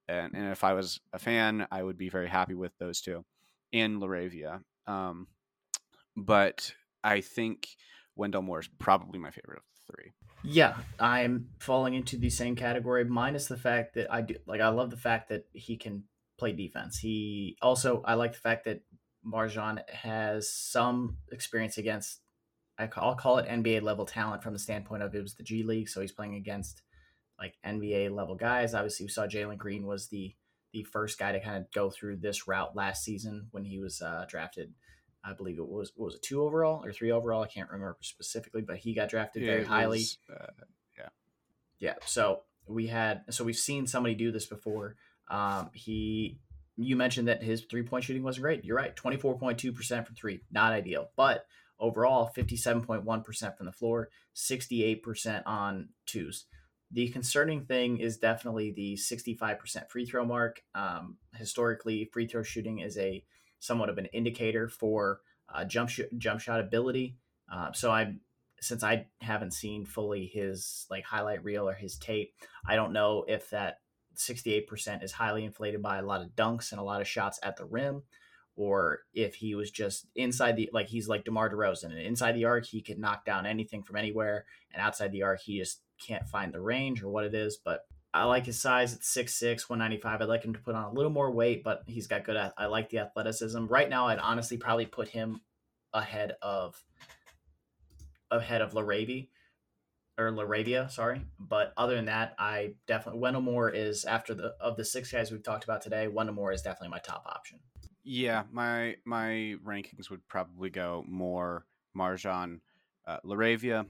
And, 0.08 0.34
and 0.34 0.52
if 0.52 0.64
I 0.64 0.74
was 0.74 1.00
a 1.14 1.20
fan, 1.20 1.68
I 1.72 1.84
would 1.84 1.98
be 1.98 2.10
very 2.10 2.28
happy 2.28 2.56
with 2.56 2.76
those 2.80 3.00
two 3.02 3.24
and 3.74 4.02
LaRavia. 4.02 4.62
Um, 4.88 5.28
but 6.16 6.74
I 7.04 7.22
think 7.22 7.68
Wendell 8.16 8.42
Moore 8.42 8.60
is 8.60 8.70
probably 8.80 9.20
my 9.20 9.32
favorite 9.32 9.58
of 9.60 9.64
the 9.64 9.94
three. 9.94 10.12
Yeah, 10.44 10.76
I'm 11.00 11.50
falling 11.60 11.94
into 11.94 12.18
the 12.18 12.30
same 12.30 12.56
category, 12.56 13.04
minus 13.06 13.48
the 13.48 13.58
fact 13.58 13.96
that 13.96 14.12
I 14.12 14.22
do 14.22 14.36
like 14.46 14.62
I 14.62 14.70
love 14.70 14.90
the 14.90 14.98
fact 14.98 15.30
that 15.30 15.46
he 15.54 15.78
can 15.78 16.04
play 16.38 16.54
defense. 16.54 16.98
He 16.98 17.58
also 17.62 18.02
I 18.06 18.14
like 18.14 18.34
the 18.34 18.40
fact 18.40 18.66
that 18.66 18.82
MarJon 19.26 19.88
has 19.90 20.50
some 20.50 21.18
experience 21.32 21.78
against, 21.78 22.22
I'll 22.78 23.16
call 23.16 23.38
it 23.38 23.50
NBA 23.50 23.82
level 23.82 24.06
talent 24.06 24.42
from 24.42 24.54
the 24.54 24.60
standpoint 24.60 25.04
of 25.04 25.14
it 25.14 25.22
was 25.22 25.36
the 25.36 25.44
G 25.44 25.64
League, 25.64 25.90
so 25.90 26.02
he's 26.02 26.14
playing 26.14 26.36
against 26.36 26.82
like 27.38 27.56
NBA 27.66 28.12
level 28.12 28.36
guys. 28.36 28.74
Obviously, 28.74 29.06
we 29.06 29.12
saw 29.12 29.28
Jalen 29.28 29.58
Green 29.58 29.86
was 29.86 30.08
the 30.08 30.34
the 30.72 30.84
first 30.84 31.18
guy 31.18 31.32
to 31.32 31.40
kind 31.40 31.58
of 31.58 31.72
go 31.72 31.90
through 31.90 32.18
this 32.18 32.48
route 32.48 32.76
last 32.76 33.04
season 33.04 33.48
when 33.52 33.66
he 33.66 33.80
was 33.80 34.02
uh, 34.02 34.26
drafted. 34.28 34.74
I 35.24 35.34
believe 35.34 35.60
it 35.60 35.68
was 35.68 35.92
was 35.98 36.16
it 36.16 36.22
two 36.22 36.42
overall 36.42 36.84
or 36.86 36.94
three 36.94 37.12
overall. 37.12 37.44
I 37.44 37.48
can't 37.48 37.70
remember 37.70 37.98
specifically, 38.02 38.62
but 38.62 38.78
he 38.78 38.94
got 38.94 39.10
drafted 39.10 39.44
very 39.44 39.66
highly. 39.66 40.00
Was, 40.00 40.18
uh, 40.34 40.46
yeah, 40.98 41.10
yeah. 41.80 41.96
So 42.06 42.44
we 42.68 42.88
had 42.88 43.24
so 43.30 43.44
we've 43.44 43.58
seen 43.58 43.86
somebody 43.86 44.16
do 44.16 44.32
this 44.32 44.46
before. 44.46 44.96
Um, 45.30 45.72
he 45.74 46.40
you 46.78 46.96
mentioned 46.96 47.28
that 47.28 47.44
his 47.44 47.66
three 47.66 47.84
point 47.84 48.06
shooting 48.06 48.24
wasn't 48.24 48.44
great. 48.44 48.64
You're 48.64 48.78
right, 48.78 48.96
24.2% 48.96 50.06
from 50.06 50.16
three, 50.16 50.40
not 50.50 50.72
ideal. 50.72 51.10
But 51.18 51.46
overall, 51.78 52.32
57.1% 52.36 53.58
from 53.58 53.66
the 53.66 53.72
floor, 53.72 54.10
68% 54.36 55.44
on 55.46 55.90
twos. 56.06 56.46
The 56.92 57.10
concerning 57.10 57.66
thing 57.66 57.98
is 58.00 58.18
definitely 58.18 58.72
the 58.72 58.96
65% 58.96 59.90
free 59.90 60.06
throw 60.06 60.26
mark. 60.26 60.64
Um, 60.74 61.18
historically, 61.36 62.06
free 62.06 62.28
throw 62.28 62.42
shooting 62.42 62.80
is 62.80 62.98
a 62.98 63.24
somewhat 63.60 63.90
of 63.90 63.98
an 63.98 64.08
indicator 64.08 64.68
for 64.68 65.20
uh, 65.54 65.66
jump 65.66 65.90
sh- 65.90 66.02
jump 66.18 66.40
shot 66.40 66.60
ability. 66.60 67.16
Uh, 67.52 67.72
so 67.74 67.92
I, 67.92 68.16
since 68.60 68.84
I 68.84 69.08
haven't 69.22 69.54
seen 69.54 69.86
fully 69.86 70.26
his 70.26 70.88
like 70.90 71.06
highlight 71.06 71.44
reel 71.44 71.70
or 71.70 71.76
his 71.76 71.98
tape, 71.98 72.34
I 72.68 72.76
don't 72.76 72.94
know 72.94 73.24
if 73.28 73.52
that 73.52 73.80
68% 74.18 75.04
is 75.04 75.12
highly 75.12 75.46
inflated 75.46 75.82
by 75.82 75.98
a 75.98 76.06
lot 76.06 76.22
of 76.22 76.36
dunks 76.36 76.72
and 76.72 76.80
a 76.80 76.84
lot 76.84 77.02
of 77.02 77.08
shots 77.08 77.40
at 77.44 77.56
the 77.56 77.66
rim, 77.66 78.04
or 78.56 79.02
if 79.14 79.36
he 79.36 79.56
was 79.56 79.72
just 79.72 80.08
inside 80.16 80.56
the 80.56 80.70
like 80.74 80.88
he's 80.88 81.08
like 81.08 81.24
DeMar 81.24 81.52
DeRozan 81.52 81.92
and 81.92 82.00
inside 82.00 82.34
the 82.34 82.46
arc 82.46 82.66
he 82.66 82.82
could 82.82 83.00
knock 83.00 83.26
down 83.26 83.46
anything 83.46 83.84
from 83.84 83.96
anywhere, 83.96 84.46
and 84.74 84.82
outside 84.82 85.12
the 85.12 85.24
arc 85.24 85.42
he 85.42 85.60
just 85.60 85.82
can't 86.00 86.28
find 86.28 86.54
the 86.54 86.62
range 86.62 87.04
or 87.04 87.10
what 87.10 87.26
it 87.26 87.34
is. 87.34 87.58
But 87.58 87.86
I 88.14 88.24
like 88.24 88.46
his 88.46 88.60
size 88.60 88.94
at 88.94 89.02
6'6", 89.02 89.70
195. 89.70 90.22
I'd 90.22 90.28
like 90.28 90.44
him 90.44 90.54
to 90.54 90.60
put 90.60 90.76
on 90.76 90.86
a 90.86 90.94
little 90.94 91.12
more 91.12 91.32
weight, 91.32 91.64
but 91.64 91.84
he's 91.86 92.08
got 92.08 92.24
good. 92.24 92.38
I 92.58 92.66
like 92.66 92.90
the 92.90 93.00
athleticism. 93.00 93.66
Right 93.68 93.90
now, 93.90 94.08
I'd 94.08 94.20
honestly 94.20 94.58
probably 94.58 94.86
put 94.86 95.10
him 95.10 95.42
ahead 95.94 96.34
of 96.42 96.82
ahead 98.32 98.62
of 98.62 98.74
Laravi 98.74 99.30
or 100.20 100.32
LaRavia, 100.32 100.92
sorry. 100.92 101.22
But 101.40 101.74
other 101.78 101.96
than 101.96 102.06
that, 102.06 102.36
I 102.38 102.74
definitely 102.88 103.22
Wendell 103.22 103.68
is 103.68 104.06
after 104.06 104.34
the 104.34 104.56
of 104.60 104.76
the 104.76 104.86
six 104.86 105.12
guys 105.12 105.32
we've 105.32 105.44
talked 105.44 105.64
about 105.64 105.82
today. 105.82 106.08
Wendell 106.08 106.50
is 106.50 106.62
definitely 106.62 106.90
my 106.90 107.00
top 107.00 107.26
option. 107.26 107.60
Yeah, 108.04 108.44
my 108.52 108.96
my 109.06 109.56
rankings 109.66 110.10
would 110.10 110.28
probably 110.28 110.70
go 110.70 111.06
more 111.08 111.66
MarJon, 111.96 112.60
uh, 113.08 113.18
Laravia, 113.26 113.86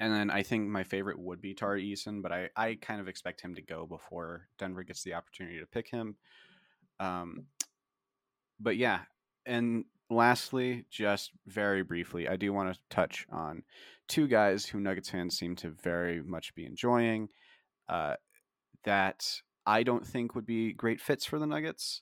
and 0.00 0.12
then 0.12 0.30
I 0.30 0.42
think 0.42 0.66
my 0.66 0.82
favorite 0.82 1.18
would 1.18 1.42
be 1.42 1.52
Tari 1.52 1.84
Eason, 1.84 2.22
but 2.22 2.32
I, 2.32 2.48
I 2.56 2.78
kind 2.80 3.02
of 3.02 3.06
expect 3.06 3.42
him 3.42 3.54
to 3.54 3.62
go 3.62 3.86
before 3.86 4.48
Denver 4.58 4.82
gets 4.82 5.04
the 5.04 5.12
opportunity 5.12 5.60
to 5.60 5.66
pick 5.66 5.90
him. 5.90 6.16
Um, 6.98 7.44
but 8.58 8.78
yeah, 8.78 9.00
and 9.44 9.84
lastly, 10.08 10.86
just 10.90 11.32
very 11.46 11.82
briefly, 11.82 12.28
I 12.28 12.36
do 12.36 12.50
want 12.50 12.72
to 12.72 12.80
touch 12.88 13.26
on 13.30 13.62
two 14.08 14.26
guys 14.26 14.64
who 14.64 14.80
Nuggets 14.80 15.10
fans 15.10 15.38
seem 15.38 15.54
to 15.56 15.70
very 15.70 16.22
much 16.22 16.54
be 16.54 16.64
enjoying 16.64 17.28
uh, 17.86 18.14
that 18.84 19.42
I 19.66 19.82
don't 19.82 20.06
think 20.06 20.34
would 20.34 20.46
be 20.46 20.72
great 20.72 21.02
fits 21.02 21.26
for 21.26 21.38
the 21.38 21.46
Nuggets. 21.46 22.00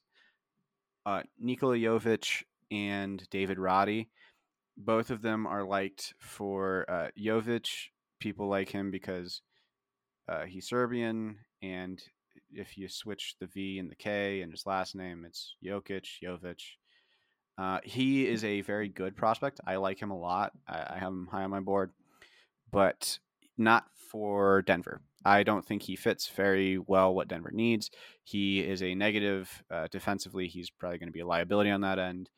Uh, 1.04 1.22
Nikola 1.36 1.76
Jovic 1.76 2.44
and 2.70 3.28
David 3.30 3.58
Roddy 3.58 4.08
both 4.78 5.10
of 5.10 5.22
them 5.22 5.46
are 5.46 5.64
liked 5.64 6.14
for 6.18 6.86
uh, 6.88 7.08
Jovic. 7.18 7.68
People 8.20 8.48
like 8.48 8.70
him 8.70 8.90
because 8.90 9.42
uh, 10.28 10.44
he's 10.44 10.68
Serbian, 10.68 11.38
and 11.62 12.02
if 12.52 12.78
you 12.78 12.88
switch 12.88 13.34
the 13.40 13.46
V 13.46 13.78
and 13.78 13.90
the 13.90 13.96
K 13.96 14.40
and 14.40 14.52
his 14.52 14.66
last 14.66 14.94
name, 14.94 15.24
it's 15.26 15.56
Jokic, 15.64 16.06
Jovic. 16.22 16.60
Uh, 17.56 17.80
he 17.82 18.26
is 18.26 18.44
a 18.44 18.60
very 18.62 18.88
good 18.88 19.16
prospect. 19.16 19.60
I 19.66 19.76
like 19.76 20.00
him 20.00 20.10
a 20.10 20.18
lot. 20.18 20.52
I, 20.66 20.94
I 20.94 20.98
have 20.98 21.08
him 21.08 21.28
high 21.30 21.42
on 21.42 21.50
my 21.50 21.60
board, 21.60 21.90
but 22.70 23.18
not 23.56 23.86
for 24.10 24.62
Denver. 24.62 25.00
I 25.24 25.42
don't 25.42 25.64
think 25.64 25.82
he 25.82 25.96
fits 25.96 26.28
very 26.28 26.78
well 26.78 27.12
what 27.14 27.28
Denver 27.28 27.50
needs. 27.52 27.90
He 28.22 28.60
is 28.60 28.82
a 28.82 28.94
negative 28.94 29.64
uh, 29.70 29.88
defensively. 29.90 30.46
He's 30.46 30.70
probably 30.70 30.98
going 30.98 31.08
to 31.08 31.12
be 31.12 31.20
a 31.20 31.26
liability 31.26 31.70
on 31.70 31.80
that 31.80 31.98
end 31.98 32.30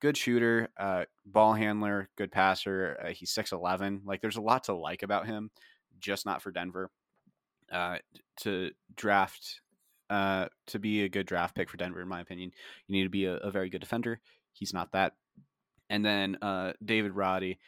good 0.00 0.16
shooter, 0.16 0.68
uh, 0.78 1.04
ball 1.26 1.54
handler, 1.54 2.08
good 2.16 2.30
passer. 2.30 2.98
Uh, 3.04 3.08
he's 3.10 3.30
six 3.30 3.52
eleven. 3.52 4.02
Like 4.04 4.20
there's 4.20 4.36
a 4.36 4.40
lot 4.40 4.64
to 4.64 4.74
like 4.74 5.02
about 5.02 5.26
him, 5.26 5.50
just 6.00 6.26
not 6.26 6.42
for 6.42 6.50
Denver. 6.50 6.90
Uh, 7.70 7.98
to 8.40 8.70
draft, 8.96 9.60
uh, 10.08 10.46
to 10.66 10.78
be 10.78 11.02
a 11.02 11.08
good 11.08 11.26
draft 11.26 11.54
pick 11.54 11.68
for 11.68 11.76
Denver, 11.76 12.00
in 12.00 12.08
my 12.08 12.20
opinion, 12.20 12.50
you 12.86 12.96
need 12.96 13.02
to 13.02 13.10
be 13.10 13.26
a, 13.26 13.34
a 13.36 13.50
very 13.50 13.68
good 13.68 13.80
defender. 13.80 14.20
He's 14.52 14.72
not 14.72 14.92
that. 14.92 15.12
And 15.90 16.04
then 16.04 16.38
uh, 16.40 16.72
David 16.82 17.12
Roddy. 17.12 17.58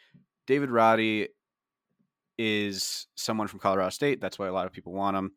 David 0.47 0.71
Roddy 0.71 1.27
is 2.39 3.05
someone 3.15 3.47
from 3.47 3.59
Colorado 3.59 3.91
State. 3.91 4.21
That's 4.21 4.39
why 4.39 4.47
a 4.47 4.53
lot 4.53 4.65
of 4.65 4.71
people 4.71 4.93
want 4.93 5.17
him. 5.17 5.31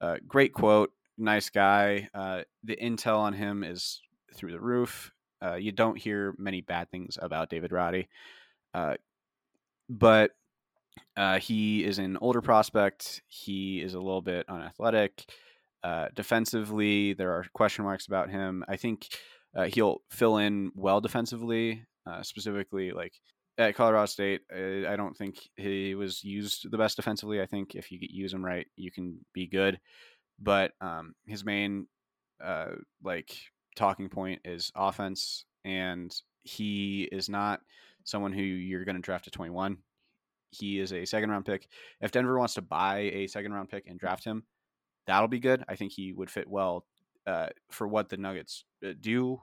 Uh, 0.00 0.16
great 0.26 0.52
quote, 0.52 0.90
nice 1.16 1.48
guy. 1.50 2.08
The 2.12 2.76
intel 2.76 3.18
on 3.18 3.34
him 3.34 3.62
is 3.62 4.02
through 4.34 4.50
the 4.50 4.60
roof. 4.60 5.12
Uh, 5.42 5.54
you 5.54 5.72
don't 5.72 5.98
hear 5.98 6.34
many 6.38 6.60
bad 6.60 6.90
things 6.90 7.18
about 7.20 7.50
David 7.50 7.72
Roddy, 7.72 8.08
uh, 8.74 8.94
but 9.88 10.32
uh, 11.16 11.38
he 11.38 11.84
is 11.84 11.98
an 11.98 12.18
older 12.20 12.40
prospect. 12.40 13.22
He 13.26 13.80
is 13.80 13.94
a 13.94 14.00
little 14.00 14.22
bit 14.22 14.46
unathletic. 14.48 15.24
Uh, 15.82 16.08
defensively, 16.14 17.12
there 17.12 17.32
are 17.32 17.46
question 17.52 17.84
marks 17.84 18.06
about 18.06 18.30
him. 18.30 18.64
I 18.68 18.76
think 18.76 19.08
uh, 19.56 19.64
he'll 19.64 20.02
fill 20.10 20.38
in 20.38 20.72
well 20.74 21.00
defensively, 21.00 21.84
uh, 22.06 22.22
specifically 22.22 22.90
like 22.90 23.12
at 23.58 23.76
Colorado 23.76 24.06
State. 24.06 24.42
I 24.52 24.96
don't 24.96 25.16
think 25.16 25.38
he 25.56 25.94
was 25.94 26.22
used 26.24 26.70
the 26.70 26.78
best 26.78 26.96
defensively. 26.96 27.40
I 27.40 27.46
think 27.46 27.74
if 27.74 27.90
you 27.92 27.98
use 28.00 28.32
him 28.32 28.44
right, 28.44 28.66
you 28.76 28.90
can 28.90 29.24
be 29.32 29.46
good. 29.46 29.78
But 30.40 30.72
um, 30.80 31.14
his 31.26 31.44
main 31.44 31.86
like 33.02 33.36
talking 33.78 34.08
point 34.08 34.40
is 34.44 34.72
offense, 34.74 35.44
and 35.64 36.14
he 36.44 37.08
is 37.10 37.28
not 37.28 37.60
someone 38.04 38.32
who 38.32 38.42
you're 38.42 38.84
going 38.84 38.96
to 38.96 39.02
draft 39.02 39.26
at 39.26 39.32
21. 39.32 39.78
He 40.50 40.78
is 40.78 40.92
a 40.92 41.04
second 41.04 41.30
round 41.30 41.44
pick. 41.44 41.68
If 42.00 42.10
Denver 42.10 42.38
wants 42.38 42.54
to 42.54 42.62
buy 42.62 43.10
a 43.12 43.26
second 43.26 43.52
round 43.52 43.68
pick 43.68 43.86
and 43.86 43.98
draft 43.98 44.24
him, 44.24 44.44
that'll 45.06 45.28
be 45.28 45.40
good. 45.40 45.64
I 45.68 45.76
think 45.76 45.92
he 45.92 46.12
would 46.12 46.30
fit 46.30 46.48
well 46.48 46.86
uh, 47.26 47.48
for 47.70 47.86
what 47.86 48.08
the 48.08 48.16
Nuggets 48.16 48.64
uh, 48.84 48.92
do 48.98 49.40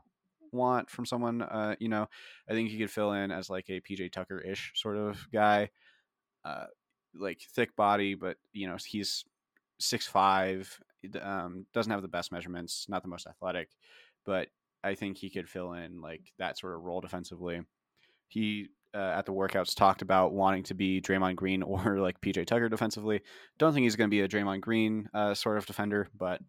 want 0.51 0.89
from 0.89 1.05
someone. 1.05 1.41
Uh, 1.41 1.75
you 1.79 1.89
know, 1.89 2.07
I 2.49 2.53
think 2.53 2.69
he 2.69 2.77
could 2.77 2.91
fill 2.91 3.13
in 3.13 3.31
as 3.31 3.49
like 3.49 3.69
a 3.69 3.81
PJ 3.81 4.11
Tucker 4.11 4.39
ish 4.39 4.71
sort 4.75 4.97
of 4.97 5.27
guy, 5.31 5.69
uh, 6.43 6.65
like 7.13 7.41
thick 7.53 7.75
body, 7.75 8.15
but 8.15 8.37
you 8.53 8.67
know 8.67 8.77
he's 8.83 9.25
six 9.79 10.07
five. 10.07 10.79
Um, 11.21 11.67
doesn't 11.71 11.91
have 11.91 12.01
the 12.01 12.07
best 12.07 12.31
measurements, 12.31 12.87
not 12.89 13.03
the 13.03 13.09
most 13.09 13.27
athletic, 13.27 13.69
but 14.25 14.47
I 14.83 14.95
think 14.95 15.17
he 15.17 15.29
could 15.29 15.49
fill 15.49 15.73
in 15.73 16.01
like 16.01 16.21
that 16.37 16.57
sort 16.57 16.75
of 16.75 16.83
role 16.83 17.01
defensively. 17.01 17.61
He 18.27 18.69
uh, 18.93 19.13
at 19.17 19.25
the 19.25 19.33
workouts 19.33 19.75
talked 19.75 20.01
about 20.01 20.31
wanting 20.33 20.63
to 20.63 20.73
be 20.73 21.01
Draymond 21.01 21.35
Green 21.35 21.63
or 21.63 21.99
like 21.99 22.21
PJ 22.21 22.45
Tucker 22.45 22.69
defensively. 22.69 23.21
Don't 23.57 23.73
think 23.73 23.83
he's 23.83 23.95
going 23.95 24.09
to 24.09 24.15
be 24.15 24.21
a 24.21 24.27
Draymond 24.27 24.61
Green 24.61 25.09
uh, 25.13 25.33
sort 25.33 25.57
of 25.57 25.65
defender, 25.65 26.07
but 26.17 26.41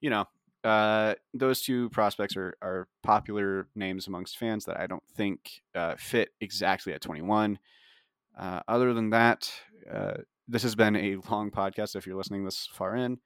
you 0.00 0.10
know, 0.10 0.26
uh, 0.64 1.14
those 1.34 1.62
two 1.62 1.88
prospects 1.90 2.36
are, 2.36 2.56
are 2.62 2.88
popular 3.02 3.68
names 3.74 4.06
amongst 4.06 4.38
fans 4.38 4.64
that 4.64 4.78
I 4.78 4.86
don't 4.86 5.02
think 5.16 5.62
uh, 5.74 5.94
fit 5.96 6.30
exactly 6.40 6.92
at 6.92 7.00
21. 7.00 7.58
Uh, 8.38 8.60
other 8.68 8.92
than 8.94 9.10
that, 9.10 9.50
uh, 9.92 10.18
this 10.46 10.62
has 10.62 10.74
been 10.74 10.96
a 10.96 11.16
long 11.30 11.50
podcast. 11.50 11.96
If 11.96 12.06
you're 12.06 12.16
listening 12.16 12.44
this 12.44 12.68
far 12.72 12.96
in, 12.96 13.18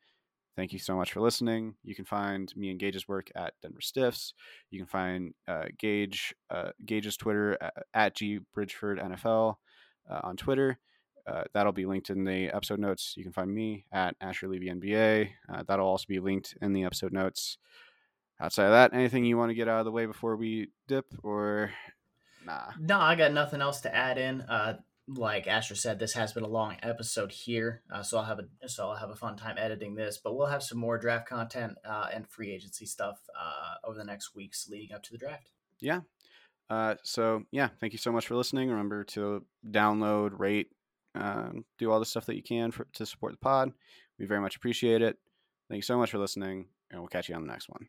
Thank 0.54 0.72
you 0.72 0.78
so 0.78 0.96
much 0.96 1.12
for 1.12 1.20
listening. 1.20 1.74
You 1.82 1.94
can 1.94 2.04
find 2.04 2.54
me 2.56 2.70
and 2.70 2.78
Gage's 2.78 3.08
work 3.08 3.30
at 3.34 3.54
Denver 3.62 3.80
Stiffs. 3.80 4.34
You 4.70 4.78
can 4.78 4.86
find 4.86 5.32
uh, 5.48 5.64
Gage 5.78 6.34
uh, 6.50 6.70
Gage's 6.84 7.16
Twitter 7.16 7.56
at, 7.60 7.74
at 7.94 8.16
G 8.16 8.40
Bridgford 8.54 8.98
NFL 8.98 9.56
uh, 10.10 10.20
on 10.22 10.36
Twitter. 10.36 10.78
Uh, 11.26 11.44
that'll 11.54 11.72
be 11.72 11.86
linked 11.86 12.10
in 12.10 12.24
the 12.24 12.48
episode 12.48 12.80
notes. 12.80 13.14
You 13.16 13.22
can 13.22 13.32
find 13.32 13.52
me 13.52 13.86
at 13.92 14.16
Asher 14.20 14.48
Levy 14.48 14.68
NBA. 14.68 15.30
Uh, 15.52 15.62
that'll 15.66 15.86
also 15.86 16.04
be 16.08 16.20
linked 16.20 16.54
in 16.60 16.72
the 16.72 16.84
episode 16.84 17.12
notes. 17.12 17.58
Outside 18.40 18.64
of 18.64 18.72
that, 18.72 18.92
anything 18.92 19.24
you 19.24 19.38
want 19.38 19.50
to 19.50 19.54
get 19.54 19.68
out 19.68 19.78
of 19.78 19.84
the 19.84 19.92
way 19.92 20.04
before 20.04 20.36
we 20.36 20.68
dip, 20.88 21.06
or 21.22 21.70
nah? 22.44 22.72
No, 22.78 22.98
I 22.98 23.14
got 23.14 23.32
nothing 23.32 23.60
else 23.60 23.82
to 23.82 23.94
add 23.94 24.18
in. 24.18 24.44
Like 25.08 25.48
Asher 25.48 25.74
said, 25.74 25.98
this 25.98 26.12
has 26.12 26.32
been 26.32 26.44
a 26.44 26.48
long 26.48 26.76
episode 26.82 27.32
here, 27.32 27.82
uh, 27.92 28.02
so 28.02 28.18
I'll 28.18 28.24
have 28.24 28.38
a 28.38 28.68
so 28.68 28.88
I'll 28.88 28.96
have 28.96 29.10
a 29.10 29.16
fun 29.16 29.36
time 29.36 29.56
editing 29.58 29.94
this. 29.94 30.18
But 30.22 30.36
we'll 30.36 30.46
have 30.46 30.62
some 30.62 30.78
more 30.78 30.96
draft 30.96 31.28
content 31.28 31.76
uh, 31.84 32.06
and 32.12 32.28
free 32.28 32.52
agency 32.52 32.86
stuff 32.86 33.18
uh, 33.38 33.74
over 33.84 33.98
the 33.98 34.04
next 34.04 34.34
weeks 34.34 34.68
leading 34.70 34.94
up 34.94 35.02
to 35.02 35.12
the 35.12 35.18
draft. 35.18 35.50
Yeah. 35.80 36.00
Uh, 36.70 36.94
so 37.02 37.42
yeah, 37.50 37.68
thank 37.80 37.92
you 37.92 37.98
so 37.98 38.12
much 38.12 38.26
for 38.26 38.36
listening. 38.36 38.70
Remember 38.70 39.04
to 39.04 39.44
download, 39.68 40.38
rate, 40.38 40.70
um, 41.14 41.64
do 41.78 41.90
all 41.90 41.98
the 41.98 42.06
stuff 42.06 42.26
that 42.26 42.36
you 42.36 42.42
can 42.42 42.70
for, 42.70 42.86
to 42.94 43.04
support 43.04 43.32
the 43.32 43.38
pod. 43.38 43.72
We 44.18 44.26
very 44.26 44.40
much 44.40 44.56
appreciate 44.56 45.02
it. 45.02 45.18
Thank 45.68 45.78
you 45.78 45.82
so 45.82 45.98
much 45.98 46.10
for 46.10 46.18
listening, 46.18 46.66
and 46.90 47.00
we'll 47.00 47.08
catch 47.08 47.28
you 47.28 47.34
on 47.34 47.42
the 47.42 47.52
next 47.52 47.68
one. 47.68 47.88